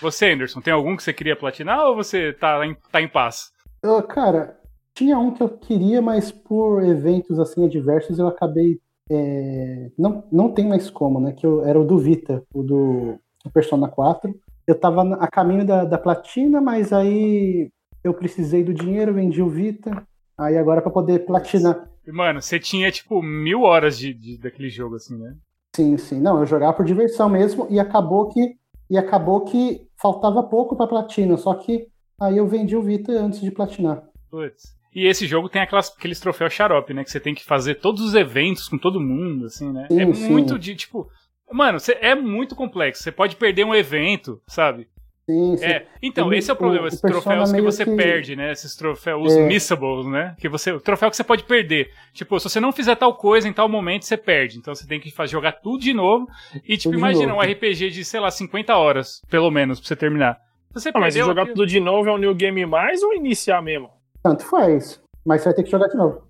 você, 0.00 0.32
Anderson, 0.32 0.60
tem 0.60 0.72
algum 0.72 0.96
que 0.96 1.02
você 1.02 1.12
queria 1.12 1.36
platinar 1.36 1.86
ou 1.86 1.94
você 1.94 2.32
tá 2.32 2.64
em, 2.66 2.76
tá 2.90 3.00
em 3.00 3.08
paz? 3.08 3.52
Eu, 3.82 4.02
cara, 4.02 4.56
tinha 4.94 5.18
um 5.18 5.30
que 5.30 5.42
eu 5.42 5.48
queria, 5.48 6.00
mas 6.02 6.32
por 6.32 6.82
eventos 6.82 7.38
assim 7.38 7.64
adversos 7.64 8.18
eu 8.18 8.26
acabei. 8.26 8.78
é, 9.10 9.90
não, 9.98 10.24
não 10.32 10.50
tem 10.52 10.66
mais 10.66 10.90
como, 10.90 11.20
né? 11.20 11.32
Que 11.32 11.46
eu, 11.46 11.64
era 11.64 11.78
o 11.78 11.84
do 11.84 11.98
Vita, 11.98 12.42
o 12.52 12.62
do 12.62 13.18
o 13.44 13.50
Persona 13.50 13.88
4. 13.88 14.32
Eu 14.66 14.78
tava 14.78 15.14
a 15.16 15.26
caminho 15.26 15.66
da, 15.66 15.84
da 15.84 15.98
platina, 15.98 16.60
mas 16.60 16.92
aí 16.92 17.70
eu 18.04 18.14
precisei 18.14 18.62
do 18.62 18.72
dinheiro, 18.72 19.14
vendi 19.14 19.42
o 19.42 19.48
Vita. 19.48 19.90
Aí 20.38 20.56
agora 20.56 20.80
pra 20.80 20.90
poder 20.90 21.26
platinar. 21.26 21.88
E, 22.06 22.12
Mano, 22.12 22.40
você 22.42 22.58
tinha, 22.58 22.90
tipo, 22.90 23.22
mil 23.22 23.62
horas 23.62 23.98
de, 23.98 24.12
de- 24.12 24.38
daquele 24.38 24.68
jogo, 24.68 24.96
assim, 24.96 25.16
né? 25.18 25.34
Sim, 25.74 25.96
sim. 25.96 26.20
Não, 26.20 26.38
eu 26.40 26.46
jogava 26.46 26.72
por 26.74 26.84
diversão 26.84 27.28
mesmo 27.28 27.66
e 27.70 27.78
acabou 27.80 28.28
que 28.28 28.56
e 28.90 28.98
acabou 28.98 29.42
que 29.44 29.86
faltava 30.00 30.42
pouco 30.42 30.76
pra 30.76 30.86
platina, 30.86 31.36
só 31.38 31.54
que 31.54 31.86
aí 32.20 32.36
eu 32.36 32.46
vendi 32.46 32.76
o 32.76 32.82
Vita 32.82 33.10
antes 33.12 33.40
de 33.40 33.50
platinar. 33.50 34.02
Putz. 34.30 34.74
E 34.94 35.06
esse 35.06 35.26
jogo 35.26 35.48
tem 35.48 35.62
aquelas, 35.62 35.88
aqueles 35.96 36.20
troféus 36.20 36.52
xarope, 36.52 36.92
né? 36.92 37.02
Que 37.02 37.10
você 37.10 37.18
tem 37.20 37.34
que 37.34 37.42
fazer 37.44 37.76
todos 37.76 38.02
os 38.02 38.14
eventos 38.14 38.68
com 38.68 38.76
todo 38.76 39.00
mundo, 39.00 39.46
assim, 39.46 39.72
né? 39.72 39.86
Sim, 39.90 40.00
é 40.02 40.12
sim. 40.12 40.30
muito 40.32 40.58
de, 40.58 40.74
tipo... 40.74 41.08
Mano, 41.50 41.80
você- 41.80 41.96
é 42.02 42.14
muito 42.14 42.54
complexo. 42.54 43.02
Você 43.02 43.10
pode 43.10 43.36
perder 43.36 43.64
um 43.64 43.74
evento, 43.74 44.42
sabe? 44.46 44.88
Sim, 45.24 45.56
sim. 45.56 45.64
É, 45.64 45.86
então, 46.02 46.26
Ele- 46.28 46.38
esse 46.38 46.50
é 46.50 46.52
o 46.52 46.56
problema, 46.56 46.84
o- 46.84 46.88
esses 46.88 47.00
troféus 47.00 47.52
que 47.52 47.60
você 47.60 47.84
que- 47.84 47.94
perde, 47.96 48.34
né? 48.34 48.50
Esses 48.50 48.74
troféus, 48.74 49.22
os 49.30 49.36
É. 49.36 49.46
missables, 49.46 50.06
né? 50.06 50.34
Que 50.38 50.48
você, 50.48 50.72
o 50.72 50.80
troféu 50.80 51.08
que 51.10 51.16
você 51.16 51.22
pode 51.22 51.44
perder. 51.44 51.90
Tipo, 52.12 52.38
se 52.40 52.48
você 52.48 52.58
não 52.58 52.72
fizer 52.72 52.96
tal 52.96 53.14
coisa 53.14 53.48
em 53.48 53.52
tal 53.52 53.68
momento, 53.68 54.04
você 54.04 54.16
perde. 54.16 54.58
Então 54.58 54.74
você 54.74 54.86
tem 54.86 54.98
que 54.98 55.10
fa- 55.12 55.26
jogar 55.26 55.52
tudo 55.52 55.78
de 55.80 55.94
novo. 55.94 56.26
E, 56.68 56.76
tipo, 56.76 56.90
Tudo 56.90 56.98
imagina 56.98 57.28
novo. 57.28 57.38
um 57.38 57.42
RPG 57.42 57.90
de, 57.90 58.04
sei 58.04 58.18
lá, 58.18 58.30
50 58.30 58.76
horas, 58.76 59.22
pelo 59.30 59.50
menos, 59.50 59.78
pra 59.78 59.86
você 59.88 59.96
terminar. 59.96 60.38
Você 60.74 60.88
Ah, 60.88 60.98
mas 60.98 61.14
jogar 61.14 61.46
tudo 61.46 61.66
de 61.66 61.78
novo 61.78 62.08
é 62.08 62.12
um 62.12 62.18
new 62.18 62.34
game 62.34 62.64
mais 62.66 63.02
ou 63.02 63.14
iniciar 63.14 63.62
mesmo? 63.62 63.90
Tanto 64.22 64.44
faz. 64.46 65.00
Mas 65.24 65.42
você 65.42 65.50
vai 65.50 65.54
ter 65.54 65.62
que 65.64 65.70
jogar 65.70 65.86
de 65.88 65.96
novo. 65.96 66.22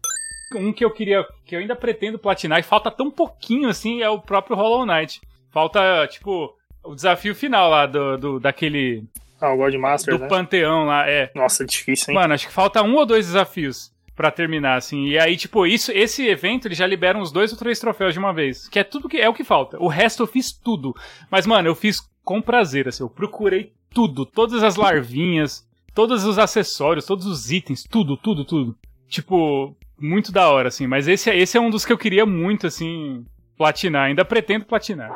Um 0.56 0.70
que 0.72 0.84
eu 0.84 0.90
queria, 0.90 1.24
que 1.46 1.54
eu 1.56 1.60
ainda 1.60 1.74
pretendo 1.74 2.18
platinar 2.18 2.58
e 2.58 2.62
falta 2.62 2.90
tão 2.90 3.10
pouquinho 3.10 3.68
assim, 3.70 4.02
é 4.02 4.10
o 4.10 4.20
próprio 4.20 4.54
Hollow 4.56 4.84
Knight. 4.84 5.18
Falta, 5.50 6.06
tipo, 6.08 6.52
o 6.84 6.94
desafio 6.94 7.34
final 7.34 7.70
lá 7.70 7.86
do, 7.86 8.16
do 8.18 8.40
daquele. 8.40 9.04
Ah, 9.40 9.52
o 9.52 9.56
God 9.56 9.74
Master, 9.74 10.16
do 10.16 10.20
né? 10.22 10.28
panteão 10.28 10.84
lá, 10.86 11.08
é. 11.08 11.30
Nossa, 11.34 11.64
é 11.64 11.66
difícil, 11.66 12.06
hein? 12.10 12.14
Mano, 12.14 12.34
acho 12.34 12.46
que 12.46 12.52
falta 12.52 12.82
um 12.82 12.94
ou 12.94 13.04
dois 13.04 13.26
desafios 13.26 13.90
pra 14.14 14.30
terminar, 14.30 14.76
assim. 14.76 15.06
E 15.06 15.18
aí, 15.18 15.36
tipo, 15.36 15.66
isso, 15.66 15.90
esse 15.90 16.26
evento 16.28 16.68
ele 16.68 16.74
já 16.74 16.86
libera 16.86 17.18
uns 17.18 17.32
dois 17.32 17.50
ou 17.50 17.58
três 17.58 17.80
troféus 17.80 18.12
de 18.12 18.20
uma 18.20 18.32
vez. 18.32 18.68
Que 18.68 18.78
é 18.78 18.84
tudo 18.84 19.08
que 19.08 19.16
é 19.18 19.28
o 19.28 19.34
que 19.34 19.42
falta. 19.42 19.78
O 19.82 19.88
resto 19.88 20.22
eu 20.22 20.26
fiz 20.28 20.52
tudo. 20.52 20.94
Mas, 21.30 21.46
mano, 21.46 21.66
eu 21.68 21.74
fiz 21.74 22.00
com 22.22 22.40
prazer, 22.40 22.86
assim. 22.86 23.02
Eu 23.02 23.08
procurei 23.10 23.72
tudo, 23.92 24.24
todas 24.24 24.62
as 24.62 24.76
larvinhas, 24.76 25.66
todos 25.94 26.24
os 26.24 26.38
acessórios, 26.38 27.04
todos 27.04 27.26
os 27.26 27.50
itens, 27.50 27.82
tudo, 27.82 28.16
tudo, 28.16 28.44
tudo. 28.44 28.76
Tipo, 29.08 29.76
muito 29.98 30.30
da 30.30 30.48
hora, 30.50 30.68
assim. 30.68 30.86
Mas 30.86 31.08
esse, 31.08 31.28
é- 31.30 31.36
esse 31.36 31.56
é 31.56 31.60
um 31.60 31.68
dos 31.70 31.84
que 31.84 31.92
eu 31.92 31.98
queria 31.98 32.24
muito, 32.24 32.66
assim, 32.68 33.24
platinar. 33.58 34.04
Ainda 34.06 34.24
pretendo 34.24 34.64
platinar. 34.66 35.10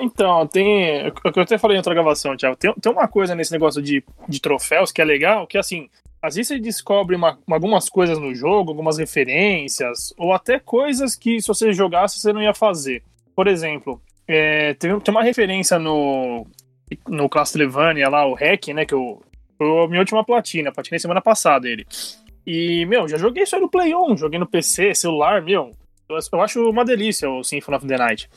Então, 0.00 0.46
tem. 0.46 1.08
O 1.08 1.32
que 1.32 1.38
eu 1.38 1.42
até 1.42 1.58
falei 1.58 1.76
em 1.76 1.78
outra 1.78 1.94
gravação, 1.94 2.36
Thiago. 2.36 2.56
Tem, 2.56 2.72
tem 2.74 2.92
uma 2.92 3.06
coisa 3.08 3.34
nesse 3.34 3.52
negócio 3.52 3.80
de, 3.80 4.02
de 4.28 4.40
troféus 4.40 4.90
que 4.92 5.00
é 5.00 5.04
legal, 5.04 5.46
que 5.46 5.56
assim, 5.56 5.88
às 6.20 6.34
vezes 6.34 6.48
você 6.48 6.58
descobre 6.58 7.14
uma- 7.14 7.38
algumas 7.50 7.88
coisas 7.88 8.18
no 8.18 8.34
jogo, 8.34 8.70
algumas 8.70 8.98
referências, 8.98 10.12
ou 10.18 10.32
até 10.32 10.58
coisas 10.58 11.14
que 11.14 11.40
se 11.40 11.46
você 11.48 11.72
jogasse 11.72 12.18
você 12.20 12.32
não 12.32 12.42
ia 12.42 12.52
fazer. 12.54 13.02
Por 13.34 13.46
exemplo, 13.46 14.00
é, 14.26 14.74
tem, 14.74 14.98
tem 15.00 15.14
uma 15.14 15.22
referência 15.22 15.78
no, 15.78 16.46
no 17.08 17.28
Castlevania 17.28 18.08
lá, 18.08 18.26
o 18.26 18.34
Hack, 18.34 18.68
né? 18.68 18.84
Que 18.84 18.94
eu. 18.94 19.22
Foi 19.56 19.84
a 19.84 19.88
minha 19.88 20.00
última 20.00 20.22
platina, 20.24 20.70
platinei 20.72 20.98
semana 20.98 21.20
passada 21.22 21.66
ele. 21.68 21.86
E, 22.46 22.84
meu, 22.86 23.08
já 23.08 23.16
joguei 23.16 23.42
isso 23.44 23.56
aí 23.56 23.62
no 23.62 23.70
Play 23.70 23.94
1, 23.94 24.16
joguei 24.18 24.38
no 24.38 24.46
PC, 24.46 24.94
celular, 24.94 25.40
meu. 25.42 25.70
Eu, 26.08 26.40
acho 26.40 26.68
uma 26.68 26.84
delícia 26.84 27.28
o 27.28 27.42
Symphony 27.42 27.76
of 27.76 27.86
the 27.86 27.96
Night. 27.96 28.30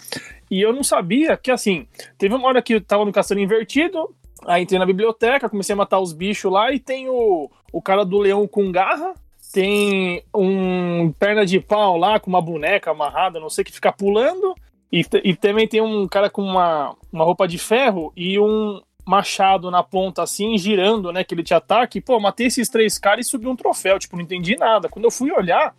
E 0.49 0.61
eu 0.61 0.73
não 0.73 0.83
sabia 0.83 1.37
que, 1.37 1.51
assim, 1.51 1.87
teve 2.17 2.33
uma 2.33 2.47
hora 2.47 2.61
que 2.61 2.75
eu 2.75 2.81
tava 2.81 3.05
no 3.05 3.11
castelo 3.11 3.39
invertido, 3.39 4.13
aí 4.45 4.63
entrei 4.63 4.79
na 4.79 4.85
biblioteca, 4.85 5.49
comecei 5.49 5.73
a 5.73 5.77
matar 5.77 5.99
os 5.99 6.11
bichos 6.13 6.51
lá, 6.51 6.71
e 6.71 6.79
tem 6.79 7.07
o, 7.09 7.49
o 7.71 7.81
cara 7.81 8.03
do 8.03 8.17
leão 8.17 8.47
com 8.47 8.71
garra, 8.71 9.13
tem 9.51 10.23
um 10.33 11.11
perna 11.11 11.45
de 11.45 11.59
pau 11.59 11.97
lá 11.97 12.19
com 12.19 12.29
uma 12.29 12.41
boneca 12.41 12.91
amarrada, 12.91 13.39
não 13.39 13.49
sei, 13.49 13.63
que 13.63 13.71
fica 13.71 13.91
pulando. 13.91 14.55
E, 14.91 15.05
e 15.23 15.35
também 15.35 15.67
tem 15.67 15.81
um 15.81 16.07
cara 16.07 16.29
com 16.29 16.41
uma, 16.41 16.95
uma 17.11 17.23
roupa 17.23 17.47
de 17.47 17.57
ferro 17.57 18.11
e 18.15 18.39
um 18.39 18.81
machado 19.05 19.71
na 19.71 19.81
ponta 19.81 20.21
assim, 20.21 20.57
girando, 20.57 21.11
né? 21.11 21.23
Que 21.23 21.33
ele 21.33 21.43
te 21.43 21.53
ataca. 21.53 21.97
E, 21.97 22.01
pô, 22.01 22.19
matei 22.19 22.47
esses 22.47 22.69
três 22.69 22.97
caras 22.97 23.25
e 23.25 23.29
subi 23.29 23.47
um 23.47 23.55
troféu. 23.55 23.97
Tipo, 23.97 24.15
não 24.15 24.23
entendi 24.23 24.55
nada. 24.55 24.87
Quando 24.87 25.05
eu 25.05 25.11
fui 25.11 25.31
olhar, 25.31 25.75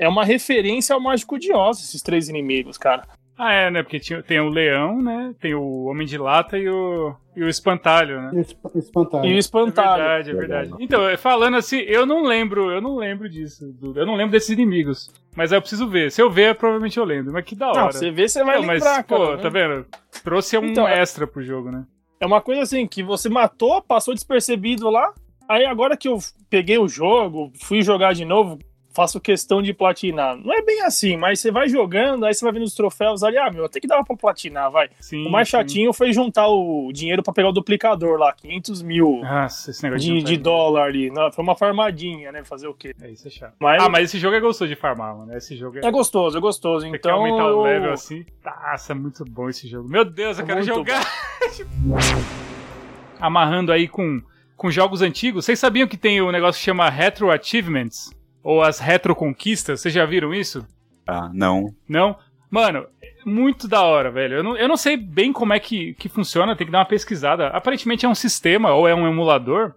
é 0.00 0.08
uma 0.08 0.24
referência 0.24 0.94
ao 0.94 1.00
Mágico 1.00 1.38
de 1.38 1.52
Oz, 1.52 1.78
esses 1.80 2.02
três 2.02 2.28
inimigos, 2.28 2.78
cara. 2.78 3.04
Ah, 3.42 3.52
é, 3.54 3.70
né? 3.70 3.82
Porque 3.82 3.98
tinha, 3.98 4.22
tem 4.22 4.38
o 4.38 4.50
leão, 4.50 5.00
né? 5.00 5.34
Tem 5.40 5.54
o 5.54 5.84
Homem 5.84 6.06
de 6.06 6.18
Lata 6.18 6.58
e 6.58 6.68
o, 6.68 7.14
e 7.34 7.42
o 7.42 7.48
Espantalho, 7.48 8.20
né? 8.20 8.44
Espantalho. 8.74 9.24
E 9.24 9.32
o 9.32 9.36
É 9.36 9.38
espantalho. 9.38 9.96
verdade, 10.02 10.30
é 10.30 10.34
verdade. 10.34 10.70
Então, 10.78 11.00
falando 11.16 11.56
assim, 11.56 11.78
eu 11.78 12.04
não 12.04 12.22
lembro, 12.22 12.70
eu 12.70 12.82
não 12.82 12.96
lembro 12.96 13.30
disso, 13.30 13.64
Duda. 13.80 14.00
Eu 14.00 14.06
não 14.06 14.14
lembro 14.14 14.32
desses 14.32 14.50
inimigos. 14.50 15.10
Mas 15.34 15.52
aí 15.52 15.56
eu 15.56 15.62
preciso 15.62 15.88
ver. 15.88 16.10
Se 16.12 16.20
eu 16.20 16.30
ver, 16.30 16.54
provavelmente 16.54 16.98
eu 16.98 17.04
lembro. 17.04 17.32
Mas 17.32 17.44
que 17.46 17.54
da 17.56 17.68
hora. 17.70 17.80
Não, 17.84 17.92
você 17.92 18.10
vê, 18.10 18.28
você 18.28 18.44
vai 18.44 18.56
Não, 18.58 18.66
mas, 18.66 18.82
lembrar, 18.82 19.04
pô, 19.04 19.18
cara. 19.28 19.38
tá 19.38 19.48
vendo? 19.48 19.86
Trouxe 20.22 20.58
um 20.58 20.64
Então, 20.66 20.86
é- 20.86 21.00
extra 21.00 21.26
pro 21.26 21.42
jogo, 21.42 21.70
né? 21.70 21.84
É 22.20 22.26
uma 22.26 22.42
coisa 22.42 22.60
assim, 22.60 22.86
que 22.86 23.02
você 23.02 23.30
matou, 23.30 23.80
passou 23.80 24.12
despercebido 24.12 24.90
lá, 24.90 25.14
aí 25.48 25.64
agora 25.64 25.96
que 25.96 26.08
eu 26.08 26.18
peguei 26.50 26.76
o 26.76 26.86
jogo, 26.86 27.50
fui 27.62 27.80
jogar 27.80 28.12
de 28.12 28.26
novo, 28.26 28.58
faço 28.92 29.20
questão 29.20 29.62
de 29.62 29.72
platinar. 29.72 30.36
Não 30.36 30.52
é 30.52 30.62
bem 30.62 30.82
assim, 30.82 31.16
mas 31.16 31.38
você 31.40 31.50
vai 31.50 31.68
jogando, 31.68 32.24
aí 32.26 32.34
você 32.34 32.44
vai 32.44 32.52
vendo 32.52 32.64
os 32.64 32.74
troféus 32.74 33.22
ali, 33.22 33.38
ah, 33.38 33.50
meu, 33.50 33.64
até 33.64 33.78
que 33.80 33.86
dava 33.86 34.04
pra 34.04 34.16
platinar, 34.16 34.70
vai. 34.70 34.88
Sim. 35.00 35.26
o 35.26 35.30
mais 35.30 35.48
sim. 35.48 35.52
chatinho 35.52 35.92
foi 35.92 36.12
juntar 36.12 36.48
o 36.48 36.90
dinheiro 36.92 37.22
pra 37.22 37.32
pegar 37.32 37.48
o 37.48 37.52
duplicador 37.52 38.18
lá, 38.18 38.32
500 38.32 38.82
mil 38.82 39.20
Nossa, 39.22 39.70
esse 39.70 39.82
negócio 39.82 40.06
de, 40.12 40.18
de 40.18 40.26
faz- 40.32 40.38
dólar 40.38 40.84
ali. 40.86 41.10
Não, 41.10 41.30
foi 41.32 41.42
uma 41.44 41.56
farmadinha, 41.56 42.32
né, 42.32 42.42
fazer 42.44 42.66
o 42.66 42.74
quê? 42.74 42.94
É, 43.00 43.10
isso 43.10 43.28
é 43.28 43.30
chato. 43.30 43.54
Mas 43.60 43.82
Ah, 43.82 43.88
mas 43.88 44.04
esse 44.04 44.18
jogo 44.18 44.34
é 44.36 44.40
gostoso 44.40 44.68
de 44.68 44.74
farmar, 44.76 45.16
mano. 45.16 45.36
Esse 45.36 45.56
jogo 45.56 45.78
é. 45.78 45.86
é 45.86 45.90
gostoso, 45.90 46.36
é 46.36 46.40
gostoso. 46.40 46.84
Você 46.86 46.90
quer 46.90 46.96
Então, 46.98 47.12
aumentar 47.18 47.46
o 47.46 47.48
eu- 47.50 47.62
level 47.62 47.92
assim? 47.92 48.26
Nossa, 48.44 48.92
é 48.92 48.94
muito 48.94 49.24
bom 49.24 49.48
esse 49.48 49.68
jogo. 49.68 49.88
Meu 49.88 50.04
Deus, 50.04 50.38
eu 50.38 50.44
É 50.44 50.46
quero 50.46 50.62
jogar. 50.62 51.00
Amarrando 53.20 53.70
aí 53.72 53.86
com, 53.86 54.20
com 54.56 54.70
jogos 54.70 55.02
antigos. 55.02 55.44
Vocês 55.44 55.58
sabiam 55.58 55.86
que 55.86 55.96
tem 55.96 56.20
o 56.20 56.32
negócio 56.32 56.58
que 56.58 56.64
chama 56.64 56.88
Retro 56.88 57.30
Achievements? 57.30 58.10
Ou 58.42 58.62
as 58.62 58.78
Retro 58.78 59.14
Conquistas? 59.14 59.80
Vocês 59.80 59.94
já 59.94 60.04
viram 60.06 60.34
isso? 60.34 60.66
Ah, 61.06 61.30
não. 61.32 61.74
Não? 61.88 62.16
Mano, 62.50 62.86
muito 63.24 63.68
da 63.68 63.82
hora, 63.82 64.10
velho. 64.10 64.36
Eu 64.36 64.42
não, 64.42 64.56
eu 64.56 64.68
não 64.68 64.76
sei 64.76 64.96
bem 64.96 65.32
como 65.32 65.52
é 65.52 65.60
que, 65.60 65.94
que 65.94 66.08
funciona, 66.08 66.56
tem 66.56 66.66
que 66.66 66.72
dar 66.72 66.78
uma 66.78 66.84
pesquisada. 66.84 67.48
Aparentemente 67.48 68.04
é 68.04 68.08
um 68.08 68.14
sistema 68.14 68.72
ou 68.72 68.88
é 68.88 68.94
um 68.94 69.06
emulador 69.06 69.74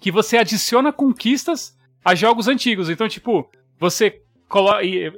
que 0.00 0.10
você 0.10 0.36
adiciona 0.36 0.92
conquistas 0.92 1.76
a 2.04 2.14
jogos 2.14 2.48
antigos. 2.48 2.88
Então, 2.88 3.08
tipo, 3.08 3.48
você 3.78 4.20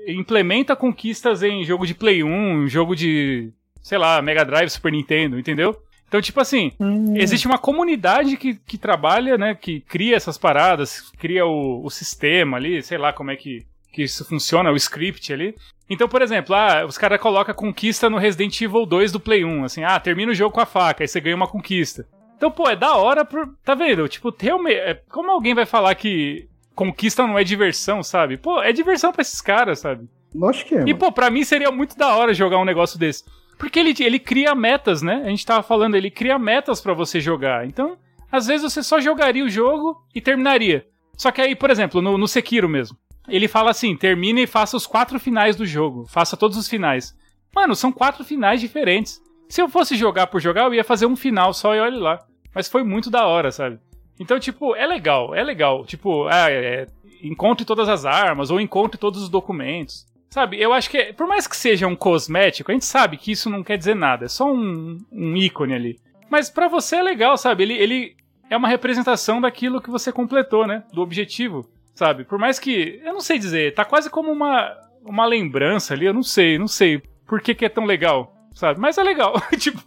implementa 0.08 0.74
conquistas 0.74 1.42
em 1.42 1.64
jogo 1.64 1.86
de 1.86 1.94
Play 1.94 2.24
1, 2.24 2.68
jogo 2.68 2.96
de, 2.96 3.52
sei 3.82 3.96
lá, 3.96 4.20
Mega 4.20 4.44
Drive, 4.44 4.70
Super 4.70 4.92
Nintendo, 4.92 5.38
entendeu? 5.38 5.76
Então, 6.10 6.20
tipo 6.20 6.40
assim, 6.40 6.72
Hum, 6.80 7.16
existe 7.16 7.46
uma 7.46 7.56
comunidade 7.56 8.36
que, 8.36 8.56
que 8.56 8.76
trabalha, 8.76 9.38
né? 9.38 9.54
Que 9.54 9.80
cria 9.80 10.16
essas 10.16 10.36
paradas, 10.36 11.08
cria 11.16 11.46
o, 11.46 11.84
o 11.84 11.88
sistema 11.88 12.56
ali, 12.56 12.82
sei 12.82 12.98
lá 12.98 13.12
como 13.12 13.30
é 13.30 13.36
que, 13.36 13.64
que 13.92 14.02
isso 14.02 14.24
funciona, 14.24 14.72
o 14.72 14.76
script 14.76 15.32
ali. 15.32 15.54
Então, 15.88 16.08
por 16.08 16.20
exemplo, 16.20 16.52
ah, 16.52 16.84
os 16.84 16.98
caras 16.98 17.20
colocam 17.20 17.54
conquista 17.54 18.10
no 18.10 18.18
Resident 18.18 18.60
Evil 18.60 18.84
2 18.86 19.12
do 19.12 19.20
Play 19.20 19.44
1, 19.44 19.64
assim, 19.64 19.84
ah, 19.84 20.00
termina 20.00 20.32
o 20.32 20.34
jogo 20.34 20.52
com 20.52 20.60
a 20.60 20.66
faca, 20.66 21.04
aí 21.04 21.08
você 21.08 21.20
ganha 21.20 21.36
uma 21.36 21.46
conquista. 21.46 22.04
Então, 22.36 22.50
pô, 22.50 22.68
é 22.68 22.74
da 22.74 22.96
hora, 22.96 23.24
tá 23.64 23.76
vendo? 23.76 24.08
Tipo, 24.08 24.34
realmente, 24.36 24.78
é, 24.78 25.00
como 25.08 25.30
alguém 25.30 25.54
vai 25.54 25.64
falar 25.66 25.94
que 25.94 26.48
conquista 26.74 27.24
não 27.24 27.38
é 27.38 27.44
diversão, 27.44 28.02
sabe? 28.02 28.36
Pô, 28.36 28.60
é 28.60 28.72
diversão 28.72 29.12
pra 29.12 29.22
esses 29.22 29.40
caras, 29.40 29.78
sabe? 29.78 30.08
Lógico 30.34 30.70
que 30.70 30.74
é. 30.74 30.84
E, 30.88 30.94
pô, 30.94 31.12
pra 31.12 31.30
mim 31.30 31.44
seria 31.44 31.70
muito 31.70 31.96
da 31.96 32.16
hora 32.16 32.34
jogar 32.34 32.58
um 32.58 32.64
negócio 32.64 32.98
desse. 32.98 33.24
Porque 33.60 33.78
ele, 33.78 33.94
ele 34.00 34.18
cria 34.18 34.54
metas, 34.54 35.02
né? 35.02 35.22
A 35.22 35.28
gente 35.28 35.44
tava 35.44 35.62
falando, 35.62 35.94
ele 35.94 36.10
cria 36.10 36.38
metas 36.38 36.80
pra 36.80 36.94
você 36.94 37.20
jogar. 37.20 37.66
Então, 37.66 37.98
às 38.32 38.46
vezes 38.46 38.72
você 38.72 38.82
só 38.82 38.98
jogaria 38.98 39.44
o 39.44 39.50
jogo 39.50 40.02
e 40.14 40.20
terminaria. 40.20 40.86
Só 41.14 41.30
que 41.30 41.42
aí, 41.42 41.54
por 41.54 41.68
exemplo, 41.68 42.00
no, 42.00 42.16
no 42.16 42.26
Sekiro 42.26 42.70
mesmo. 42.70 42.96
Ele 43.28 43.46
fala 43.46 43.70
assim: 43.70 43.94
termine 43.94 44.44
e 44.44 44.46
faça 44.46 44.78
os 44.78 44.86
quatro 44.86 45.20
finais 45.20 45.56
do 45.56 45.66
jogo. 45.66 46.06
Faça 46.08 46.38
todos 46.38 46.56
os 46.56 46.66
finais. 46.66 47.14
Mano, 47.54 47.76
são 47.76 47.92
quatro 47.92 48.24
finais 48.24 48.62
diferentes. 48.62 49.20
Se 49.46 49.60
eu 49.60 49.68
fosse 49.68 49.94
jogar 49.94 50.28
por 50.28 50.40
jogar, 50.40 50.64
eu 50.64 50.74
ia 50.74 50.82
fazer 50.82 51.04
um 51.04 51.14
final 51.14 51.52
só 51.52 51.74
e 51.74 51.80
olhe 51.80 51.98
lá. 51.98 52.18
Mas 52.54 52.66
foi 52.66 52.82
muito 52.82 53.10
da 53.10 53.26
hora, 53.26 53.52
sabe? 53.52 53.78
Então, 54.18 54.40
tipo, 54.40 54.74
é 54.74 54.86
legal, 54.86 55.34
é 55.34 55.42
legal. 55.42 55.84
Tipo, 55.84 56.26
ah, 56.28 56.50
é, 56.50 56.86
encontre 57.22 57.66
todas 57.66 57.90
as 57.90 58.06
armas 58.06 58.50
ou 58.50 58.58
encontre 58.58 58.98
todos 58.98 59.22
os 59.22 59.28
documentos. 59.28 60.06
Sabe, 60.30 60.60
eu 60.60 60.72
acho 60.72 60.88
que, 60.88 61.12
por 61.12 61.26
mais 61.26 61.48
que 61.48 61.56
seja 61.56 61.88
um 61.88 61.96
cosmético, 61.96 62.70
a 62.70 62.74
gente 62.74 62.86
sabe 62.86 63.16
que 63.16 63.32
isso 63.32 63.50
não 63.50 63.64
quer 63.64 63.76
dizer 63.76 63.96
nada, 63.96 64.26
é 64.26 64.28
só 64.28 64.50
um, 64.50 64.96
um 65.10 65.36
ícone 65.36 65.74
ali. 65.74 66.00
Mas 66.30 66.48
pra 66.48 66.68
você 66.68 66.96
é 66.96 67.02
legal, 67.02 67.36
sabe? 67.36 67.64
Ele, 67.64 67.74
ele 67.74 68.16
é 68.48 68.56
uma 68.56 68.68
representação 68.68 69.40
daquilo 69.40 69.82
que 69.82 69.90
você 69.90 70.12
completou, 70.12 70.68
né? 70.68 70.84
Do 70.92 71.02
objetivo, 71.02 71.68
sabe? 71.96 72.24
Por 72.24 72.38
mais 72.38 72.60
que, 72.60 73.00
eu 73.04 73.12
não 73.12 73.20
sei 73.20 73.40
dizer, 73.40 73.74
tá 73.74 73.84
quase 73.84 74.08
como 74.08 74.30
uma, 74.30 74.72
uma 75.04 75.26
lembrança 75.26 75.94
ali, 75.94 76.06
eu 76.06 76.14
não 76.14 76.22
sei, 76.22 76.56
não 76.58 76.68
sei 76.68 77.02
por 77.26 77.40
que, 77.40 77.52
que 77.52 77.64
é 77.64 77.68
tão 77.68 77.84
legal, 77.84 78.32
sabe? 78.54 78.78
Mas 78.78 78.98
é 78.98 79.02
legal, 79.02 79.34
tipo, 79.58 79.82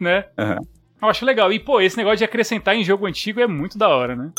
né? 0.00 0.26
Aham. 0.36 0.58
Eu 1.00 1.08
acho 1.08 1.24
legal. 1.24 1.52
E, 1.52 1.60
pô, 1.60 1.80
esse 1.80 1.96
negócio 1.96 2.18
de 2.18 2.24
acrescentar 2.24 2.74
em 2.74 2.82
jogo 2.82 3.06
antigo 3.06 3.40
é 3.40 3.46
muito 3.46 3.78
da 3.78 3.88
hora, 3.88 4.16
né? 4.16 4.32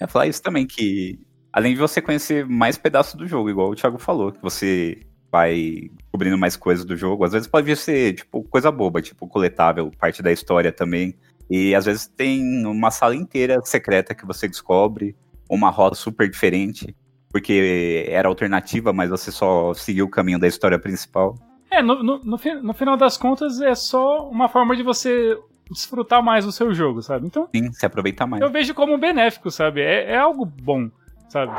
É 0.00 0.08
falar 0.08 0.26
isso 0.26 0.42
também, 0.42 0.66
que 0.66 1.20
além 1.52 1.74
de 1.74 1.80
você 1.80 2.00
conhecer 2.00 2.46
mais 2.46 2.76
pedaços 2.76 3.14
do 3.14 3.26
jogo, 3.26 3.50
igual 3.50 3.70
o 3.70 3.74
Thiago 3.74 3.98
falou, 3.98 4.32
que 4.32 4.40
você 4.42 5.00
vai 5.30 5.90
cobrindo 6.10 6.36
mais 6.36 6.56
coisas 6.56 6.84
do 6.84 6.96
jogo, 6.96 7.24
às 7.24 7.32
vezes 7.32 7.46
pode 7.46 7.74
ser, 7.76 8.14
tipo, 8.14 8.42
coisa 8.44 8.70
boba, 8.70 9.00
tipo, 9.00 9.28
coletável, 9.28 9.90
parte 9.98 10.22
da 10.22 10.32
história 10.32 10.72
também. 10.72 11.14
E 11.48 11.74
às 11.74 11.84
vezes 11.84 12.06
tem 12.06 12.64
uma 12.66 12.90
sala 12.90 13.14
inteira 13.14 13.58
secreta 13.64 14.14
que 14.14 14.26
você 14.26 14.48
descobre, 14.48 15.16
uma 15.48 15.70
rota 15.70 15.96
super 15.96 16.28
diferente, 16.28 16.94
porque 17.30 18.06
era 18.08 18.28
alternativa, 18.28 18.92
mas 18.92 19.10
você 19.10 19.30
só 19.30 19.72
seguiu 19.74 20.06
o 20.06 20.10
caminho 20.10 20.38
da 20.38 20.46
história 20.48 20.78
principal. 20.78 21.34
É, 21.70 21.80
no, 21.82 22.02
no, 22.02 22.18
no, 22.18 22.38
no 22.62 22.74
final 22.74 22.96
das 22.96 23.16
contas 23.16 23.60
é 23.60 23.74
só 23.74 24.28
uma 24.28 24.48
forma 24.48 24.76
de 24.76 24.82
você 24.82 25.36
desfrutar 25.70 26.22
mais 26.22 26.44
do 26.44 26.50
seu 26.50 26.74
jogo, 26.74 27.00
sabe? 27.00 27.26
Então, 27.26 27.48
Sim, 27.54 27.72
se 27.72 27.86
aproveitar 27.86 28.26
mais. 28.26 28.42
eu 28.42 28.50
vejo 28.50 28.74
como 28.74 28.98
benéfico, 28.98 29.50
sabe? 29.50 29.80
É, 29.80 30.12
é 30.12 30.18
algo 30.18 30.44
bom, 30.44 30.90
sabe? 31.30 31.52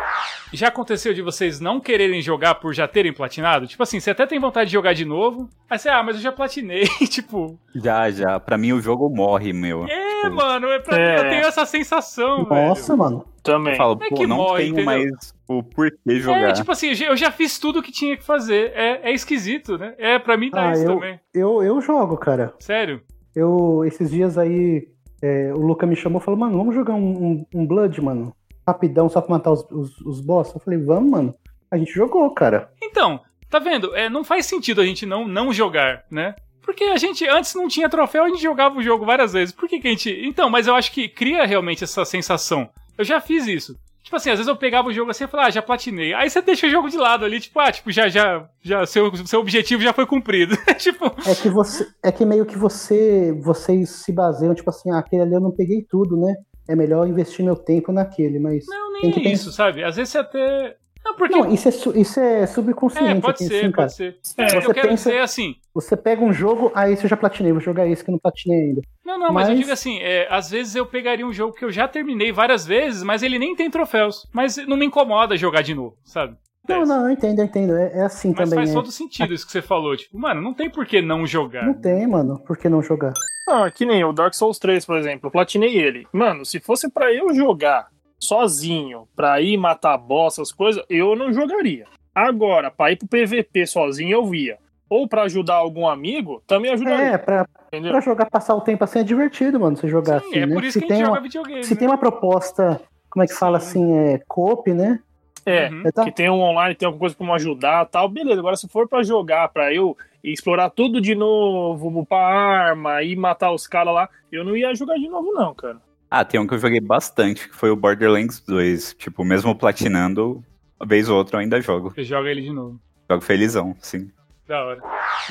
Já 0.53 0.67
aconteceu 0.67 1.13
de 1.13 1.21
vocês 1.21 1.59
não 1.59 1.79
quererem 1.79 2.21
jogar 2.21 2.55
por 2.55 2.73
já 2.73 2.87
terem 2.87 3.11
platinado? 3.13 3.65
Tipo 3.65 3.81
assim, 3.83 3.99
você 3.99 4.11
até 4.11 4.27
tem 4.27 4.39
vontade 4.39 4.67
de 4.69 4.73
jogar 4.73 4.93
de 4.93 5.05
novo, 5.05 5.49
aí 5.69 5.79
você, 5.79 5.89
ah, 5.89 6.03
mas 6.03 6.17
eu 6.17 6.21
já 6.21 6.31
platinei, 6.31 6.83
tipo... 7.09 7.57
Já, 7.73 8.09
já. 8.11 8.39
Pra 8.39 8.57
mim 8.57 8.73
o 8.73 8.81
jogo 8.81 9.09
morre, 9.09 9.51
meu. 9.53 9.85
É, 9.85 10.11
Tipo, 10.21 10.35
mano, 10.35 10.67
é 10.67 10.77
pra 10.77 10.95
É. 10.97 11.15
mim, 11.15 11.23
eu 11.23 11.29
tenho 11.31 11.45
essa 11.47 11.65
sensação, 11.65 12.43
Nossa, 12.43 12.87
velho. 12.95 12.99
mano. 12.99 13.25
Também. 13.41 13.73
Eu 13.73 13.77
falo, 13.77 13.97
É 14.03 14.07
pô, 14.09 14.27
não 14.27 14.37
morre, 14.37 14.59
tenho 14.65 14.73
entendeu? 14.73 14.85
mais 14.85 15.33
o 15.47 15.63
porquê 15.63 16.19
jogar. 16.19 16.49
É, 16.49 16.53
tipo 16.53 16.71
assim, 16.71 16.89
eu 17.03 17.17
já- 17.17 17.31
fiz 17.31 17.57
tudo 17.57 17.81
que 17.81 17.91
tinha 17.91 18.15
que 18.15 18.23
fazer. 18.23 18.71
É, 18.75 19.09
é 19.09 19.13
esquisito, 19.13 19.79
né? 19.79 19.95
É, 19.97 20.19
pra 20.19 20.37
mim 20.37 20.51
tá 20.51 20.69
Ah, 20.69 20.73
isso 20.73 20.83
eu- 20.83 20.93
também. 20.93 21.19
Eu, 21.33 21.63
eu 21.63 21.81
jogo, 21.81 22.17
cara. 22.17 22.53
Sério? 22.59 23.01
Eu, 23.35 23.83
esses 23.83 24.11
dias 24.11 24.37
aí, 24.37 24.87
é, 25.23 25.51
o 25.55 25.57
Luca 25.57 25.87
me 25.87 25.95
chamou 25.95 26.21
e 26.21 26.23
falou, 26.23 26.39
mano, 26.39 26.55
vamos 26.55 26.75
jogar 26.75 26.93
um, 26.93 26.99
um- 27.01 27.45
um 27.55 27.65
Blood, 27.65 27.99
mano. 27.99 28.31
Rapidão, 28.67 29.09
só 29.09 29.21
pra 29.21 29.31
matar 29.31 29.51
os, 29.51 29.65
os, 29.71 30.01
os 30.01 30.21
boss. 30.21 30.53
Eu 30.53 30.61
falei, 30.61 30.79
vamos, 30.79 31.11
mano. 31.11 31.35
A 31.69 31.77
gente 31.77 31.91
jogou, 31.91 32.29
cara. 32.31 32.69
Então, 32.81 33.19
tá 33.49 33.59
vendo? 33.59 33.95
É, 33.95 34.09
não 34.09 34.23
faz 34.23 34.45
sentido 34.45 34.81
a 34.81 34.85
gente 34.85 35.05
não, 35.05 35.27
não 35.27 35.53
jogar, 35.53 36.03
né? 36.11 36.35
Porque 36.61 36.83
a 36.85 36.97
gente 36.97 37.27
antes 37.27 37.55
não 37.55 37.67
tinha 37.67 37.89
troféu, 37.89 38.23
a 38.23 38.29
gente 38.29 38.41
jogava 38.41 38.77
o 38.77 38.83
jogo 38.83 39.05
várias 39.05 39.33
vezes. 39.33 39.53
Por 39.53 39.67
que, 39.67 39.79
que 39.79 39.87
a 39.87 39.91
gente. 39.91 40.09
Então, 40.25 40.49
mas 40.49 40.67
eu 40.67 40.75
acho 40.75 40.91
que 40.91 41.09
cria 41.09 41.45
realmente 41.45 41.83
essa 41.83 42.05
sensação. 42.05 42.69
Eu 42.97 43.03
já 43.03 43.19
fiz 43.19 43.47
isso. 43.47 43.75
Tipo 44.03 44.15
assim, 44.15 44.29
às 44.29 44.39
vezes 44.39 44.47
eu 44.47 44.57
pegava 44.57 44.89
o 44.89 44.93
jogo 44.93 45.11
assim 45.11 45.23
e 45.23 45.27
falava, 45.27 45.47
ah, 45.47 45.51
já 45.51 45.61
platinei. 45.61 46.13
Aí 46.13 46.29
você 46.29 46.41
deixa 46.41 46.67
o 46.67 46.69
jogo 46.69 46.89
de 46.89 46.97
lado 46.97 47.23
ali, 47.23 47.39
tipo, 47.39 47.59
ah, 47.59 47.71
tipo, 47.71 47.91
já, 47.91 48.09
já, 48.09 48.47
já, 48.61 48.85
seu, 48.85 49.15
seu 49.25 49.39
objetivo 49.39 49.81
já 49.81 49.93
foi 49.93 50.05
cumprido. 50.05 50.55
tipo, 50.77 51.05
É 51.25 51.35
que 51.35 51.49
você. 51.49 51.87
É 52.03 52.11
que 52.11 52.25
meio 52.25 52.45
que 52.45 52.57
você. 52.57 53.31
Vocês 53.41 53.89
se 53.89 54.11
baseiam, 54.11 54.53
tipo 54.53 54.69
assim, 54.69 54.91
ah, 54.91 54.99
aquele 54.99 55.21
ali 55.21 55.33
eu 55.33 55.39
não 55.39 55.51
peguei 55.51 55.85
tudo, 55.89 56.17
né? 56.17 56.35
É 56.67 56.75
melhor 56.75 57.07
investir 57.07 57.43
meu 57.43 57.55
tempo 57.55 57.91
naquele, 57.91 58.39
mas. 58.39 58.65
não, 58.67 58.93
nem 58.93 59.01
Tem 59.01 59.11
que 59.11 59.19
é 59.19 59.23
pensar- 59.23 59.33
isso, 59.33 59.51
sabe? 59.51 59.83
Às 59.83 59.95
vezes 59.95 60.11
você 60.11 60.17
até. 60.19 60.77
Não, 61.03 61.15
porque. 61.15 61.35
Não, 61.35 61.51
isso 61.51 61.67
é, 61.67 61.71
su- 61.71 61.97
isso 61.97 62.19
é 62.19 62.45
subconsciente. 62.45 63.17
é, 63.17 63.21
pode 63.21 63.43
aqui, 63.43 63.43
ser, 63.45 63.55
assim, 63.55 63.71
cara. 63.71 63.87
pode 63.87 63.93
ser. 63.95 64.17
É, 64.37 64.47
você 64.49 64.57
eu 64.57 64.73
quero 64.73 64.87
pensa- 64.89 65.09
dizer 65.09 65.21
assim. 65.21 65.55
Você 65.73 65.97
pega 65.97 66.23
um 66.23 66.31
jogo, 66.31 66.71
aí 66.75 66.95
você 66.95 67.07
já 67.07 67.17
platinei, 67.17 67.51
vou 67.51 67.61
jogar 67.61 67.87
esse 67.87 68.03
que 68.03 68.09
eu 68.09 68.13
não 68.13 68.19
platinei 68.19 68.59
ainda. 68.67 68.81
Não, 69.03 69.17
não, 69.17 69.31
mas, 69.33 69.47
eu 69.47 69.53
Mas- 69.55 69.59
digo 69.59 69.71
assim, 69.71 69.97
é, 69.99 70.27
às 70.29 70.49
vezes 70.51 70.75
eu 70.75 70.85
pegaria 70.85 71.25
um 71.25 71.33
jogo 71.33 71.53
que 71.55 71.65
eu 71.65 71.71
já 71.71 71.87
terminei 71.87 72.31
várias 72.31 72.65
vezes, 72.65 73.01
mas 73.03 73.23
ele 73.23 73.39
nem 73.39 73.55
tem 73.55 73.69
troféus. 73.71 74.27
Mas 74.31 74.57
não 74.67 74.77
me 74.77 74.85
incomoda 74.85 75.35
jogar 75.35 75.61
de 75.63 75.73
novo, 75.73 75.97
sabe? 76.05 76.37
Não, 76.67 76.83
não, 76.83 77.05
eu 77.05 77.11
entendo, 77.11 77.39
eu 77.39 77.45
entendo. 77.45 77.75
É, 77.75 77.99
é 77.99 78.01
assim 78.03 78.33
Mas 78.37 78.49
também. 78.49 78.65
faz 78.65 78.69
é. 78.69 78.73
todo 78.73 78.91
sentido 78.91 79.33
isso 79.33 79.45
que 79.45 79.51
você 79.51 79.61
falou. 79.61 79.95
Tipo, 79.97 80.17
mano, 80.17 80.41
não 80.41 80.53
tem 80.53 80.69
por 80.69 80.85
que 80.85 81.01
não 81.01 81.25
jogar. 81.25 81.65
Não 81.65 81.73
tem, 81.73 82.07
mano. 82.07 82.39
Por 82.39 82.57
que 82.57 82.69
não 82.69 82.81
jogar? 82.81 83.13
Ah, 83.49 83.69
que 83.71 83.85
nem 83.85 84.03
o 84.03 84.13
Dark 84.13 84.33
Souls 84.33 84.59
3, 84.59 84.85
por 84.85 84.97
exemplo. 84.97 85.27
Eu 85.27 85.31
platinei 85.31 85.75
ele. 85.77 86.07
Mano, 86.13 86.45
se 86.45 86.59
fosse 86.59 86.89
pra 86.89 87.11
eu 87.11 87.33
jogar 87.33 87.87
sozinho, 88.19 89.07
pra 89.15 89.41
ir 89.41 89.57
matar 89.57 89.97
boss, 89.97 90.35
essas 90.35 90.51
coisas, 90.51 90.83
eu 90.87 91.15
não 91.15 91.33
jogaria. 91.33 91.85
Agora, 92.13 92.69
pra 92.69 92.91
ir 92.91 92.97
pro 92.97 93.07
PVP 93.07 93.65
sozinho, 93.65 94.11
eu 94.11 94.35
ia. 94.35 94.57
Ou 94.89 95.07
pra 95.07 95.23
ajudar 95.23 95.55
algum 95.55 95.87
amigo, 95.87 96.43
também 96.45 96.71
ajudaria. 96.71 97.13
É, 97.13 97.17
pra, 97.17 97.47
entendeu? 97.67 97.91
pra 97.91 98.01
jogar, 98.01 98.29
passar 98.29 98.53
o 98.55 98.61
tempo 98.61 98.83
assim 98.83 98.99
é 98.99 99.03
divertido, 99.03 99.59
mano, 99.59 99.77
você 99.77 99.87
jogar 99.87 100.19
Sim, 100.19 100.27
assim, 100.27 100.39
é 100.39 100.45
né? 100.45 100.53
por 100.53 100.63
isso 100.63 100.79
se 100.79 100.85
que 100.85 100.91
a 100.91 100.95
gente 100.95 101.05
joga 101.05 101.17
uma, 101.17 101.21
videogame. 101.21 101.63
Se 101.63 101.73
né? 101.73 101.79
tem 101.79 101.87
uma 101.87 101.97
proposta, 101.97 102.81
como 103.09 103.23
é 103.23 103.27
que 103.27 103.33
fala 103.33 103.59
Sim. 103.59 103.67
assim, 103.67 103.97
é 103.97 104.19
coop, 104.27 104.73
né? 104.73 104.99
É, 105.45 105.69
Uhum. 105.69 105.83
Tá- 105.93 106.03
que 106.03 106.11
tem 106.11 106.29
um 106.29 106.39
online, 106.39 106.75
tem 106.75 106.85
alguma 106.85 106.99
coisa 106.99 107.15
pra 107.15 107.25
me 107.25 107.33
ajudar 107.33 107.85
tal, 107.85 108.07
beleza. 108.07 108.39
Agora, 108.39 108.55
se 108.55 108.67
for 108.67 108.87
pra 108.87 109.01
jogar, 109.03 109.47
pra 109.49 109.73
eu 109.73 109.97
explorar 110.23 110.69
tudo 110.69 111.01
de 111.01 111.15
novo, 111.15 111.87
upar 111.99 112.31
arma 112.33 113.01
e 113.01 113.15
matar 113.15 113.51
os 113.51 113.65
caras 113.65 113.93
lá, 113.93 114.09
eu 114.31 114.43
não 114.43 114.55
ia 114.55 114.73
jogar 114.75 114.95
de 114.95 115.07
novo, 115.09 115.31
não, 115.33 115.53
cara. 115.55 115.77
Ah, 116.09 116.23
tem 116.25 116.39
um 116.39 116.45
que 116.45 116.53
eu 116.53 116.59
joguei 116.59 116.79
bastante, 116.81 117.47
que 117.49 117.55
foi 117.55 117.71
o 117.71 117.75
Borderlands 117.75 118.39
2. 118.41 118.93
Tipo, 118.99 119.23
mesmo 119.23 119.55
platinando, 119.55 120.43
uma 120.79 120.85
vez 120.87 121.07
ou 121.09 121.17
outra 121.17 121.37
eu 121.37 121.39
ainda 121.41 121.59
jogo. 121.61 121.89
Você 121.91 122.03
joga 122.03 122.29
ele 122.29 122.41
de 122.41 122.51
novo. 122.51 122.79
Jogo 123.09 123.23
felizão, 123.23 123.75
sim. 123.79 124.11
Da 124.47 124.63
hora. 124.63 124.81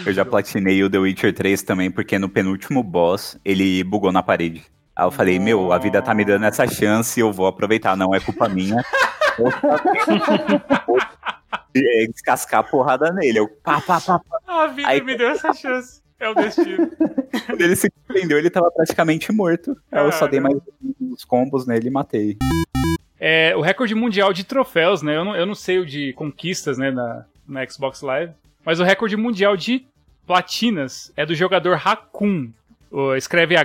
Eu 0.06 0.12
já 0.12 0.24
platinei 0.24 0.82
o 0.82 0.88
The 0.90 0.98
Witcher 0.98 1.34
3 1.34 1.62
também, 1.62 1.90
porque 1.90 2.18
no 2.18 2.28
penúltimo 2.30 2.82
boss, 2.82 3.38
ele 3.44 3.84
bugou 3.84 4.10
na 4.10 4.22
parede. 4.22 4.64
Aí 4.96 5.04
eu 5.06 5.10
falei, 5.10 5.38
meu, 5.38 5.70
a 5.72 5.78
vida 5.78 6.00
tá 6.02 6.14
me 6.14 6.24
dando 6.24 6.46
essa 6.46 6.66
chance, 6.66 7.20
eu 7.20 7.30
vou 7.32 7.46
aproveitar, 7.46 7.96
não 7.96 8.14
é 8.14 8.20
culpa 8.20 8.48
minha. 8.48 8.76
É, 11.76 12.06
descascar 12.08 12.60
a 12.60 12.62
porrada 12.64 13.12
nele. 13.12 13.38
Eu, 13.38 13.48
pá, 13.48 13.80
pá, 13.80 14.00
pá, 14.00 14.18
pá. 14.18 14.38
A 14.46 14.66
vida 14.68 14.88
Aí- 14.88 15.00
me 15.02 15.16
deu 15.16 15.28
essa 15.30 15.52
chance. 15.52 16.00
É 16.18 16.28
o 16.28 16.34
destino. 16.34 16.90
Quando 17.46 17.60
ele 17.62 17.74
se 17.76 17.90
prendeu, 18.06 18.36
ele 18.36 18.50
tava 18.50 18.70
praticamente 18.70 19.32
morto. 19.32 19.74
Eu 19.90 20.12
só 20.12 20.26
dei 20.26 20.38
mais 20.38 20.54
uns 21.00 21.24
combos 21.24 21.66
nele 21.66 21.88
e 21.88 21.90
matei. 21.90 22.36
É, 23.18 23.54
o 23.56 23.62
recorde 23.62 23.94
mundial 23.94 24.30
de 24.32 24.44
troféus, 24.44 25.00
né? 25.00 25.16
Eu 25.16 25.24
não, 25.24 25.34
eu 25.34 25.46
não 25.46 25.54
sei 25.54 25.78
o 25.78 25.86
de 25.86 26.12
conquistas, 26.12 26.76
né, 26.76 26.90
na, 26.90 27.24
na 27.48 27.66
Xbox 27.66 28.02
Live. 28.02 28.34
Mas 28.64 28.80
o 28.80 28.84
recorde 28.84 29.16
mundial 29.16 29.56
de 29.56 29.86
platinas 30.26 31.10
é 31.16 31.24
do 31.24 31.34
jogador 31.34 31.80
Hakun. 31.82 32.50
O- 32.90 33.14
Escreve 33.14 33.56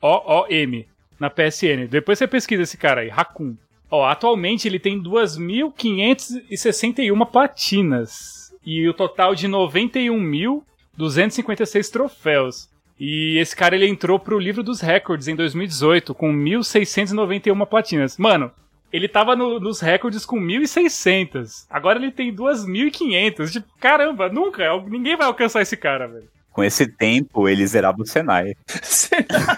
H-A-K-O-O-M 0.00 0.86
na 1.18 1.30
PSN. 1.30 1.86
Depois 1.88 2.18
você 2.18 2.26
pesquisa 2.26 2.62
esse 2.64 2.76
cara 2.76 3.00
aí, 3.00 3.10
Hakun. 3.10 3.56
Ó, 3.96 4.04
atualmente 4.06 4.66
ele 4.66 4.80
tem 4.80 5.00
2.561 5.00 7.30
platinas. 7.30 8.52
E 8.66 8.88
o 8.88 8.94
total 8.94 9.34
de 9.34 9.46
91.256 9.46 11.90
troféus. 11.92 12.68
E 12.98 13.36
esse 13.38 13.54
cara 13.54 13.74
ele 13.76 13.86
entrou 13.88 14.18
pro 14.18 14.38
livro 14.38 14.62
dos 14.62 14.80
recordes 14.80 15.28
em 15.28 15.36
2018 15.36 16.14
com 16.14 16.32
1.691 16.32 17.66
platinas. 17.66 18.16
Mano, 18.18 18.50
ele 18.92 19.06
tava 19.08 19.34
no- 19.36 19.58
nos 19.60 19.80
recordes 19.80 20.24
com 20.24 20.38
1.600. 20.40 21.66
Agora 21.68 21.98
ele 21.98 22.10
tem 22.12 22.32
2.500. 22.34 23.50
Tipo, 23.52 23.66
caramba, 23.80 24.28
nunca. 24.28 24.62
Ninguém 24.88 25.16
vai 25.16 25.26
alcançar 25.26 25.60
esse 25.62 25.76
cara, 25.76 26.06
velho. 26.08 26.28
Com 26.52 26.62
esse 26.62 26.86
tempo, 26.86 27.48
ele 27.48 27.66
zerava 27.66 28.00
o 28.00 28.06
Senai. 28.06 28.54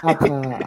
A, 0.03 0.11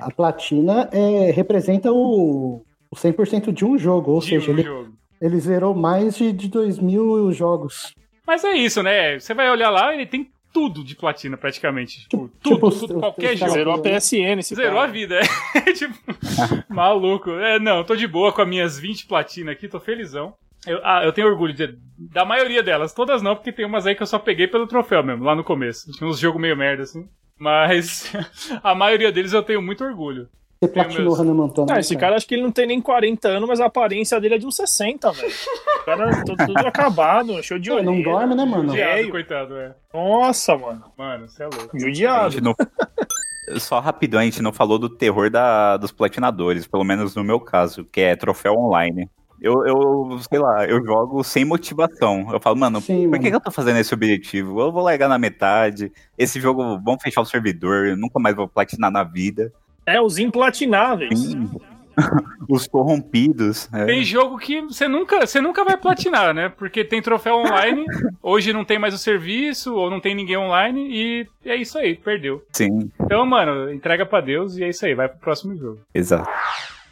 a- 0.02 0.06
a 0.06 0.10
platina 0.12 0.88
é, 0.92 1.32
representa 1.32 1.90
o, 1.92 2.56
o 2.56 2.62
100% 2.94 3.52
de 3.52 3.64
um 3.64 3.78
jogo, 3.78 4.12
ou 4.12 4.20
de 4.20 4.26
seja, 4.26 4.50
um 4.50 4.54
ele, 4.54 4.62
jogo. 4.62 4.92
ele 5.20 5.38
zerou 5.40 5.74
mais 5.74 6.16
de, 6.16 6.32
de 6.32 6.48
2 6.48 6.78
mil 6.78 7.32
jogos. 7.32 7.94
Mas 8.26 8.44
é 8.44 8.52
isso, 8.52 8.82
né? 8.82 9.18
Você 9.18 9.34
vai 9.34 9.50
olhar 9.50 9.70
lá, 9.70 9.92
ele 9.94 10.06
tem 10.06 10.30
tudo 10.52 10.82
de 10.84 10.96
platina, 10.96 11.36
praticamente. 11.36 12.00
Tipo, 12.08 12.28
Tipo, 12.28 12.30
tudo, 12.40 12.70
tipo, 12.70 12.86
tudo, 12.86 13.00
qualquer 13.00 13.36
jogo. 13.36 13.52
Zerou 13.52 13.74
a 13.74 13.78
PSN 13.78 14.38
esse 14.38 14.54
Zerou 14.54 14.74
cara. 14.74 14.88
a 14.88 14.92
vida, 14.92 15.20
é. 15.20 15.60
tipo, 15.72 15.94
maluco. 16.68 17.30
É, 17.30 17.58
não, 17.58 17.84
tô 17.84 17.94
de 17.94 18.06
boa 18.06 18.32
com 18.32 18.42
as 18.42 18.48
minhas 18.48 18.78
20 18.78 19.06
platinas 19.06 19.54
aqui, 19.54 19.68
tô 19.68 19.78
felizão. 19.80 20.34
Eu, 20.66 20.78
ah, 20.84 21.02
eu 21.04 21.12
tenho 21.12 21.26
orgulho 21.28 21.54
de, 21.54 21.74
da 22.12 22.24
maioria 22.24 22.62
delas. 22.62 22.92
Todas 22.92 23.22
não, 23.22 23.34
porque 23.34 23.52
tem 23.52 23.64
umas 23.64 23.86
aí 23.86 23.94
que 23.94 24.02
eu 24.02 24.06
só 24.06 24.18
peguei 24.18 24.46
pelo 24.46 24.66
troféu 24.66 25.02
mesmo, 25.02 25.24
lá 25.24 25.34
no 25.34 25.44
começo. 25.44 25.90
Tinha 25.92 26.08
uns 26.08 26.18
jogos 26.18 26.40
meio 26.40 26.56
merda, 26.56 26.82
assim. 26.82 27.08
Mas 27.38 28.12
a 28.62 28.74
maioria 28.74 29.10
deles 29.10 29.32
eu 29.32 29.42
tenho 29.42 29.62
muito 29.62 29.82
orgulho. 29.84 30.28
Você 30.62 30.68
platinou. 30.68 31.14
Hannah 31.14 31.32
Montana. 31.32 31.68
Ah, 31.70 31.74
né, 31.76 31.80
esse 31.80 31.96
cara 31.96 32.16
acho 32.16 32.28
que 32.28 32.34
ele 32.34 32.42
não 32.42 32.52
tem 32.52 32.66
nem 32.66 32.82
40 32.82 33.26
anos, 33.28 33.48
mas 33.48 33.60
a 33.60 33.66
aparência 33.66 34.20
dele 34.20 34.34
é 34.34 34.38
de 34.38 34.46
uns 34.46 34.56
60, 34.56 35.10
velho. 35.10 35.32
O 35.80 35.84
cara 35.86 36.24
todo, 36.24 36.46
tudo 36.46 36.58
acabado, 36.68 37.42
show 37.42 37.58
de 37.58 37.70
olho. 37.72 37.82
não 37.82 38.02
dorme, 38.02 38.34
né, 38.34 38.44
mano? 38.44 38.68
Judiado, 38.68 39.10
coitado, 39.10 39.56
é. 39.56 39.74
Nossa, 39.94 40.58
mano. 40.58 40.84
Mano, 40.98 41.26
você 41.26 41.44
é 41.44 41.46
louco. 41.46 41.78
Judiado. 41.78 42.42
não... 42.42 42.54
Só 43.58 43.80
rapidão, 43.80 44.20
a 44.20 44.24
gente 44.24 44.42
não 44.42 44.52
falou 44.52 44.78
do 44.78 44.88
terror 44.88 45.30
da, 45.30 45.78
dos 45.78 45.90
platinadores, 45.90 46.66
pelo 46.66 46.84
menos 46.84 47.16
no 47.16 47.24
meu 47.24 47.40
caso, 47.40 47.84
que 47.84 48.02
é 48.02 48.14
troféu 48.14 48.52
online. 48.52 49.08
Eu, 49.40 49.66
eu, 49.66 50.18
sei 50.30 50.38
lá, 50.38 50.66
eu 50.66 50.84
jogo 50.84 51.24
sem 51.24 51.44
motivação. 51.46 52.28
Eu 52.30 52.38
falo, 52.38 52.56
mano, 52.56 52.80
Sim, 52.82 53.04
por 53.04 53.12
mano. 53.12 53.22
que, 53.22 53.30
que 53.30 53.36
eu 53.36 53.40
tô 53.40 53.50
fazendo 53.50 53.78
esse 53.78 53.94
objetivo? 53.94 54.60
Eu 54.60 54.70
vou 54.70 54.82
largar 54.82 55.08
na 55.08 55.18
metade. 55.18 55.90
Esse 56.18 56.38
jogo, 56.38 56.78
vamos 56.84 57.02
fechar 57.02 57.22
o 57.22 57.24
servidor, 57.24 57.86
eu 57.86 57.96
nunca 57.96 58.20
mais 58.20 58.36
vou 58.36 58.46
platinar 58.46 58.90
na 58.90 59.02
vida. 59.02 59.50
É 59.86 60.00
os 60.00 60.18
implatináveis. 60.18 61.18
Sim. 61.18 61.50
Os 62.48 62.66
corrompidos. 62.66 63.68
é. 63.74 63.84
Tem 63.84 64.02
jogo 64.02 64.38
que 64.38 64.62
você 64.62 64.88
nunca, 64.88 65.26
você 65.26 65.40
nunca 65.40 65.64
vai 65.64 65.76
platinar, 65.76 66.32
né? 66.32 66.48
Porque 66.48 66.82
tem 66.82 67.02
troféu 67.02 67.34
online, 67.36 67.84
hoje 68.22 68.52
não 68.54 68.64
tem 68.64 68.78
mais 68.78 68.94
o 68.94 68.98
serviço, 68.98 69.74
ou 69.74 69.90
não 69.90 70.00
tem 70.00 70.14
ninguém 70.14 70.36
online, 70.38 70.88
e 70.90 71.26
é 71.44 71.56
isso 71.56 71.76
aí, 71.78 71.94
perdeu. 71.96 72.42
Sim, 72.52 72.90
Então, 73.00 73.26
mano, 73.26 73.70
entrega 73.72 74.06
pra 74.06 74.20
Deus 74.22 74.56
e 74.56 74.64
é 74.64 74.68
isso 74.70 74.86
aí, 74.86 74.94
vai 74.94 75.08
pro 75.08 75.18
próximo 75.18 75.54
jogo. 75.56 75.80
exato. 75.94 76.28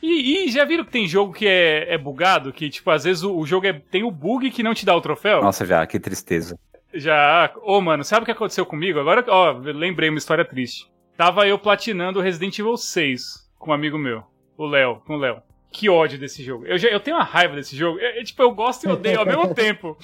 E, 0.03 0.45
e 0.47 0.51
já 0.51 0.65
viram 0.65 0.85
que 0.85 0.93
tem 0.93 1.09
jogo 1.09 1.33
que 1.33 1.47
é, 1.47 1.95
é 1.95 1.99
bugado? 1.99 2.53
Que, 2.53 2.69
tipo, 2.69 2.89
às 2.91 3.05
vezes 3.05 3.23
o, 3.23 3.35
o 3.37 3.47
jogo 3.47 3.67
é- 3.67 3.73
tem 3.91 4.05
o 4.05 4.11
bug 4.13 4.51
que 4.51 4.63
não 4.63 4.75
te 4.75 4.85
dá 4.85 4.95
o 4.95 5.01
troféu? 5.01 5.43
Nossa, 5.43 5.65
já, 5.65 5.85
que 5.87 5.99
tristeza. 5.99 6.57
Já. 6.95 7.51
Ô, 7.63 7.81
mano, 7.81 8.05
sabe 8.05 8.23
o 8.23 8.25
que 8.27 8.31
aconteceu 8.31 8.65
comigo? 8.67 9.01
Agora, 9.01 9.25
ó, 9.27 9.53
lembrei 9.53 10.09
uma 10.09 10.19
história 10.19 10.45
triste. 10.45 10.87
Tava 11.19 11.49
eu 11.49 11.59
platinando 11.59 12.21
Resident 12.21 12.57
Evil 12.61 12.77
6 12.77 13.51
com 13.59 13.73
um 13.73 13.75
amigo 13.75 13.99
meu, 13.99 14.23
o 14.57 14.65
Léo, 14.65 15.03
com 15.05 15.17
o 15.17 15.19
Léo. 15.19 15.43
Que 15.73 15.89
ódio 15.89 16.17
desse 16.17 16.45
jogo. 16.45 16.65
Eu, 16.65 16.79
já, 16.79 16.87
eu 16.91 17.01
tenho 17.01 17.17
uma 17.17 17.25
raiva 17.25 17.57
desse 17.57 17.77
jogo. 17.77 17.99
É, 17.99 18.21
é, 18.21 18.23
tipo, 18.23 18.41
eu 18.41 18.53
gosto 18.53 18.85
e 18.85 18.89
odeio 18.89 19.19
ao 19.19 19.27
mesmo 19.27 19.51
tempo. 19.53 19.99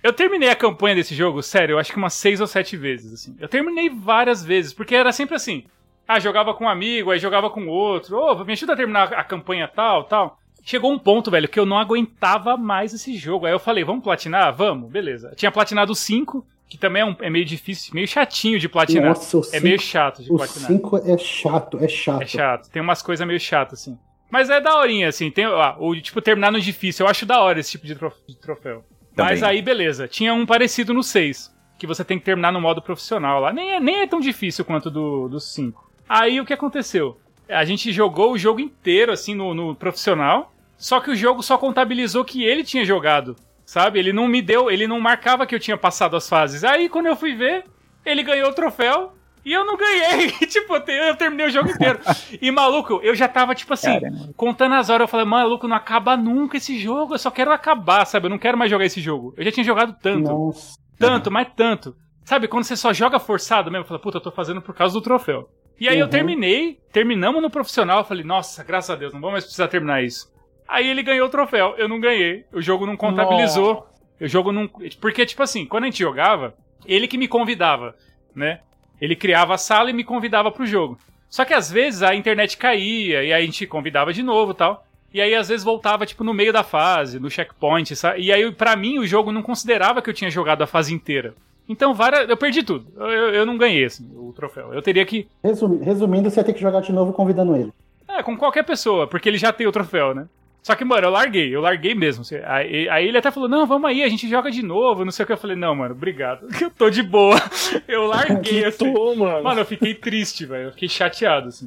Eu 0.00 0.12
terminei 0.12 0.50
a 0.50 0.54
campanha 0.54 0.94
desse 0.94 1.16
jogo, 1.16 1.42
sério, 1.42 1.72
eu 1.72 1.78
acho 1.80 1.90
que 1.90 1.98
umas 1.98 2.14
seis 2.14 2.40
ou 2.40 2.46
sete 2.46 2.76
vezes, 2.76 3.12
assim. 3.12 3.36
Eu 3.40 3.48
terminei 3.48 3.90
várias 3.90 4.44
vezes, 4.44 4.72
porque 4.72 4.94
era 4.94 5.10
sempre 5.10 5.34
assim. 5.34 5.64
Ah, 6.06 6.20
jogava 6.20 6.54
com 6.54 6.62
um 6.62 6.68
amigo, 6.68 7.10
aí 7.10 7.18
jogava 7.18 7.50
com 7.50 7.66
outro. 7.66 8.16
Ô, 8.16 8.44
me 8.44 8.52
ajuda 8.52 8.74
a 8.74 8.76
terminar 8.76 9.12
a 9.14 9.24
campanha 9.24 9.66
tal, 9.66 10.04
tal. 10.04 10.38
Chegou 10.62 10.92
um 10.92 10.98
ponto, 10.98 11.28
velho, 11.28 11.48
que 11.48 11.58
eu 11.58 11.66
não 11.66 11.76
aguentava 11.76 12.56
mais 12.56 12.94
esse 12.94 13.16
jogo. 13.16 13.46
Aí 13.46 13.52
eu 13.52 13.58
falei, 13.58 13.82
vamos 13.82 14.04
platinar? 14.04 14.54
Vamos, 14.54 14.88
beleza. 14.92 15.32
Tinha 15.34 15.50
platinado 15.50 15.90
o 15.90 15.96
5, 15.96 16.46
que 16.72 16.78
também 16.78 17.02
é, 17.02 17.04
um- 17.04 17.16
é 17.20 17.30
meio 17.30 17.44
difícil, 17.44 17.94
meio 17.94 18.08
chatinho 18.08 18.58
de 18.58 18.68
platinar. 18.68 19.08
Nossa, 19.10 19.36
o 19.36 19.40
é 19.40 19.44
cinco- 19.44 19.62
meio 19.64 19.80
chato 19.80 20.22
de 20.22 20.32
O 20.32 20.36
platinar. 20.36 20.66
5 20.68 20.96
é 20.98 21.18
chato, 21.18 21.78
é 21.80 21.88
chato. 21.88 22.22
É 22.22 22.26
chato. 22.26 22.70
Tem 22.70 22.82
umas 22.82 23.02
coisas 23.02 23.26
meio 23.26 23.38
chatas, 23.40 23.80
assim. 23.80 23.98
Mas 24.30 24.48
é 24.50 24.60
daorinha, 24.60 25.08
assim. 25.08 25.30
Tem, 25.30 25.44
ah, 25.44 25.76
o, 25.78 25.94
tipo, 26.00 26.20
terminar 26.22 26.50
no 26.50 26.60
difícil. 26.60 27.04
Eu 27.04 27.10
acho 27.10 27.26
da 27.26 27.40
hora 27.40 27.60
esse 27.60 27.72
tipo 27.72 27.86
de, 27.86 27.94
trof- 27.94 28.16
de 28.26 28.36
troféu. 28.38 28.84
Mas 29.16 29.40
Também. 29.40 29.56
aí, 29.56 29.62
beleza. 29.62 30.08
Tinha 30.08 30.32
um 30.32 30.46
parecido 30.46 30.94
no 30.94 31.02
6. 31.02 31.52
Que 31.78 31.86
você 31.86 32.02
tem 32.04 32.18
que 32.18 32.24
terminar 32.24 32.50
no 32.52 32.60
modo 32.60 32.80
profissional 32.80 33.40
lá. 33.40 33.52
Nem 33.52 33.72
é, 33.74 33.80
nem 33.80 34.00
é 34.00 34.06
tão 34.06 34.20
difícil 34.20 34.64
quanto 34.64 34.90
do, 34.90 35.28
do 35.28 35.38
5. 35.38 35.90
Aí 36.08 36.40
o 36.40 36.46
que 36.46 36.52
aconteceu? 36.54 37.18
A 37.48 37.64
gente 37.64 37.92
jogou 37.92 38.32
o 38.32 38.38
jogo 38.38 38.60
inteiro, 38.60 39.12
assim, 39.12 39.34
no, 39.34 39.52
no 39.52 39.74
profissional. 39.74 40.52
Só 40.78 40.98
que 41.00 41.10
o 41.10 41.16
jogo 41.16 41.42
só 41.42 41.58
contabilizou 41.58 42.24
que 42.24 42.42
ele 42.42 42.64
tinha 42.64 42.84
jogado. 42.84 43.36
Sabe? 43.64 43.98
Ele 43.98 44.12
não 44.12 44.26
me 44.28 44.42
deu, 44.42 44.70
ele 44.70 44.86
não 44.86 45.00
marcava 45.00 45.46
que 45.46 45.54
eu 45.54 45.60
tinha 45.60 45.76
passado 45.76 46.16
as 46.16 46.28
fases. 46.28 46.64
Aí 46.64 46.88
quando 46.88 47.06
eu 47.06 47.16
fui 47.16 47.34
ver, 47.34 47.64
ele 48.04 48.22
ganhou 48.22 48.50
o 48.50 48.54
troféu. 48.54 49.12
E 49.44 49.52
eu 49.52 49.64
não 49.64 49.76
ganhei. 49.76 50.30
tipo, 50.46 50.72
eu 50.76 50.80
te- 50.84 50.92
eu 50.92 51.16
terminei 51.16 51.46
o 51.46 51.50
jogo 51.50 51.68
inteiro. 51.68 51.98
E 52.40 52.48
maluco, 52.52 53.00
eu 53.02 53.12
já 53.12 53.26
tava, 53.26 53.56
tipo 53.56 53.72
assim, 53.74 53.98
Caramba. 53.98 54.28
contando 54.36 54.76
as 54.76 54.88
horas. 54.88 55.02
Eu 55.06 55.08
falei, 55.08 55.26
maluco, 55.26 55.66
não 55.66 55.74
acaba 55.76 56.16
nunca 56.16 56.58
esse 56.58 56.78
jogo. 56.78 57.14
Eu 57.14 57.18
só 57.18 57.28
quero 57.28 57.50
acabar, 57.50 58.04
sabe? 58.06 58.26
Eu 58.26 58.30
não 58.30 58.38
quero 58.38 58.56
mais 58.56 58.70
jogar 58.70 58.84
esse 58.84 59.00
jogo. 59.00 59.34
Eu 59.36 59.44
já 59.44 59.50
tinha 59.50 59.64
jogado 59.64 59.96
tanto. 60.00 60.30
Nossa. 60.30 60.78
Tanto, 60.96 61.28
mas 61.28 61.48
tanto. 61.56 61.96
Sabe, 62.24 62.46
quando 62.46 62.62
você 62.62 62.76
só 62.76 62.92
joga 62.92 63.18
forçado 63.18 63.68
mesmo, 63.68 63.84
fala, 63.84 63.98
puta, 63.98 64.18
eu 64.18 64.22
tô 64.22 64.30
fazendo 64.30 64.62
por 64.62 64.76
causa 64.76 64.94
do 64.94 65.00
troféu. 65.00 65.48
E 65.80 65.88
aí 65.88 65.98
eu 65.98 66.04
Uhum. 66.04 66.10
terminei, 66.10 66.78
terminamos 66.92 67.42
no 67.42 67.50
profissional, 67.50 67.98
eu 67.98 68.04
falei, 68.04 68.22
nossa, 68.22 68.62
graças 68.62 68.90
a 68.90 68.94
Deus, 68.94 69.12
não 69.12 69.20
vou 69.20 69.32
mais 69.32 69.42
precisar 69.42 69.66
terminar 69.66 70.04
isso. 70.04 70.31
Aí 70.72 70.88
ele 70.88 71.02
ganhou 71.02 71.26
o 71.26 71.30
troféu, 71.30 71.74
eu 71.76 71.88
não 71.88 72.00
ganhei. 72.00 72.44
O 72.52 72.60
jogo 72.62 72.86
não 72.86 72.96
contabilizou. 72.96 73.74
Nossa. 73.74 73.86
O 74.20 74.28
jogo 74.28 74.52
não. 74.52 74.68
Porque, 75.00 75.26
tipo 75.26 75.42
assim, 75.42 75.66
quando 75.66 75.84
a 75.84 75.86
gente 75.86 75.98
jogava, 75.98 76.54
ele 76.86 77.06
que 77.06 77.18
me 77.18 77.28
convidava, 77.28 77.94
né? 78.34 78.60
Ele 79.00 79.14
criava 79.16 79.54
a 79.54 79.58
sala 79.58 79.90
e 79.90 79.92
me 79.92 80.04
convidava 80.04 80.50
pro 80.50 80.64
jogo. 80.64 80.98
Só 81.28 81.44
que 81.44 81.52
às 81.54 81.70
vezes 81.70 82.02
a 82.02 82.14
internet 82.14 82.56
caía 82.56 83.22
e 83.24 83.32
aí 83.32 83.42
a 83.42 83.44
gente 83.44 83.66
convidava 83.66 84.12
de 84.12 84.22
novo 84.22 84.52
e 84.52 84.54
tal. 84.54 84.86
E 85.12 85.20
aí 85.20 85.34
às 85.34 85.48
vezes 85.48 85.64
voltava, 85.64 86.06
tipo, 86.06 86.24
no 86.24 86.32
meio 86.32 86.52
da 86.52 86.62
fase, 86.62 87.18
no 87.20 87.28
checkpoint, 87.30 87.94
sabe? 87.96 88.22
E 88.22 88.32
aí, 88.32 88.50
pra 88.52 88.74
mim, 88.76 88.98
o 88.98 89.06
jogo 89.06 89.30
não 89.32 89.42
considerava 89.42 90.00
que 90.00 90.08
eu 90.08 90.14
tinha 90.14 90.30
jogado 90.30 90.62
a 90.62 90.66
fase 90.66 90.94
inteira. 90.94 91.34
Então, 91.68 91.92
várias, 91.94 92.28
eu 92.28 92.36
perdi 92.36 92.62
tudo. 92.62 92.86
Eu, 92.96 93.06
eu 93.34 93.46
não 93.46 93.58
ganhei 93.58 93.84
assim, 93.84 94.10
o 94.16 94.32
troféu. 94.32 94.72
Eu 94.72 94.80
teria 94.80 95.04
que. 95.04 95.28
Resumi- 95.44 95.84
Resumindo, 95.84 96.30
você 96.30 96.40
ia 96.40 96.44
ter 96.44 96.54
que 96.54 96.60
jogar 96.60 96.80
de 96.80 96.92
novo 96.92 97.12
convidando 97.12 97.54
ele. 97.56 97.72
É, 98.08 98.22
com 98.22 98.36
qualquer 98.36 98.62
pessoa, 98.64 99.06
porque 99.06 99.28
ele 99.28 99.38
já 99.38 99.52
tem 99.52 99.66
o 99.66 99.72
troféu, 99.72 100.14
né? 100.14 100.26
Só 100.62 100.76
que, 100.76 100.84
mano, 100.84 101.08
eu 101.08 101.10
larguei, 101.10 101.54
eu 101.54 101.60
larguei 101.60 101.92
mesmo. 101.94 102.24
Aí, 102.46 102.88
aí 102.88 103.08
ele 103.08 103.18
até 103.18 103.30
falou: 103.32 103.48
Não, 103.48 103.66
vamos 103.66 103.90
aí, 103.90 104.02
a 104.02 104.08
gente 104.08 104.28
joga 104.28 104.50
de 104.50 104.62
novo, 104.62 105.04
não 105.04 105.10
sei 105.10 105.24
o 105.24 105.26
que. 105.26 105.32
Eu 105.32 105.36
falei: 105.38 105.56
Não, 105.56 105.74
mano, 105.74 105.92
obrigado. 105.94 106.46
Eu 106.60 106.70
tô 106.70 106.88
de 106.88 107.02
boa. 107.02 107.36
Eu 107.88 108.06
larguei, 108.06 108.64
assim. 108.64 108.92
Tô, 108.92 109.14
mano. 109.16 109.42
Mano, 109.42 109.60
eu 109.60 109.66
fiquei 109.66 109.92
triste, 109.94 110.46
velho. 110.46 110.68
Eu 110.68 110.72
fiquei 110.72 110.88
chateado, 110.88 111.48
assim. 111.48 111.64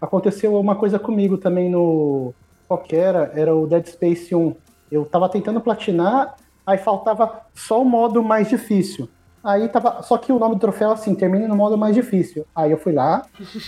Aconteceu 0.00 0.54
uma 0.58 0.76
coisa 0.76 0.98
comigo 0.98 1.38
também 1.38 1.70
no. 1.70 2.34
Qual 2.68 2.78
que 2.82 2.94
era? 2.94 3.32
Era 3.34 3.54
o 3.54 3.66
Dead 3.66 3.86
Space 3.86 4.34
1. 4.34 4.54
Eu 4.92 5.04
tava 5.04 5.28
tentando 5.28 5.60
platinar, 5.60 6.34
aí 6.66 6.78
faltava 6.78 7.40
só 7.54 7.80
o 7.80 7.84
modo 7.84 8.22
mais 8.22 8.48
difícil. 8.48 9.08
Aí 9.42 9.66
tava. 9.68 10.02
Só 10.02 10.18
que 10.18 10.30
o 10.32 10.38
nome 10.38 10.56
do 10.56 10.60
troféu, 10.60 10.90
assim, 10.92 11.14
termina 11.14 11.48
no 11.48 11.56
modo 11.56 11.76
mais 11.78 11.94
difícil. 11.94 12.46
Aí 12.54 12.70
eu 12.70 12.78
fui 12.78 12.92
lá, 12.92 13.22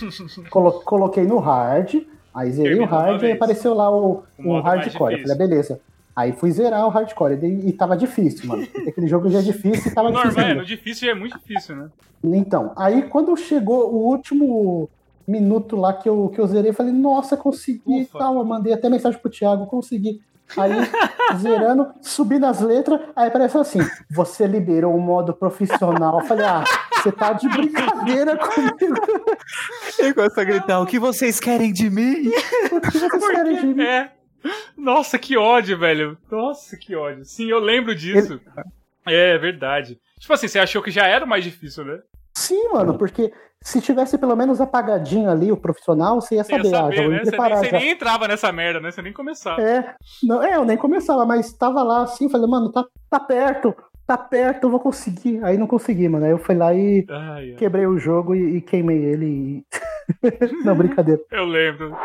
colo- 0.49 0.81
coloquei 0.81 1.23
no 1.23 1.39
hard, 1.39 1.95
aí 2.33 2.51
zerei 2.51 2.79
o 2.79 2.85
hard 2.85 3.23
e 3.23 3.31
apareceu 3.31 3.73
lá 3.73 3.91
o, 3.91 4.23
O 4.39 4.59
hardcore. 4.59 5.13
Eu 5.13 5.21
falei, 5.21 5.37
beleza. 5.37 5.79
Aí 6.15 6.31
fui 6.31 6.51
zerar 6.51 6.85
o 6.85 6.89
hardcore 6.89 7.39
e, 7.41 7.69
e 7.69 7.73
tava 7.73 7.97
difícil, 7.97 8.47
mano. 8.47 8.63
Aquele 8.87 9.07
jogo 9.07 9.29
já 9.29 9.39
é 9.39 9.41
difícil 9.41 9.91
e 9.91 9.95
tava 9.95 10.11
difícil. 10.11 10.41
Normal, 10.41 10.61
é, 10.61 10.65
difícil 10.65 11.09
é 11.09 11.13
muito 11.15 11.37
difícil, 11.39 11.75
né? 11.75 11.89
Então, 12.23 12.71
aí 12.75 13.03
quando 13.03 13.35
chegou 13.35 13.91
o 13.91 14.07
último 14.07 14.89
minuto 15.27 15.75
lá 15.75 15.93
que 15.93 16.07
eu, 16.07 16.29
que 16.29 16.39
eu 16.39 16.47
zerei, 16.47 16.69
eu 16.69 16.75
falei, 16.75 16.91
nossa, 16.91 17.35
consegui 17.35 18.01
e 18.01 18.05
tal. 18.05 18.37
Eu 18.37 18.45
mandei 18.45 18.73
até 18.73 18.89
mensagem 18.89 19.19
pro 19.19 19.31
Thiago, 19.31 19.65
consegui. 19.65 20.21
Aí, 20.57 20.71
zerando, 21.37 21.87
subi 22.01 22.37
nas 22.37 22.61
letras, 22.61 22.99
aí 23.15 23.27
apareceu 23.27 23.61
assim: 23.61 23.79
você 24.11 24.45
liberou 24.45 24.95
o 24.95 25.01
modo 25.01 25.33
profissional. 25.33 26.19
Eu 26.19 26.25
falei, 26.25 26.45
ah, 26.45 26.63
você 27.03 27.11
tá 27.11 27.33
de 27.33 27.49
brincadeira 27.49 28.37
comigo. 28.37 28.95
Ele 29.99 30.13
começa 30.13 30.41
a 30.41 30.43
gritar: 30.43 30.79
O 30.79 30.85
que 30.85 30.97
vocês 30.97 31.39
querem 31.39 31.73
de 31.73 31.89
mim? 31.89 32.31
O 32.71 32.79
que 32.79 32.97
vocês 32.97 33.27
querem 33.29 33.59
de 33.59 33.67
mim? 33.67 33.83
É. 33.83 34.11
Nossa, 34.77 35.19
que 35.19 35.37
ódio, 35.37 35.77
velho. 35.77 36.17
Nossa, 36.31 36.77
que 36.77 36.95
ódio. 36.95 37.25
Sim, 37.25 37.49
eu 37.49 37.59
lembro 37.59 37.93
disso. 37.93 38.39
É 39.05 39.37
verdade. 39.37 39.99
Tipo 40.19 40.33
assim, 40.33 40.47
você 40.47 40.59
achou 40.59 40.81
que 40.81 40.91
já 40.91 41.05
era 41.05 41.25
o 41.25 41.27
mais 41.27 41.43
difícil, 41.43 41.83
né? 41.83 41.99
Sim, 42.33 42.69
mano, 42.69 42.97
porque 42.97 43.31
se 43.61 43.81
tivesse 43.81 44.17
pelo 44.17 44.35
menos 44.35 44.59
apagadinho 44.59 45.29
ali 45.29 45.51
o 45.51 45.57
profissional, 45.57 46.19
você 46.19 46.35
ia 46.35 46.43
Você 46.43 46.53
ia 46.53 46.63
saber, 46.63 46.75
ah, 46.75 46.81
saber, 46.81 47.09
né? 47.09 47.23
Você 47.23 47.37
nem, 47.37 47.49
você 47.57 47.71
nem 47.71 47.89
entrava 47.91 48.27
nessa 48.27 48.51
merda, 48.51 48.79
né? 48.79 48.91
Você 48.91 49.01
nem 49.01 49.13
começava. 49.13 49.61
É, 49.61 49.95
não, 50.23 50.41
é, 50.41 50.55
eu 50.55 50.65
nem 50.65 50.77
começava, 50.77 51.25
mas 51.25 51.53
tava 51.53 51.83
lá 51.83 52.03
assim, 52.03 52.29
falei, 52.29 52.47
mano, 52.47 52.71
tá, 52.71 52.85
tá 53.09 53.19
perto, 53.19 53.75
tá 54.05 54.17
perto, 54.17 54.65
eu 54.65 54.69
vou 54.69 54.79
conseguir. 54.79 55.43
Aí 55.43 55.57
não 55.57 55.67
consegui, 55.67 56.07
mano. 56.07 56.25
Aí 56.25 56.31
eu 56.31 56.37
fui 56.37 56.55
lá 56.55 56.73
e 56.73 57.05
Ai, 57.09 57.51
ai. 57.51 57.55
quebrei 57.55 57.85
o 57.85 57.97
jogo 57.97 58.35
e, 58.35 58.57
e 58.57 58.61
queimei 58.61 58.97
ele. 59.03 59.25
E... 59.25 59.65
não, 60.63 60.75
brincadeira. 60.75 61.21
Eu 61.31 61.45
lembro. 61.45 61.95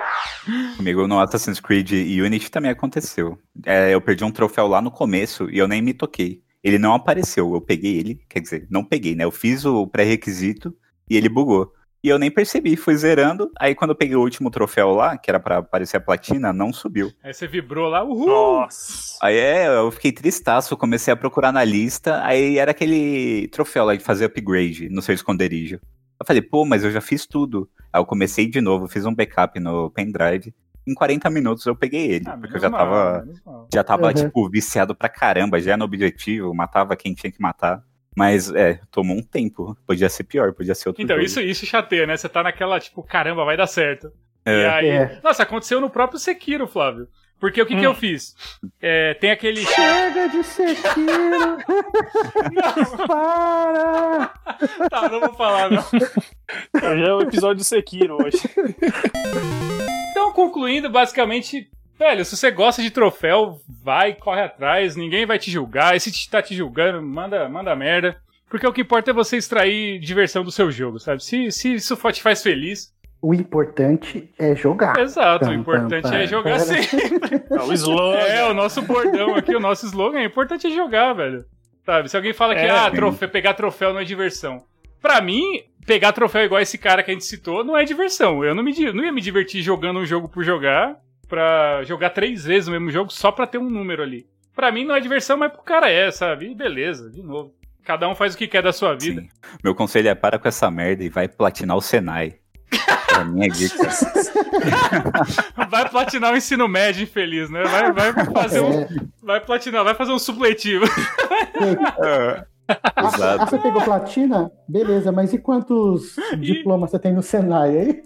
Comigo 0.77 1.07
no 1.07 1.21
Assassin's 1.21 1.61
Creed 1.61 1.91
Unity 1.93 2.51
também 2.51 2.71
aconteceu. 2.71 3.39
É, 3.67 3.93
eu 3.95 4.01
perdi 4.01 4.25
um 4.25 4.31
troféu 4.31 4.67
lá 4.67 4.81
no 4.81 4.91
começo 4.91 5.51
e 5.51 5.59
eu 5.59 5.69
nem 5.69 5.83
me 5.83 5.93
toquei. 5.93 6.43
Ele 6.63 6.79
não 6.79 6.93
apareceu, 6.95 7.55
eu 7.55 7.61
peguei 7.61 7.99
ele, 7.99 8.21
quer 8.29 8.41
dizer, 8.41 8.67
não 8.69 8.85
peguei, 8.85 9.15
né? 9.15 9.25
Eu 9.25 9.31
fiz 9.31 9.65
o 9.65 9.87
pré-requisito 9.87 10.75
e 11.09 11.17
ele 11.17 11.29
bugou. 11.29 11.73
E 12.03 12.09
eu 12.09 12.19
nem 12.19 12.31
percebi, 12.31 12.77
fui 12.77 12.95
zerando. 12.97 13.51
Aí 13.59 13.75
quando 13.75 13.91
eu 13.91 13.97
peguei 13.97 14.15
o 14.15 14.21
último 14.21 14.51
troféu 14.51 14.91
lá, 14.93 15.19
que 15.19 15.29
era 15.31 15.41
pra 15.41 15.59
aparecer 15.59 15.97
a 15.97 16.01
platina, 16.01 16.53
não 16.53 16.73
subiu. 16.73 17.11
Aí 17.25 17.35
você 17.35 17.47
vibrou 17.49 17.89
lá, 17.89 18.05
uhul! 18.05 18.27
Nossa. 18.27 19.19
Aí 19.21 19.37
é, 19.37 19.67
eu 19.67 19.91
fiquei 19.91 20.13
tristaço, 20.13 20.77
comecei 20.77 21.13
a 21.13 21.17
procurar 21.17 21.51
na 21.51 21.65
lista, 21.65 22.23
aí 22.25 22.57
era 22.59 22.71
aquele 22.71 23.49
troféu 23.49 23.85
lá 23.85 23.97
de 23.97 24.05
fazer 24.05 24.27
upgrade 24.27 24.89
no 24.89 25.03
seu 25.03 25.15
esconderijo. 25.15 25.81
Eu 26.21 26.27
falei, 26.27 26.41
pô, 26.43 26.65
mas 26.65 26.85
eu 26.85 26.91
já 26.93 27.01
fiz 27.01 27.27
tudo. 27.27 27.69
Aí 27.93 28.01
eu 28.01 28.07
comecei 28.07 28.49
de 28.49 28.61
novo, 28.61 28.87
fiz 28.89 29.05
um 29.05 29.15
backup 29.15 29.59
no 29.59 29.91
pendrive. 29.91 30.55
Em 30.87 30.95
40 30.95 31.29
minutos 31.29 31.67
eu 31.67 31.77
peguei 31.77 32.13
ele, 32.13 32.25
Ah, 32.29 32.37
porque 32.37 32.57
eu 32.57 32.61
já 32.61 32.71
mal, 32.71 32.81
tava, 32.81 33.29
já 33.73 33.85
tava 33.85 34.07
Uhum. 34.07 34.15
tipo, 34.15 34.49
viciado 34.49 34.95
pra 34.95 35.09
caramba, 35.09 35.61
já 35.61 35.77
no 35.77 35.85
objetivo, 35.85 36.55
matava 36.55 36.97
quem 36.97 37.13
tinha 37.13 37.31
que 37.31 37.41
matar. 37.43 37.83
Mas, 38.19 38.51
é, 38.53 38.81
tomou 38.91 39.17
um 39.17 39.23
tempo. 39.23 39.77
Podia 39.87 40.09
ser 40.09 40.25
pior, 40.25 40.53
podia 40.53 40.75
ser 40.75 40.89
outro 40.89 41.03
Então, 41.03 41.17
jogo. 41.17 41.25
isso, 41.27 41.41
isso 41.41 41.65
chateia, 41.65 42.07
né? 42.07 42.17
Você 42.17 42.29
tá 42.29 42.43
naquela, 42.43 42.81
tipo, 42.81 43.03
caramba, 43.03 43.45
vai 43.45 43.57
dar 43.57 43.67
certo. 43.69 44.11
É. 44.45 44.63
E 44.63 44.67
aí. 44.67 44.89
É. 44.89 45.21
Nossa, 45.23 45.43
aconteceu 45.45 45.81
no 45.81 45.89
próprio 45.89 46.19
Sekiro, 46.19 46.67
Flávio. 46.67 47.07
Porque 47.41 47.63
o 47.63 47.67
que, 47.67 47.75
que 47.77 47.81
Hum. 47.83 47.91
eu 47.91 47.95
fiz? 47.95 48.35
É, 48.83 49.15
tem 49.15 49.31
aquele. 49.31 49.65
Chega 49.65 50.29
de 50.29 50.43
Sekiro! 50.43 51.59
Para! 53.07 54.35
Tá, 54.91 55.09
não 55.09 55.21
vou 55.21 55.35
falar, 55.35 55.71
não. 55.71 55.83
Já 56.81 57.07
é 57.09 57.13
o 57.13 57.21
episódio 57.23 57.59
do 57.59 57.65
Sekiro 57.65 58.17
hoje. 58.21 58.39
Então, 60.11 60.33
concluindo, 60.33 60.91
basicamente, 60.91 61.71
velho, 61.99 62.25
se 62.25 62.37
você 62.37 62.51
gosta 62.51 62.83
de 62.83 62.91
troféu, 62.91 63.61
vai, 63.83 64.15
corre 64.15 64.43
atrás, 64.43 64.97
ninguém 64.97 65.27
vai 65.27 65.39
te 65.39 65.51
julgar. 65.51 65.97
E 65.97 66.01
se 66.01 66.11
te- 66.13 66.29
tá 66.31 66.41
te 66.41 66.55
julgando, 66.55 67.03
manda, 67.03 67.49
manda 67.49 67.75
merda. 67.77 68.17
Porque 68.49 68.67
o 68.67 68.73
que 68.73 68.81
importa 68.81 69.11
é 69.11 69.15
você 69.15 69.37
extrair 69.37 69.99
diversão 70.01 70.43
do 70.43 70.51
seu 70.51 70.71
jogo, 70.71 70.99
sabe? 70.99 71.23
Se, 71.23 71.51
se 71.53 71.75
isso 71.75 71.97
te 72.13 72.23
faz 72.23 72.43
feliz, 72.43 72.95
O 73.21 73.35
importante 73.35 74.31
é 74.39 74.55
jogar. 74.57 74.99
exato. 74.99 75.45
O 75.45 75.49
Tam, 75.49 75.55
importante 75.55 76.03
tam, 76.05 76.15
é 76.15 76.21
tam. 76.21 76.27
jogar 76.27 76.59
sim. 76.61 76.75
É 77.51 77.61
o 77.63 77.73
slogan. 77.73 78.19
É, 78.19 78.45
o 78.49 78.55
nosso 78.55 78.81
bordão 78.83 79.35
aqui, 79.35 79.55
o 79.55 79.61
nosso 79.61 79.85
slogan, 79.87 80.21
é 80.21 80.25
importante 80.25 80.67
é 80.67 80.71
jogar, 80.71 81.13
velho. 81.13 81.45
Sabe? 81.85 82.09
Se 82.09 82.17
alguém 82.17 82.33
fala 82.33 82.55
que 82.55 82.61
É, 82.61 82.71
ah, 82.71 82.91
trofe- 82.91 83.29
pegar 83.29 83.55
troféu 83.55 83.93
não 83.93 84.01
é 84.01 84.05
diversão. 84.05 84.63
Pra 85.01 85.21
mim, 85.21 85.43
pegar 85.87 86.13
troféu 86.13 86.43
igual 86.45 86.61
esse 86.61 86.77
cara 86.79 87.03
que 87.03 87.11
a 87.11 87.15
gente 87.15 87.25
citou 87.25 87.63
não 87.65 87.77
é 87.77 87.85
diversão. 87.85 88.43
Eu 88.45 88.55
não, 88.55 88.63
me, 88.63 88.73
não 88.93 89.05
ia 89.05 89.13
me 89.13 89.21
divertir 89.21 89.63
jogando 89.63 89.99
um 90.01 90.07
jogo 90.07 90.29
por 90.29 90.43
jogar, 90.45 90.97
pra 91.29 91.83
jogar 91.85 92.11
três 92.11 92.45
vezes 92.45 92.69
o 92.69 92.71
mesmo 92.73 92.91
jogo 92.91 93.13
só 93.13 93.31
pra 93.31 93.47
ter 93.47 93.59
um 93.59 93.69
número 93.71 94.03
ali. 94.03 94.27
Pra 94.55 94.73
mim 94.73 94.85
não 94.85 94.95
é 94.97 95.01
diversão, 95.01 95.37
mas 95.37 95.53
pro 95.53 95.63
cara 95.63 95.89
é, 95.91 96.11
sabe? 96.11 96.51
E 96.51 96.55
beleza, 96.55 97.11
de 97.11 97.23
novo. 97.23 97.55
Cada 97.85 98.09
um 98.09 98.15
faz 98.15 98.35
o 98.35 98.39
que 98.39 98.49
quer 98.49 98.63
da 98.63 98.73
sua 98.73 98.95
vida. 98.95 99.21
Sim. 99.23 99.29
Meu 99.63 99.75
conselho 99.75 100.09
é 100.09 100.15
para 100.15 100.39
com 100.39 100.49
essa 100.49 100.71
merda 100.71 101.05
e 101.05 101.09
vai 101.09 101.29
platinar 101.29 101.77
o 101.77 101.81
Senai. 101.81 102.35
pra 103.07 103.25
mim 103.25 103.45
é 103.45 103.49
dica. 103.49 103.89
Vai 105.71 105.89
platinar 105.89 106.33
o 106.33 106.37
ensino 106.37 106.69
médio 106.69 107.03
infeliz, 107.03 107.49
né? 107.51 107.63
Vai, 107.63 107.93
vai 107.93 108.13
fazer 108.27 108.61
um. 108.61 108.81
É. 108.81 108.89
Vai 109.23 109.41
platinar, 109.41 109.85
vai 109.85 109.95
fazer 109.95 110.13
um 110.13 110.19
supletivo. 110.19 110.85
Ah, 112.03 112.45
ah, 112.69 113.09
Exato. 113.15 113.47
você 113.47 113.59
pegou 113.59 113.83
platina? 113.83 114.51
Beleza, 114.69 115.11
mas 115.11 115.33
e 115.33 115.39
quantos 115.39 116.17
diplomas 116.39 116.91
você 116.91 116.99
tem 116.99 117.13
no 117.13 117.23
Senai 117.23 117.79
aí? 117.79 118.03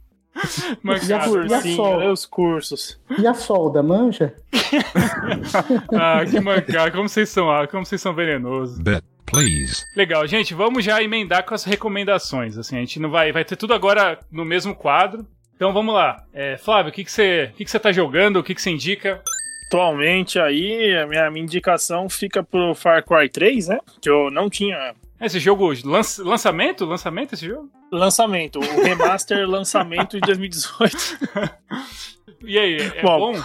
Mas, 0.82 1.08
E 1.08 1.12
a 1.12 1.18
cara, 1.18 1.30
cor- 1.30 1.46
Cursinho, 1.46 1.76
sol? 1.76 1.98
né? 2.00 2.08
Os 2.10 2.26
cursos. 2.26 3.00
E 3.18 3.26
a 3.26 3.34
solda, 3.34 3.82
manja? 3.82 4.34
Ah, 5.94 6.24
que 6.28 6.40
mancada, 6.40 6.90
como 6.90 7.08
vocês 7.08 7.28
são, 7.28 7.50
ah, 7.50 7.66
como 7.66 7.84
vocês 7.84 8.00
são 8.00 8.14
venenosos. 8.14 8.78
Bet, 8.78 9.02
please. 9.24 9.84
Legal, 9.96 10.26
gente, 10.26 10.54
vamos 10.54 10.84
já 10.84 11.02
emendar 11.02 11.44
com 11.44 11.54
as 11.54 11.64
recomendações, 11.64 12.56
assim, 12.58 12.76
a 12.76 12.80
gente 12.80 13.00
não 13.00 13.10
vai, 13.10 13.32
vai 13.32 13.44
ter 13.44 13.56
tudo 13.56 13.74
agora 13.74 14.18
no 14.30 14.44
mesmo 14.44 14.74
quadro. 14.74 15.26
Então 15.54 15.72
vamos 15.72 15.94
lá. 15.94 16.22
É, 16.34 16.56
Flávio, 16.58 16.90
o 16.90 16.94
que 16.94 17.02
que 17.04 17.10
você, 17.10 17.50
o 17.52 17.56
que 17.56 17.64
que 17.64 17.70
você 17.70 17.78
tá 17.78 17.90
jogando? 17.90 18.36
O 18.38 18.42
que 18.42 18.54
que 18.54 18.60
você 18.60 18.70
indica? 18.70 19.22
Atualmente 19.68 20.38
aí, 20.38 20.94
a 20.96 21.06
minha, 21.06 21.30
minha 21.30 21.42
indicação 21.44 22.08
fica 22.08 22.42
pro 22.42 22.74
Far 22.74 23.02
Cry 23.04 23.28
3, 23.28 23.68
né? 23.68 23.78
Que 24.00 24.08
eu 24.10 24.30
não 24.30 24.48
tinha 24.50 24.94
Esse 25.20 25.38
jogo, 25.40 25.72
lança- 25.84 26.22
lançamento? 26.22 26.84
Lançamento 26.84 27.34
esse 27.34 27.46
jogo? 27.46 27.70
lançamento. 27.90 28.58
O 28.58 28.82
remaster 28.82 29.46
lançamento 29.48 30.14
de 30.20 30.20
2018. 30.20 30.96
E 32.44 32.58
aí, 32.58 32.76
é 32.76 33.00
Bom, 33.02 33.32
bom? 33.32 33.42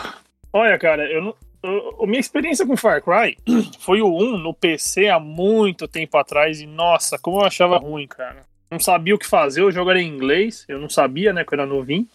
Olha, 0.54 0.78
cara, 0.78 1.06
eu 1.12 1.22
não. 1.24 1.36
eu- 1.64 2.06
minha 2.08 2.20
experiência 2.20 2.66
com 2.66 2.76
Far 2.76 3.02
Cry 3.02 3.38
foi 3.80 4.02
o 4.02 4.08
1 4.14 4.38
no 4.38 4.54
PC 4.54 5.08
há 5.08 5.20
muito 5.20 5.88
tempo 5.88 6.18
atrás 6.18 6.60
e, 6.60 6.66
nossa, 6.68 7.18
como 7.18 7.40
eu 7.42 7.46
achava 7.46 7.78
ruim, 7.78 8.08
cara. 8.08 8.42
Não 8.70 8.80
sabia 8.80 9.16
o 9.16 9.20
que 9.20 9.28
fazer, 9.28 9.62
o 9.64 9.72
jogo 9.72 9.90
era 9.92 10.02
em 10.02 10.08
inglês, 10.08 10.66
eu 10.68 10.80
não 10.80 10.90
sabia, 10.90 11.34
né, 11.34 11.44
que 11.44 11.54
eu 11.54 11.60
era 11.60 11.66
novinho. 11.66 12.08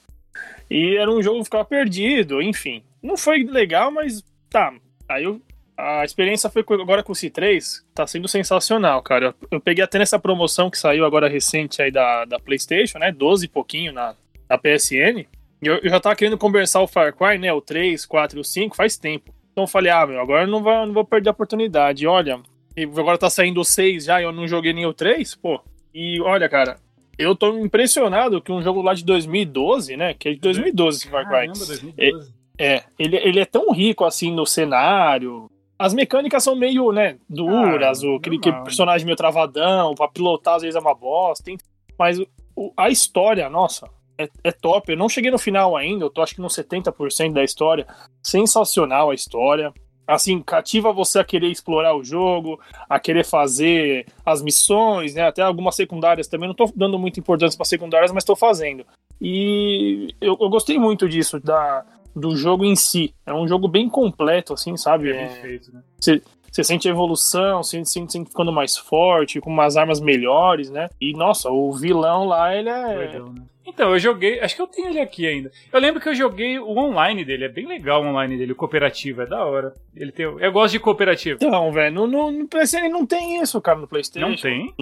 E 0.70 0.96
era 0.96 1.10
um 1.10 1.22
jogo 1.22 1.38
que 1.38 1.44
ficava 1.44 1.64
perdido, 1.64 2.40
enfim. 2.42 2.82
Não 3.02 3.16
foi 3.16 3.44
legal, 3.44 3.90
mas 3.90 4.22
tá. 4.50 4.72
Aí 5.08 5.24
eu, 5.24 5.40
a 5.76 6.04
experiência 6.04 6.48
foi 6.48 6.64
agora 6.80 7.02
com 7.02 7.12
o 7.12 7.14
C3, 7.14 7.82
tá 7.94 8.06
sendo 8.06 8.26
sensacional, 8.26 9.02
cara. 9.02 9.34
Eu, 9.50 9.60
peguei 9.60 9.84
até 9.84 9.98
nessa 9.98 10.18
promoção 10.18 10.70
que 10.70 10.78
saiu 10.78 11.04
agora 11.04 11.28
recente 11.28 11.82
aí 11.82 11.90
da, 11.90 12.24
da 12.24 12.38
PlayStation, 12.38 12.98
né, 12.98 13.12
12 13.12 13.44
e 13.44 13.48
pouquinho 13.48 13.92
na, 13.92 14.14
na 14.48 14.56
PSN. 14.56 15.26
Eu, 15.60 15.78
eu 15.82 15.90
já 15.90 16.00
tava 16.00 16.16
querendo 16.16 16.38
conversar 16.38 16.80
o 16.80 16.86
Far 16.86 17.14
Cry, 17.14 17.38
né? 17.38 17.52
O 17.52 17.60
3, 17.60 18.06
4 18.06 18.38
e 18.38 18.40
o 18.40 18.44
5 18.44 18.76
faz 18.76 18.96
tempo. 18.96 19.34
Então 19.52 19.64
eu 19.64 19.68
falei, 19.68 19.90
ah, 19.90 20.06
meu, 20.06 20.20
agora 20.20 20.44
eu 20.44 20.48
não 20.48 20.62
vou, 20.62 20.86
não 20.86 20.92
vou 20.92 21.04
perder 21.04 21.30
a 21.30 21.32
oportunidade. 21.32 22.06
Olha, 22.06 22.40
e 22.76 22.84
agora 22.84 23.18
tá 23.18 23.30
saindo 23.30 23.60
o 23.60 23.64
6 23.64 24.04
já 24.04 24.20
e 24.20 24.24
eu 24.24 24.32
não 24.32 24.46
joguei 24.46 24.72
nem 24.72 24.86
o 24.86 24.94
3, 24.94 25.34
pô. 25.36 25.60
E 25.94 26.20
olha, 26.20 26.48
cara, 26.48 26.76
eu 27.18 27.34
tô 27.34 27.58
impressionado 27.58 28.40
que 28.40 28.52
um 28.52 28.62
jogo 28.62 28.82
lá 28.82 28.92
de 28.92 29.04
2012, 29.04 29.96
né? 29.96 30.14
Que 30.14 30.28
é 30.28 30.32
de 30.32 30.40
2012 30.40 30.98
esse 30.98 31.08
Far 31.08 31.24
Cry. 31.24 31.46
Caramba, 31.46 31.66
2012. 31.66 32.34
É, 32.58 32.84
ele, 32.98 33.16
ele 33.16 33.40
é 33.40 33.44
tão 33.44 33.72
rico 33.72 34.04
assim 34.04 34.32
no 34.32 34.46
cenário. 34.46 35.50
As 35.78 35.92
mecânicas 35.92 36.42
são 36.42 36.56
meio, 36.56 36.90
né, 36.92 37.18
duras, 37.28 38.02
Ah, 38.02 38.06
o, 38.06 38.16
aquele, 38.16 38.36
aquele 38.36 38.62
personagem 38.62 39.04
meio 39.04 39.16
travadão, 39.16 39.94
pra 39.94 40.08
pilotar 40.08 40.54
às 40.54 40.62
vezes 40.62 40.76
é 40.76 40.80
uma 40.80 40.94
bosta. 40.94 41.44
tem- 41.44 41.58
mas 41.98 42.18
o- 42.54 42.72
a 42.76 42.88
história, 42.88 43.48
nossa, 43.50 43.88
é, 44.18 44.28
é 44.42 44.50
top. 44.52 44.90
Eu 44.92 44.98
não 44.98 45.08
cheguei 45.08 45.30
no 45.30 45.38
final 45.38 45.76
ainda, 45.76 46.04
eu 46.04 46.10
tô 46.10 46.22
acho 46.22 46.34
que 46.34 46.40
no 46.40 46.48
70% 46.48 47.34
da 47.34 47.44
história. 47.44 47.86
Sensacional 48.22 49.10
a 49.10 49.14
história. 49.14 49.72
Assim, 50.06 50.40
cativa 50.40 50.92
você 50.92 51.18
a 51.18 51.24
querer 51.24 51.48
explorar 51.48 51.96
o 51.96 52.04
jogo, 52.04 52.60
a 52.88 52.98
querer 53.00 53.24
fazer 53.24 54.06
as 54.24 54.40
missões, 54.40 55.14
né? 55.14 55.22
Até 55.26 55.42
algumas 55.42 55.74
secundárias 55.74 56.28
também. 56.28 56.46
Não 56.48 56.54
tô 56.54 56.70
dando 56.76 56.96
muita 56.98 57.18
importância 57.18 57.56
para 57.58 57.64
secundárias, 57.64 58.12
mas 58.12 58.22
tô 58.24 58.36
fazendo. 58.36 58.86
E 59.20 60.14
eu, 60.20 60.36
eu 60.40 60.48
gostei 60.48 60.78
muito 60.78 61.08
disso, 61.08 61.40
da, 61.40 61.84
do 62.16 62.34
jogo 62.34 62.64
em 62.64 62.74
si. 62.74 63.14
É 63.26 63.34
um 63.34 63.46
jogo 63.46 63.68
bem 63.68 63.88
completo, 63.88 64.54
assim, 64.54 64.76
sabe? 64.76 65.10
É 65.10 65.12
bem 65.12 65.28
feito, 65.42 65.72
né? 65.72 65.82
você 66.00 66.64
sente 66.64 66.88
a 66.88 66.90
evolução, 66.90 67.62
você 67.62 67.84
sente, 67.84 68.12
sente 68.12 68.30
ficando 68.30 68.50
mais 68.50 68.78
forte, 68.78 69.40
com 69.40 69.50
umas 69.50 69.76
armas 69.76 70.00
melhores, 70.00 70.70
né? 70.70 70.88
E, 70.98 71.12
nossa, 71.12 71.50
o 71.50 71.70
vilão 71.72 72.24
lá, 72.24 72.56
ele 72.56 72.70
é. 72.70 72.96
Legal, 72.96 73.30
né? 73.30 73.42
Então, 73.66 73.90
eu 73.90 73.98
joguei. 73.98 74.40
Acho 74.40 74.56
que 74.56 74.62
eu 74.62 74.66
tenho 74.66 74.88
ele 74.88 75.00
aqui 75.00 75.26
ainda. 75.26 75.50
Eu 75.70 75.80
lembro 75.80 76.00
que 76.00 76.08
eu 76.08 76.14
joguei 76.14 76.58
o 76.58 76.78
online 76.78 77.24
dele. 77.24 77.44
É 77.44 77.48
bem 77.48 77.66
legal 77.66 78.02
o 78.02 78.06
online 78.06 78.38
dele, 78.38 78.52
o 78.52 78.56
cooperativo. 78.56 79.22
É 79.22 79.26
da 79.26 79.44
hora. 79.44 79.74
Ele 79.94 80.12
tem. 80.12 80.24
Eu 80.24 80.52
gosto 80.52 80.72
de 80.72 80.80
cooperativo. 80.80 81.38
Então, 81.42 81.72
velho, 81.72 81.94
no, 81.94 82.06
no, 82.06 82.30
no 82.30 82.48
PlayStation 82.48 82.88
não 82.88 83.04
tem 83.04 83.42
isso, 83.42 83.60
cara, 83.60 83.78
no 83.78 83.88
PlayStation. 83.88 84.28
Não 84.28 84.36
tem? 84.36 84.72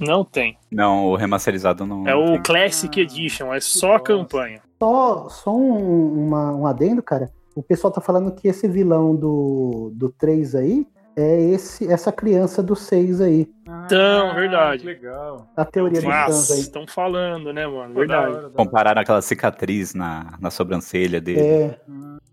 Não 0.00 0.24
tem. 0.24 0.56
Não, 0.70 1.06
o 1.06 1.16
remasterizado 1.16 1.84
não. 1.86 2.06
É 2.06 2.14
o 2.14 2.32
tem. 2.32 2.42
Classic 2.42 2.98
Ah, 2.98 3.02
Edition, 3.02 3.52
é 3.52 3.60
só 3.60 3.88
a 3.88 3.92
nossa. 3.92 4.04
campanha. 4.04 4.60
Só, 4.78 5.28
só 5.28 5.56
um, 5.56 6.26
uma- 6.26 6.52
um 6.54 6.66
adendo, 6.66 7.02
cara. 7.02 7.30
O 7.54 7.62
pessoal 7.62 7.92
tá 7.92 8.00
falando 8.00 8.30
que 8.32 8.46
esse 8.46 8.68
vilão 8.68 9.14
do, 9.16 9.90
do 9.94 10.08
3 10.10 10.54
aí 10.54 10.86
é 11.18 11.40
esse, 11.50 11.90
essa 11.90 12.12
criança 12.12 12.62
do 12.62 12.76
6 12.76 13.20
aí. 13.20 13.48
Então, 13.84 14.34
verdade. 14.36 14.82
Que 14.82 14.86
legal. 14.86 15.48
A 15.56 15.64
teoria 15.64 16.00
dos 16.00 16.04
fãs 16.04 16.26
Nossa, 16.28 16.54
aí. 16.54 16.60
estão 16.60 16.86
falando, 16.86 17.52
né, 17.52 17.66
mano? 17.66 17.92
Verdade. 17.94 18.32
hora. 18.36 18.50
Compararam 18.50 19.02
aquela 19.02 19.20
cicatriz 19.20 19.94
na, 19.94 20.38
na 20.40 20.50
sobrancelha 20.50 21.20
dele. 21.20 21.40
É, 21.40 21.80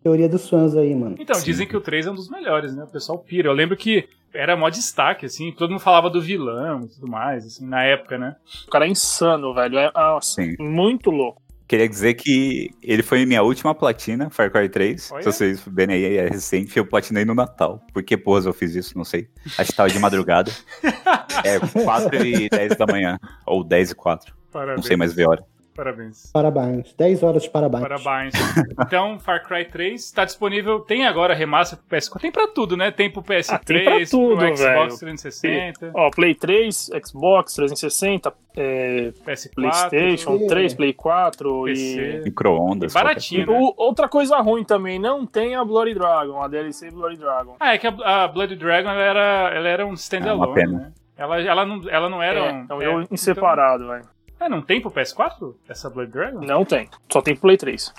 teoria 0.03 0.29
dos 0.29 0.47
fãs 0.47 0.75
aí, 0.75 0.93
mano. 0.93 1.15
Então, 1.17 1.36
Sim. 1.36 1.45
dizem 1.45 1.67
que 1.67 1.75
o 1.75 1.81
3 1.81 2.05
é 2.05 2.11
um 2.11 2.15
dos 2.15 2.29
melhores, 2.29 2.75
né? 2.75 2.83
O 2.83 2.88
pessoal 2.88 3.17
pira. 3.17 3.49
Eu 3.49 3.53
lembro 3.53 3.75
que 3.75 4.07
era 4.31 4.55
mó 4.55 4.69
destaque, 4.69 5.25
assim, 5.25 5.51
todo 5.51 5.71
mundo 5.71 5.79
falava 5.79 6.09
do 6.09 6.21
vilão 6.21 6.81
e 6.83 6.88
tudo 6.88 7.07
mais, 7.07 7.45
assim, 7.45 7.65
na 7.65 7.83
época, 7.83 8.17
né? 8.17 8.36
O 8.67 8.69
cara 8.69 8.86
é 8.86 8.89
insano, 8.89 9.53
velho. 9.53 9.79
É 9.79 9.91
nossa, 9.95 10.43
Sim. 10.43 10.55
muito 10.59 11.09
louco. 11.09 11.41
Queria 11.68 11.89
dizer 11.89 12.13
que 12.13 12.70
ele 12.82 13.01
foi 13.01 13.26
minha 13.26 13.41
última 13.41 13.74
platina, 13.74 14.30
Far 14.30 14.51
Cry 14.51 14.70
3. 14.70 15.11
Olha. 15.11 15.24
Se 15.24 15.32
vocês 15.32 15.63
verem 15.66 15.95
aí, 15.95 16.18
é 16.18 16.28
recente. 16.28 16.78
Eu 16.78 16.86
platinei 16.86 17.26
no 17.26 17.34
Natal. 17.34 17.82
Por 17.91 18.03
que 18.03 18.16
porra 18.16 18.45
eu 18.45 18.53
fiz 18.53 18.76
isso? 18.76 18.95
Não 18.95 19.03
sei. 19.03 19.28
Acho 19.57 19.72
que 19.72 19.78
tava 19.78 19.89
de 19.89 19.97
madrugada. 19.97 20.51
é 21.43 21.59
4 21.59 22.26
e 22.26 22.49
10 22.49 22.76
da 22.78 22.86
manhã. 22.86 23.20
Ou 23.45 23.63
10 23.63 23.91
e 23.91 23.95
4. 23.95 24.36
Parabéns. 24.51 24.78
Não 24.78 24.84
sei 24.84 24.95
mais 24.95 25.13
ver 25.13 25.28
hora. 25.28 25.43
Parabéns. 25.76 26.32
Parabéns. 26.32 26.93
10 26.97 27.21
horas 27.23 27.43
de 27.43 27.49
parabéns. 27.49 27.82
Parabéns. 27.84 28.34
Então, 28.80 29.19
Far 29.19 29.43
Cry 29.45 29.65
3 29.65 30.09
tá 30.11 30.23
disponível, 30.23 30.80
tem 30.80 31.05
agora 31.05 31.34
remaster 31.34 31.78
pro 31.78 31.97
PS4, 31.97 32.21
tem 32.21 32.32
pra 32.32 32.47
tudo, 32.47 32.78
né? 32.78 32.91
Tem 32.91 33.09
pro 33.11 33.21
PS3, 33.21 33.53
Ah, 33.55 33.59
tem 33.59 33.84
pra 33.84 34.05
tudo, 34.09 34.38
pro 34.38 34.47
Xbox 34.55 34.59
velho. 34.61 34.97
360, 34.99 35.91
Ó, 35.93 36.09
Play 36.11 36.34
3, 36.34 36.89
Xbox 37.05 37.53
360, 37.55 38.34
é, 38.55 39.11
PS4, 39.26 39.53
PlayStation 39.53 40.32
PC, 40.38 40.47
3, 40.47 40.73
Play 40.76 40.93
4 40.93 41.63
PC. 41.65 42.19
e. 42.19 42.23
Micro-ondas. 42.23 42.93
Baratinho, 42.93 43.45
né? 43.45 43.59
O- 43.59 43.73
outra 43.78 44.07
coisa 44.07 44.38
ruim 44.38 44.63
também, 44.63 44.97
não 44.97 45.26
tem 45.26 45.55
a 45.55 45.65
Bloody 45.65 45.93
Dragon, 45.93 46.41
a 46.41 46.47
DLC 46.47 46.89
Bloody 46.89 47.17
Dragon. 47.17 47.57
Ah, 47.59 47.73
é 47.73 47.78
que 47.78 47.86
a, 47.88 48.23
a 48.23 48.28
Blood 48.30 48.55
Dragon 48.55 48.89
ela 48.89 49.01
era, 49.01 49.51
ela 49.53 49.67
era 49.67 49.84
um 49.86 49.89
É 49.89 49.91
uma 49.91 49.95
standalone, 49.95 50.53
pena. 50.53 50.71
né? 50.80 50.91
Ela, 51.17 51.41
ela, 51.41 51.65
não, 51.65 51.89
ela 51.89 52.09
não 52.09 52.21
era 52.21 52.39
É, 52.39 52.51
um. 52.51 52.67
um 52.78 52.82
é, 52.82 52.86
jogo 52.86 53.07
em 53.11 53.17
separado, 53.17 53.88
velho. 53.88 54.03
Ah, 54.39 54.49
não 54.49 54.61
tem 54.61 54.81
pro 54.81 54.91
PS4 54.91 55.55
essa 55.69 55.89
Blood 55.89 56.11
Dragon? 56.11 56.39
Não 56.41 56.65
tem, 56.65 56.89
só 57.11 57.21
tem 57.21 57.33
pro 57.33 57.41
Play 57.43 57.57
3. 57.57 57.93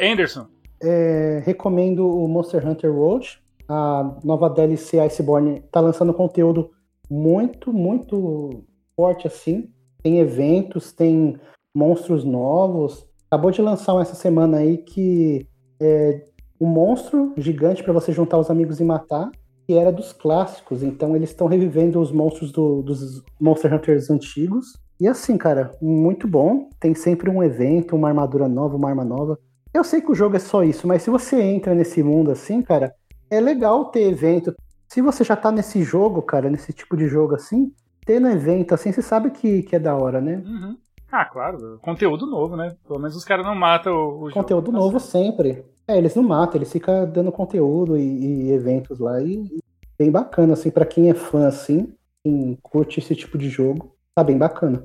Anderson. 0.00 0.46
É, 0.82 1.42
recomendo 1.44 2.06
o 2.08 2.28
Monster 2.28 2.66
Hunter 2.66 2.92
World. 2.94 3.40
A 3.68 4.16
nova 4.24 4.48
DLC 4.50 4.98
Iceborne 4.98 5.60
tá 5.70 5.80
lançando 5.80 6.12
conteúdo 6.14 6.70
muito, 7.10 7.72
muito 7.72 8.64
forte 8.96 9.26
assim. 9.26 9.70
Tem 10.02 10.18
eventos, 10.18 10.92
tem 10.92 11.38
monstros 11.74 12.24
novos. 12.24 13.06
Acabou 13.30 13.50
de 13.50 13.62
lançar 13.62 13.94
um 13.94 14.00
essa 14.00 14.14
semana 14.14 14.58
aí 14.58 14.78
que 14.78 15.46
é 15.80 16.24
um 16.60 16.66
monstro 16.66 17.32
gigante 17.36 17.82
para 17.82 17.92
você 17.92 18.12
juntar 18.12 18.38
os 18.38 18.50
amigos 18.50 18.80
e 18.80 18.84
matar, 18.84 19.30
que 19.66 19.74
era 19.74 19.92
dos 19.92 20.12
clássicos. 20.12 20.82
Então 20.82 21.14
eles 21.16 21.30
estão 21.30 21.46
revivendo 21.46 22.00
os 22.00 22.10
monstros 22.12 22.50
do- 22.52 22.82
dos 22.82 23.22
Monster 23.40 23.72
Hunters 23.74 24.10
antigos. 24.10 24.66
E 25.00 25.08
assim, 25.08 25.38
cara, 25.38 25.74
muito 25.80 26.28
bom. 26.28 26.68
Tem 26.78 26.94
sempre 26.94 27.30
um 27.30 27.42
evento, 27.42 27.96
uma 27.96 28.08
armadura 28.08 28.46
nova, 28.48 28.76
uma 28.76 28.88
arma 28.88 29.04
nova. 29.04 29.38
Eu 29.72 29.82
sei 29.82 30.00
que 30.00 30.10
o 30.10 30.14
jogo 30.14 30.36
é 30.36 30.40
só 30.40 30.62
isso, 30.62 30.86
mas 30.86 31.02
se 31.02 31.10
você 31.10 31.40
entra 31.40 31.74
nesse 31.74 32.02
mundo 32.02 32.30
assim, 32.30 32.60
cara, 32.60 32.92
é 33.30 33.40
legal 33.40 33.86
ter 33.86 34.02
evento. 34.02 34.54
Se 34.88 35.00
você 35.00 35.22
já 35.24 35.36
tá 35.36 35.50
nesse 35.52 35.82
jogo, 35.82 36.20
cara, 36.20 36.50
nesse 36.50 36.72
tipo 36.72 36.96
de 36.96 37.06
jogo 37.06 37.34
assim, 37.34 37.72
tendo 38.04 38.28
evento 38.28 38.74
assim, 38.74 38.92
você 38.92 39.00
sabe 39.00 39.30
que, 39.30 39.62
que 39.62 39.76
é 39.76 39.78
da 39.78 39.96
hora, 39.96 40.20
né? 40.20 40.42
Uhum. 40.44 40.76
Ah, 41.10 41.24
claro. 41.24 41.78
Conteúdo 41.80 42.26
novo, 42.26 42.56
né? 42.56 42.76
Pelo 42.86 42.98
menos 42.98 43.16
os 43.16 43.24
caras 43.24 43.44
não 43.46 43.54
matam 43.54 43.92
o, 43.92 44.28
o 44.28 44.32
Conteúdo 44.32 44.66
jogo. 44.66 44.78
novo 44.78 45.00
sempre. 45.00 45.64
É, 45.88 45.96
eles 45.96 46.14
não 46.14 46.22
matam, 46.22 46.56
eles 46.58 46.70
ficam 46.70 47.08
dando 47.10 47.32
conteúdo 47.32 47.96
e, 47.96 48.48
e 48.48 48.52
eventos 48.52 48.98
lá. 48.98 49.20
E, 49.20 49.34
e 49.34 49.58
bem 49.98 50.10
bacana, 50.10 50.52
assim, 50.52 50.70
pra 50.70 50.84
quem 50.84 51.10
é 51.10 51.14
fã, 51.14 51.46
assim, 51.46 51.92
quem 52.22 52.58
curte 52.62 53.00
esse 53.00 53.14
tipo 53.16 53.36
de 53.38 53.48
jogo, 53.48 53.92
tá 54.14 54.24
bem 54.24 54.36
bacana. 54.38 54.84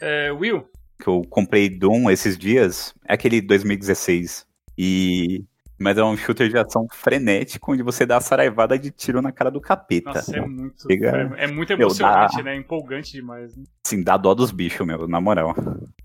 É, 0.00 0.32
Will, 0.32 0.66
Que 0.98 1.08
eu 1.08 1.22
comprei 1.28 1.68
Doom 1.68 2.10
esses 2.10 2.36
dias. 2.38 2.94
É 3.06 3.14
aquele 3.14 3.40
2016. 3.40 4.46
E. 4.78 5.44
Mas 5.78 5.98
é 5.98 6.04
um 6.04 6.16
shooter 6.16 6.48
de 6.48 6.56
ação 6.56 6.86
frenético, 6.92 7.72
onde 7.72 7.82
você 7.82 8.06
dá 8.06 8.16
a 8.18 8.20
saraivada 8.20 8.78
de 8.78 8.92
tiro 8.92 9.20
na 9.20 9.32
cara 9.32 9.50
do 9.50 9.60
capeta. 9.60 10.10
nossa, 10.14 10.36
é 10.36 10.40
muito, 10.40 10.82
Chega- 10.86 11.34
é, 11.36 11.44
é 11.44 11.46
muito 11.48 11.76
Meu, 11.76 11.88
emocionante, 11.88 12.36
dá- 12.36 12.42
né? 12.44 12.54
Empolgante 12.56 13.10
demais. 13.12 13.56
Né? 13.56 13.64
Assim, 13.84 14.00
dá 14.00 14.16
dó 14.16 14.32
dos 14.32 14.52
bichos, 14.52 14.86
meu, 14.86 15.08
na 15.08 15.20
moral. 15.20 15.56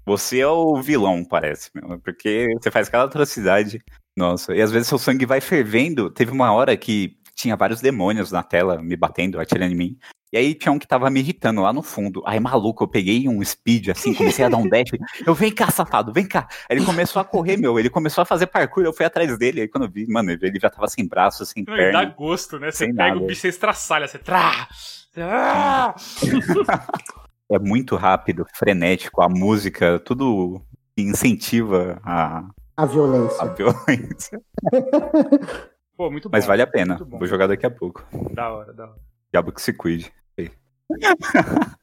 Você 0.04 0.40
é 0.40 0.48
o 0.48 0.82
vilão, 0.82 1.24
parece, 1.24 1.70
meu. 1.76 2.00
Porque 2.00 2.48
você 2.60 2.72
faz 2.72 2.90
cada 2.90 3.04
atrocidade. 3.04 3.80
Nossa, 4.16 4.56
e 4.56 4.62
às 4.64 4.72
vezes 4.72 4.88
seu 4.88 4.98
sangue 4.98 5.28
vai 5.28 5.40
fervendo. 5.40 6.10
Teve 6.10 6.32
uma 6.32 6.52
hora 6.52 6.76
que 6.76 7.16
tinha 7.36 7.56
vários 7.56 7.80
demônios 7.80 8.32
na 8.32 8.42
tela 8.42 8.82
me 8.82 8.96
batendo, 8.96 9.40
atirando 9.40 9.74
em 9.74 9.78
mim. 9.78 9.98
E 10.32 10.38
aí 10.38 10.54
tinha 10.54 10.72
um 10.72 10.78
que 10.80 10.88
tava 10.88 11.10
me 11.10 11.20
irritando 11.22 11.62
lá 11.62 11.72
no 11.72 11.82
fundo. 11.82 12.22
Aí, 12.26 12.38
maluco, 12.40 12.84
eu 12.84 12.88
peguei 12.88 13.30
um 13.30 13.42
speed 13.44 13.90
assim, 13.90 14.14
comecei 14.14 14.44
a 14.44 14.50
dar 14.50 14.58
um 14.58 14.68
dash. 14.70 14.90
Eu, 15.26 15.34
vem 15.34 15.52
cá, 15.54 15.72
safado, 15.72 16.12
vem 16.12 16.28
cá. 16.28 16.48
Aí 16.70 16.78
ele 16.78 16.86
começou 16.86 17.22
a 17.22 17.26
correr, 17.26 17.56
meu. 17.58 17.80
Ele 17.80 17.90
começou 17.90 18.22
a 18.22 18.26
fazer 18.26 18.48
parkour, 18.48 18.84
eu 18.84 18.92
fui 18.94 19.06
atrás 19.06 19.38
dele. 19.38 19.62
Aí 19.62 19.68
quando 19.68 19.86
eu 19.86 19.90
vi, 19.92 20.06
mano, 20.08 20.30
ele 20.32 20.60
já 20.60 20.70
tava 20.70 20.88
sem 20.90 21.08
braço, 21.08 21.46
sem 21.46 21.64
Não, 21.66 21.74
e 21.74 21.92
dá 21.92 22.00
perna. 22.00 22.14
gosto, 22.16 22.60
né? 22.60 22.72
Você 22.72 22.88
pega 22.88 23.10
nada. 23.10 23.18
o 23.24 23.28
bicho, 23.28 23.42
você 23.42 23.48
estraçalha, 23.48 24.08
você 24.08 24.20
trá. 24.20 24.68
Você- 24.72 25.22
Ah! 25.22 25.96
É 27.50 27.58
muito 27.58 27.96
rápido, 27.96 28.46
frenético, 28.54 29.22
a 29.22 29.30
música, 29.30 30.00
tudo 30.00 30.62
incentiva 30.98 31.98
a, 32.04 32.44
A 32.76 32.86
violência. 32.86 33.42
a 33.42 33.46
violência. 33.46 34.42
Pô, 35.96 36.12
muito 36.12 36.28
bom. 36.30 36.36
Mas 36.36 36.46
vale 36.46 36.62
a 36.62 36.68
pena. 36.68 36.98
Vou 37.10 37.26
jogar 37.26 37.48
daqui 37.48 37.66
a 37.66 37.72
pouco. 37.72 38.06
Da 38.34 38.52
hora, 38.52 38.74
da 38.74 38.84
hora. 38.84 38.96
Diabo 39.32 39.52
que 39.52 39.62
se 39.62 39.74
cuide. 39.74 40.12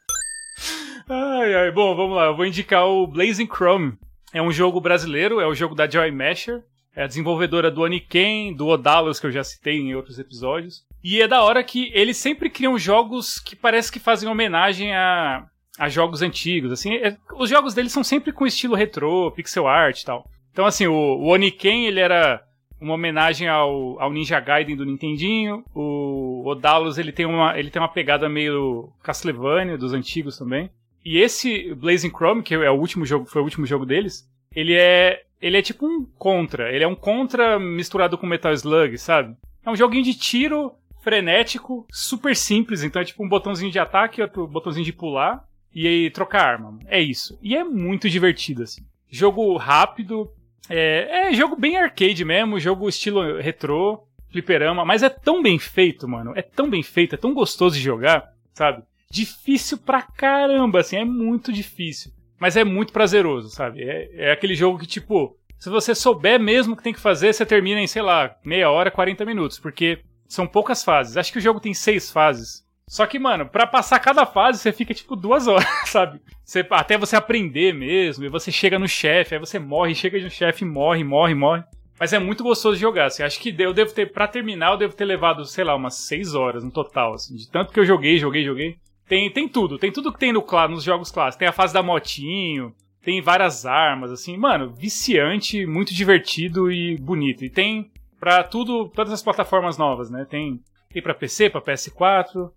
Ai, 1.07 1.55
ai. 1.55 1.70
Bom, 1.70 1.95
vamos 1.95 2.16
lá. 2.16 2.26
Eu 2.26 2.36
vou 2.36 2.47
indicar 2.47 2.86
o 2.86 3.07
Blazing 3.07 3.47
Chrome. 3.47 3.92
É 4.32 4.40
um 4.40 4.51
jogo 4.51 4.80
brasileiro, 4.80 5.38
é 5.38 5.47
o 5.47 5.55
jogo 5.55 5.74
da 5.74 5.88
Joy 5.88 6.11
Masher. 6.11 6.62
É 6.97 7.03
a 7.05 7.07
desenvolvedora 7.07 7.70
do 7.70 7.82
Oniken, 7.82 8.55
do 8.55 8.68
Odalos, 8.68 9.20
que 9.20 9.26
eu 9.26 9.30
já 9.32 9.45
citei 9.45 9.76
em 9.78 9.95
outros 9.95 10.18
episódios. 10.18 10.82
E 11.03 11.20
é 11.20 11.28
da 11.28 11.42
hora 11.42 11.62
que 11.62 11.90
eles 11.92 12.16
sempre 12.16 12.49
criam 12.49 12.78
jogos 12.78 13.38
que 13.38 13.55
parece 13.55 13.92
que 13.92 13.99
fazem 14.01 14.28
homenagem 14.28 14.95
a, 14.95 15.45
a 15.78 15.88
jogos 15.90 16.22
antigos. 16.22 16.72
Assim, 16.72 16.95
é- 16.95 17.18
os 17.36 17.51
jogos 17.51 17.74
deles 17.74 17.92
são 17.92 18.03
sempre 18.03 18.32
com 18.32 18.47
estilo 18.47 18.74
retrô, 18.74 19.30
pixel 19.32 19.66
art 19.68 20.01
e 20.01 20.05
tal. 20.07 20.24
Então, 20.53 20.64
assim, 20.64 20.86
o, 20.86 20.95
o 20.95 21.26
Oniken, 21.32 21.84
ele 21.86 22.01
era 22.01 22.42
uma 22.80 22.95
homenagem 22.95 23.47
ao, 23.49 24.01
ao 24.01 24.11
Ninja 24.12 24.40
Gaiden 24.40 24.76
do 24.76 24.86
Nintendinho. 24.86 25.64
O 25.74 26.24
Odalos, 26.47 26.99
ele 26.99 27.12
tem 27.12 27.26
uma, 27.26 27.59
ele 27.59 27.70
tem 27.70 27.80
uma 27.80 27.89
pegada 27.89 28.28
meio 28.28 28.91
Castlevania, 29.03 29.78
dos 29.78 29.93
antigos 29.93 30.39
também. 30.39 30.70
E 31.05 31.18
esse 31.18 31.74
Blazing 31.74 32.11
Chrome, 32.11 32.43
que 32.43 32.55
é 32.55 32.70
o 32.70 32.78
último 32.78 33.05
jogo, 33.05 33.26
foi 33.26 33.43
o 33.43 33.45
último 33.45 33.66
jogo 33.66 33.85
deles, 33.85 34.28
ele 34.55 34.74
é 34.74 35.22
ele 35.41 35.59
é 35.59 35.62
tipo 35.62 35.87
um 35.87 36.07
contra. 36.18 36.72
Ele 36.72 36.85
é 36.85 36.89
um 36.89 36.95
contra 36.95 37.59
misturado 37.59 38.16
com 38.16 38.26
Metal 38.26 38.53
Slug, 38.55 38.97
sabe? 38.97 39.37
É 39.64 39.70
um 39.70 39.76
joguinho 39.76 40.03
de 40.03 40.14
tiro 40.14 40.72
frenético, 41.03 41.87
super 41.91 42.35
simples. 42.35 42.82
Então 42.82 43.03
é 43.03 43.05
tipo 43.05 43.22
um 43.22 43.28
botãozinho 43.28 43.70
de 43.70 43.78
ataque, 43.78 44.22
outro 44.22 44.47
botãozinho 44.47 44.87
de 44.87 44.93
pular 44.93 45.47
e 45.74 45.87
aí 45.87 46.11
trocar 46.11 46.47
arma. 46.47 46.78
É 46.87 46.99
isso. 46.99 47.39
E 47.43 47.55
é 47.55 47.62
muito 47.62 48.09
divertido, 48.09 48.62
assim. 48.62 48.82
Jogo 49.11 49.55
rápido. 49.59 50.32
É, 50.70 51.28
é 51.28 51.35
jogo 51.35 51.57
bem 51.57 51.76
arcade 51.76 52.24
mesmo, 52.24 52.59
jogo 52.59 52.89
estilo 52.89 53.39
retrô, 53.39 54.03
fliperama, 54.35 54.85
mas 54.85 55.05
é 55.05 55.09
tão 55.09 55.41
bem 55.41 55.59
feito, 55.59 56.09
mano. 56.09 56.32
É 56.35 56.43
tão 56.43 56.68
bem 56.68 56.82
feito, 56.82 57.14
é 57.14 57.18
tão 57.18 57.32
gostoso 57.32 57.76
de 57.76 57.82
jogar, 57.82 58.32
sabe? 58.53 58.82
Difícil 59.09 59.78
pra 59.78 60.03
caramba, 60.03 60.80
assim, 60.80 60.97
é 60.97 61.05
muito 61.05 61.53
difícil. 61.53 62.12
Mas 62.39 62.57
é 62.57 62.64
muito 62.64 62.93
prazeroso, 62.93 63.49
sabe? 63.49 63.85
É, 63.85 64.11
é 64.28 64.32
aquele 64.32 64.57
jogo 64.57 64.78
que, 64.78 64.87
tipo, 64.87 65.37
se 65.57 65.70
você 65.70 65.95
souber 65.95 66.41
mesmo 66.41 66.74
o 66.74 66.76
que 66.76 66.82
tem 66.82 66.93
que 66.93 67.01
fazer, 67.01 67.32
você 67.32 67.47
termina 67.47 67.80
em, 67.80 67.87
sei 67.87 68.03
lá, 68.03 68.35
meia 68.45 68.68
hora, 68.68 68.91
40 68.91 69.24
minutos. 69.24 69.59
Porque 69.59 70.01
são 70.26 70.49
poucas 70.49 70.82
fases. 70.82 71.16
Acho 71.16 71.32
que 71.32 71.39
o 71.39 71.43
jogo 71.43 71.61
tem 71.61 71.72
seis 71.72 72.11
fases. 72.11 72.64
Só 72.89 73.07
que, 73.07 73.20
mano, 73.20 73.47
para 73.47 73.66
passar 73.66 73.99
cada 74.01 74.26
fase, 74.26 74.59
você 74.59 74.72
fica 74.72 74.93
tipo 74.93 75.14
duas 75.14 75.47
horas, 75.49 75.66
sabe? 75.87 76.20
Você, 76.45 76.66
até 76.70 76.99
você 76.99 77.14
aprender 77.14 77.72
mesmo, 77.72 78.24
e 78.24 78.28
você 78.28 78.51
chega 78.51 78.78
no 78.78 78.89
chefe, 78.89 79.35
aí 79.35 79.41
você 79.41 79.59
morre, 79.59 79.95
chega 79.95 80.20
no 80.20 80.28
chefe, 80.28 80.64
morre, 80.64 81.05
morre, 81.05 81.35
morre. 81.35 81.62
Mas 81.99 82.12
é 82.12 82.18
muito 82.18 82.42
gostoso 82.42 82.76
de 82.76 82.82
jogar, 82.82 83.07
assim. 83.07 83.22
Acho 83.22 83.40
que 83.40 83.55
eu 83.59 83.72
devo 83.72 83.92
ter, 83.92 84.12
pra 84.12 84.26
terminar, 84.26 84.72
eu 84.72 84.78
devo 84.78 84.95
ter 84.95 85.05
levado, 85.05 85.45
sei 85.45 85.64
lá, 85.64 85.74
umas 85.74 85.95
seis 85.95 86.34
horas 86.34 86.64
no 86.64 86.70
total, 86.70 87.14
assim. 87.14 87.36
De 87.36 87.49
tanto 87.49 87.72
que 87.72 87.78
eu 87.78 87.84
joguei, 87.84 88.18
joguei, 88.18 88.45
joguei. 88.45 88.76
Tem, 89.07 89.30
tem 89.30 89.49
tudo, 89.49 89.78
tem 89.78 89.92
tudo 89.92 90.12
que 90.12 90.18
tem 90.18 90.32
no, 90.32 90.45
nos 90.68 90.82
jogos 90.82 91.11
clássicos. 91.11 91.38
Tem 91.38 91.49
a 91.49 91.53
fase 91.53 91.74
da 91.74 91.82
motinho, 91.82 92.74
tem 93.03 93.20
várias 93.20 93.64
armas, 93.66 94.11
assim. 94.11 94.36
Mano, 94.36 94.72
viciante, 94.72 95.66
muito 95.66 95.95
divertido 95.95 96.72
e 96.72 96.97
bonito. 96.97 97.45
E 97.45 97.51
tem 97.51 97.90
pra 98.18 98.42
tudo, 98.42 98.88
todas 98.88 99.12
as 99.12 99.22
plataformas 99.22 99.76
novas, 99.76 100.11
né? 100.11 100.26
Tem, 100.28 100.61
tem 100.90 101.03
pra 101.03 101.14
PC, 101.14 101.51
pra 101.51 101.61
PS4, 101.61 102.51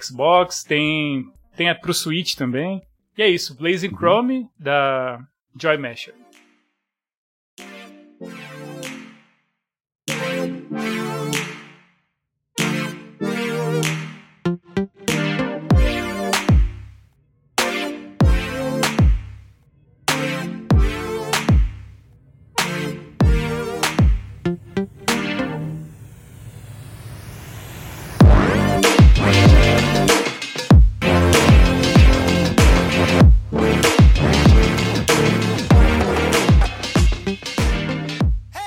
Xbox, 0.00 0.62
tem, 0.62 1.24
tem 1.56 1.70
a 1.70 1.74
pro 1.74 1.94
Switch 1.94 2.34
também. 2.34 2.82
E 3.16 3.22
é 3.22 3.28
isso, 3.28 3.56
Blazing 3.56 3.88
uhum. 3.88 3.96
Chrome 3.96 4.48
da 4.58 5.18
Joy 5.56 5.78
Masher. 5.78 6.14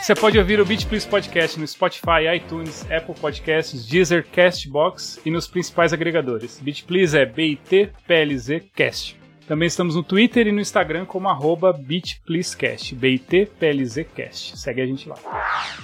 Você 0.08 0.16
pode 0.16 0.39
ouvir 0.39 0.58
o 0.62 0.66
Beat 0.66 0.86
Please 0.86 1.05
Podcast 1.05 1.60
no 1.60 1.68
Spotify, 1.68 2.34
iTunes, 2.34 2.89
Apple 2.89 3.14
Podcasts, 3.14 3.86
Deezer, 3.86 4.26
Castbox 4.32 5.20
e 5.26 5.30
nos 5.30 5.49
principais 5.49 5.91
agregadores. 5.91 6.62
Beat 6.62 6.86
Please 6.86 7.20
é 7.20 7.26
B-I-T-P-L-Z 7.26 8.70
Cast. 8.74 9.20
Também 9.45 9.68
estamos 9.68 9.97
no 9.97 10.03
Twitter 10.03 10.47
e 10.47 10.51
no 10.53 10.62
Instagram 10.62 11.03
como 11.03 11.28
arroba 11.28 11.74
BitPleaseCast, 11.74 12.95
B-I-T-P-L-Z-Cast. 12.95 14.58
Segue 14.58 14.80
a 14.82 14.86
gente 14.86 15.10
lá. 15.10 15.18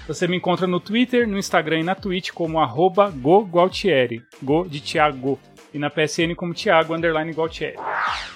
Você 0.08 0.26
me 0.26 0.38
encontra 0.38 0.66
no 0.66 0.80
Twitter, 0.80 1.28
no 1.28 1.38
Instagram 1.38 1.82
e 1.82 1.84
na 1.84 1.94
Twitch 1.94 2.32
como 2.32 2.62
arroba 2.62 3.10
GoGualtieri, 3.10 4.24
Go 4.42 4.66
de 4.66 4.80
Thiago, 4.80 5.38
e 5.74 5.78
na 5.78 5.90
PSN 5.90 6.34
como 6.34 6.54
Thiago 6.54 6.96
Underline 6.96 7.34
Gualtieri. 7.34 7.76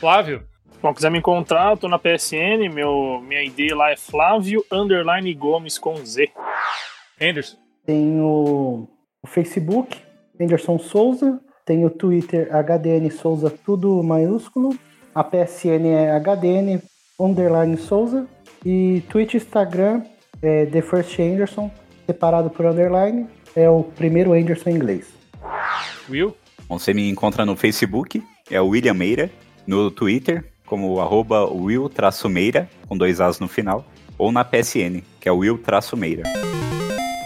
Flávio, 0.02 0.44
Bom, 0.82 0.94
quiser 0.94 1.10
me 1.10 1.18
encontrar, 1.18 1.72
eu 1.72 1.78
tô 1.78 1.88
na 1.88 1.98
PSN, 1.98 2.72
meu, 2.72 3.20
minha 3.28 3.44
ID 3.44 3.72
lá 3.72 3.90
é 3.90 3.98
Flávio 3.98 4.64
Underline 4.72 5.34
Gomes 5.34 5.80
com 5.80 5.96
Z. 6.06 6.30
Anderson. 7.20 7.58
Tem 7.84 8.22
o, 8.22 8.88
Facebook, 9.26 9.98
Anderson 10.40 10.78
Souza. 10.78 11.40
Tem 11.66 11.84
o 11.84 11.90
Twitter, 11.90 12.48
HDN 12.52 13.10
Souza, 13.10 13.50
tudo 13.50 14.02
maiúsculo. 14.04 14.78
A 15.14 15.24
PSN 15.24 15.86
é 15.88 16.20
HDN 16.20 16.82
Underline 17.20 17.76
Souza. 17.78 18.28
E 18.66 19.02
Twitch 19.10 19.34
Instagram 19.34 20.04
é 20.42 20.66
The 20.68 20.82
First 20.82 21.20
Anderson, 21.20 21.72
separado 22.06 22.50
por 22.50 22.66
underline. 22.66 23.28
É 23.56 23.70
o 23.70 23.84
primeiro 23.84 24.34
Anderson 24.34 24.70
em 24.70 24.76
inglês. 24.76 25.08
Will? 26.10 26.36
Bom, 26.70 26.78
você 26.78 26.94
me 26.94 27.10
encontra 27.10 27.46
no 27.46 27.56
Facebook, 27.56 28.24
é 28.50 28.62
o 28.62 28.68
William 28.68 28.94
Meira. 28.94 29.30
No 29.66 29.92
Twitter, 29.92 30.46
como 30.68 31.00
arroba 31.00 31.46
will-meira, 31.46 32.70
com 32.88 32.96
dois 32.96 33.20
As 33.20 33.40
no 33.40 33.48
final, 33.48 33.84
ou 34.18 34.32
na 34.32 34.44
PSN, 34.44 35.02
que 35.20 35.28
é 35.28 35.32
will-meira. 35.32 36.24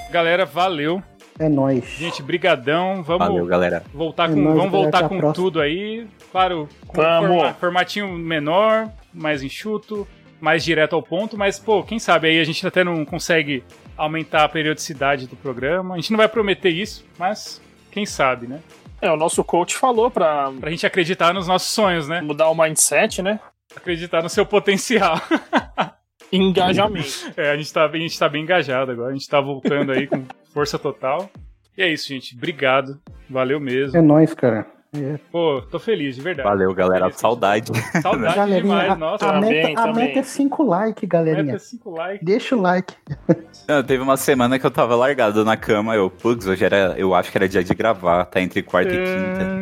Galera, 0.10 0.46
valeu. 0.46 1.04
É 1.39 1.50
nóis. 1.50 1.84
Gente, 1.98 2.22
brigadão. 2.22 3.02
Vamos 3.02 3.28
Valeu, 3.28 3.46
galera. 3.46 3.84
voltar 3.94 4.30
é 4.30 4.34
com, 4.34 4.39
nóis, 4.39 4.56
vamos 4.56 4.72
voltar 4.72 5.10
com 5.10 5.34
tudo 5.34 5.60
aí. 5.60 6.06
Claro, 6.32 6.70
com 6.86 7.02
um 7.02 7.54
formatinho 7.56 8.08
menor, 8.10 8.89
mais 9.14 9.42
enxuto, 9.42 10.08
mais 10.39 10.64
direto 10.64 10.96
ao 10.96 11.02
ponto, 11.02 11.38
mas, 11.38 11.58
pô, 11.58 11.82
quem 11.84 11.98
sabe 11.98 12.28
aí 12.28 12.39
a 12.39 12.44
gente 12.44 12.66
até 12.66 12.84
não 12.84 13.04
consegue 13.04 13.64
aumentar 13.98 14.44
a 14.44 14.50
periodicidade 14.50 15.28
do 15.28 15.36
programa. 15.36 15.96
A 15.96 15.98
gente 15.98 16.12
não 16.12 16.18
vai 16.18 16.28
prometer 16.28 16.70
isso, 16.70 17.06
mas 17.18 17.60
quem 17.92 18.06
sabe, 18.06 18.46
né? 18.48 18.60
É, 19.02 19.12
o 19.12 19.18
nosso 19.18 19.43
coach 19.43 19.76
falou 19.76 20.12
pra. 20.12 20.52
Pra 20.60 20.70
gente 20.70 20.86
acreditar 20.86 21.34
nos 21.34 21.47
nossos 21.47 21.72
sonhos, 21.72 22.08
né? 22.08 22.22
Mudar 22.22 22.49
o 22.49 22.56
mindset, 22.56 23.22
né? 23.22 23.39
Acreditar 23.76 24.22
no 24.22 24.30
seu 24.30 24.45
potencial. 24.45 25.20
Engajamento. 26.32 27.34
É, 27.36 27.52
a 27.52 27.58
gente, 27.58 27.74
tá, 27.74 27.86
a 27.86 27.97
gente 27.97 28.18
tá 28.18 28.30
bem 28.30 28.43
engajado 28.43 28.91
agora. 28.91 29.10
A 29.10 29.14
gente 29.14 29.28
tá 29.28 29.41
voltando 29.41 29.91
aí 29.91 30.08
com 30.08 30.24
força 30.54 30.80
total. 30.80 31.30
E 31.78 31.82
é 31.82 31.91
isso, 31.91 32.08
gente. 32.08 32.36
Obrigado. 32.36 33.02
Valeu 33.30 33.60
mesmo. 33.60 33.97
É 33.97 34.02
nóis, 34.02 34.34
cara. 34.34 34.66
É. 34.94 35.18
Pô, 35.32 35.62
tô 35.72 35.80
feliz, 35.80 36.18
de 36.18 36.22
verdade. 36.22 36.50
Valeu, 36.50 36.74
galera. 36.74 37.06
Feliz, 37.06 37.20
Saudade. 37.22 37.72
Saudade 38.02 38.36
galerinha, 38.36 38.62
demais, 38.62 38.98
nossa. 39.00 39.26
A, 39.26 39.32
Também, 39.34 39.50
meta, 39.54 39.82
a 39.82 39.88
também. 39.88 40.08
meta 40.08 40.20
é 40.20 40.24
5 40.24 40.64
likes, 40.64 41.08
galerinha. 41.10 41.44
Meta 41.46 41.60
5 41.60 41.89
likes. 41.92 42.26
Deixa 42.26 42.56
o 42.58 42.62
like. 42.62 42.94
Não, 43.70 43.82
teve 43.84 44.04
uma 44.04 44.18
semana 44.18 44.60
que 44.60 44.66
eu 44.66 44.72
tava 44.72 44.94
largado 44.98 45.46
na 45.46 45.56
cama, 45.56 45.96
eu, 45.96 46.10
putz, 46.10 46.46
hoje 46.46 46.66
era, 46.66 46.94
eu 46.98 47.16
acho 47.16 47.32
que 47.32 47.38
era 47.38 47.48
dia 47.48 47.64
de 47.64 47.74
gravar, 47.74 48.26
tá 48.26 48.42
entre 48.42 48.62
quarta 48.62 48.92
e 48.94 48.98
quinta. 48.98 49.62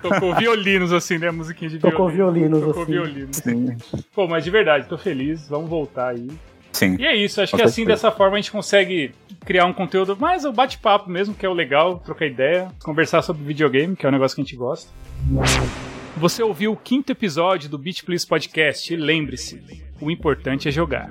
Tocou 0.00 0.34
violinos 0.34 0.90
assim, 0.90 1.18
né? 1.18 1.28
A 1.28 1.32
musiquinha 1.32 1.70
de 1.70 1.78
Tocou 1.78 2.08
violinos 2.08 2.60
Tocou 2.64 2.82
assim. 2.82 2.92
violinos. 2.92 3.36
Sim. 3.36 3.76
Pô, 4.14 4.26
mas 4.26 4.42
de 4.42 4.50
verdade, 4.50 4.88
tô 4.88 4.96
feliz. 4.96 5.46
Vamos 5.50 5.68
voltar 5.68 6.12
aí. 6.12 6.26
Sim. 6.72 6.96
E 6.98 7.04
é 7.06 7.14
isso, 7.14 7.42
acho 7.42 7.50
Com 7.52 7.58
que 7.58 7.62
assim, 7.62 7.84
dessa 7.84 8.10
forma, 8.10 8.36
a 8.36 8.40
gente 8.40 8.52
consegue 8.52 9.12
criar 9.46 9.64
um 9.64 9.72
conteúdo 9.72 10.16
mais 10.16 10.44
o 10.44 10.52
bate-papo 10.52 11.08
mesmo, 11.08 11.32
que 11.32 11.46
é 11.46 11.48
o 11.48 11.54
legal, 11.54 12.00
trocar 12.00 12.26
ideia, 12.26 12.68
conversar 12.82 13.22
sobre 13.22 13.44
videogame, 13.44 13.94
que 13.94 14.04
é 14.04 14.08
um 14.08 14.12
negócio 14.12 14.34
que 14.34 14.40
a 14.42 14.44
gente 14.44 14.56
gosta. 14.56 14.90
Você 16.16 16.42
ouviu 16.42 16.72
o 16.72 16.76
quinto 16.76 17.12
episódio 17.12 17.70
do 17.70 17.78
Beat 17.78 18.02
Please 18.04 18.26
Podcast 18.26 18.94
lembre-se, 18.96 19.62
o 20.00 20.10
importante 20.10 20.68
é 20.68 20.72
jogar. 20.72 21.10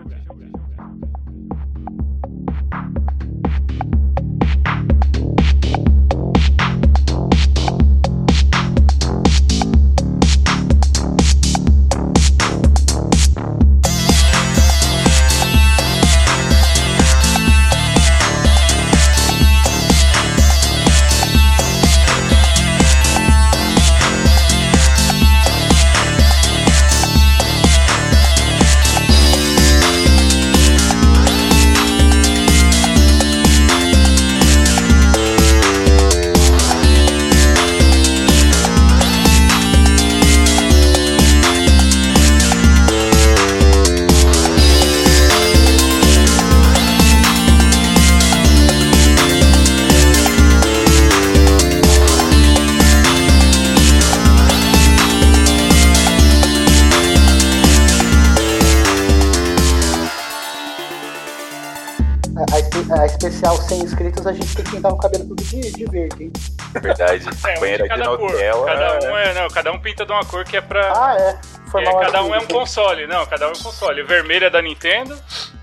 Pintar 64.86 64.94
o 64.94 64.98
cabelo 64.98 65.26
tudo 65.26 65.44
de, 65.44 65.72
de 65.72 65.86
verde, 65.86 66.24
hein? 66.26 66.34
Verdade. 66.82 67.26
É, 67.46 67.58
um 67.58 67.62
de 67.62 67.78
de 67.84 67.88
cada 67.88 68.06
cor. 68.06 68.32
Nutella. 68.32 68.66
Cada 68.66 69.12
um 69.12 69.18
é, 69.18 69.34
não, 69.34 69.48
cada 69.50 69.72
um 69.72 69.80
pinta 69.80 70.06
de 70.06 70.12
uma 70.12 70.26
cor 70.26 70.44
que 70.44 70.58
é 70.58 70.62
pra. 70.62 70.92
Ah, 70.94 71.16
é. 71.18 71.30
é, 71.30 71.70
Formal 71.72 72.00
cada 72.00 72.24
um 72.24 72.36
é 72.36 72.40
um 72.40 72.48
console. 72.48 73.08
Não, 73.08 73.26
cada 73.26 73.48
um 73.48 73.50
é 73.50 73.54
um 73.54 73.64
console. 73.64 74.02
O 74.02 74.08
vermelho 74.08 74.46
é 74.46 74.50
da 74.50 74.62
Nintendo, 74.62 75.18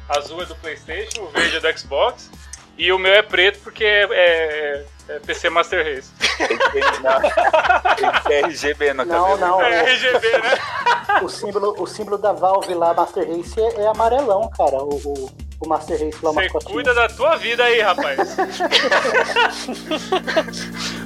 azul 0.08 0.42
é 0.42 0.46
do 0.46 0.54
PlayStation, 0.56 1.22
o 1.22 1.28
verde 1.28 1.56
é 1.56 1.60
do 1.60 1.78
Xbox. 1.78 2.30
E 2.78 2.90
o 2.90 2.98
meu 2.98 3.12
é 3.12 3.22
preto 3.22 3.58
porque 3.62 3.84
é, 3.84 4.04
é- 4.10 4.84
é 5.08 5.18
PC 5.20 5.50
Master 5.50 5.84
Race. 5.84 6.10
Não, 7.02 8.48
RGB 8.48 8.94
no 8.94 9.04
Não, 9.04 9.36
cabelo. 9.36 9.38
não. 9.38 9.62
É 9.62 9.92
RGB, 9.92 10.38
né? 10.38 11.22
O 11.22 11.28
símbolo, 11.28 11.74
o 11.78 11.86
símbolo 11.86 12.16
da 12.16 12.32
Valve 12.32 12.74
lá, 12.74 12.94
Master 12.94 13.28
Race, 13.28 13.60
é, 13.60 13.82
é 13.82 13.86
amarelão, 13.88 14.48
cara. 14.56 14.78
O, 14.78 14.94
o, 14.94 15.30
o 15.64 15.68
Master 15.68 15.98
Race 15.98 16.18
lá, 16.22 16.30
o 16.30 16.34
Você 16.34 16.48
cuida 16.64 16.94
da 16.94 17.08
tua 17.08 17.36
vida 17.36 17.64
aí, 17.64 17.80
rapaz. 17.80 18.18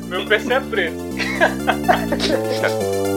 meu 0.08 0.26
PC 0.26 0.52
é 0.54 0.60
preto. 0.60 0.96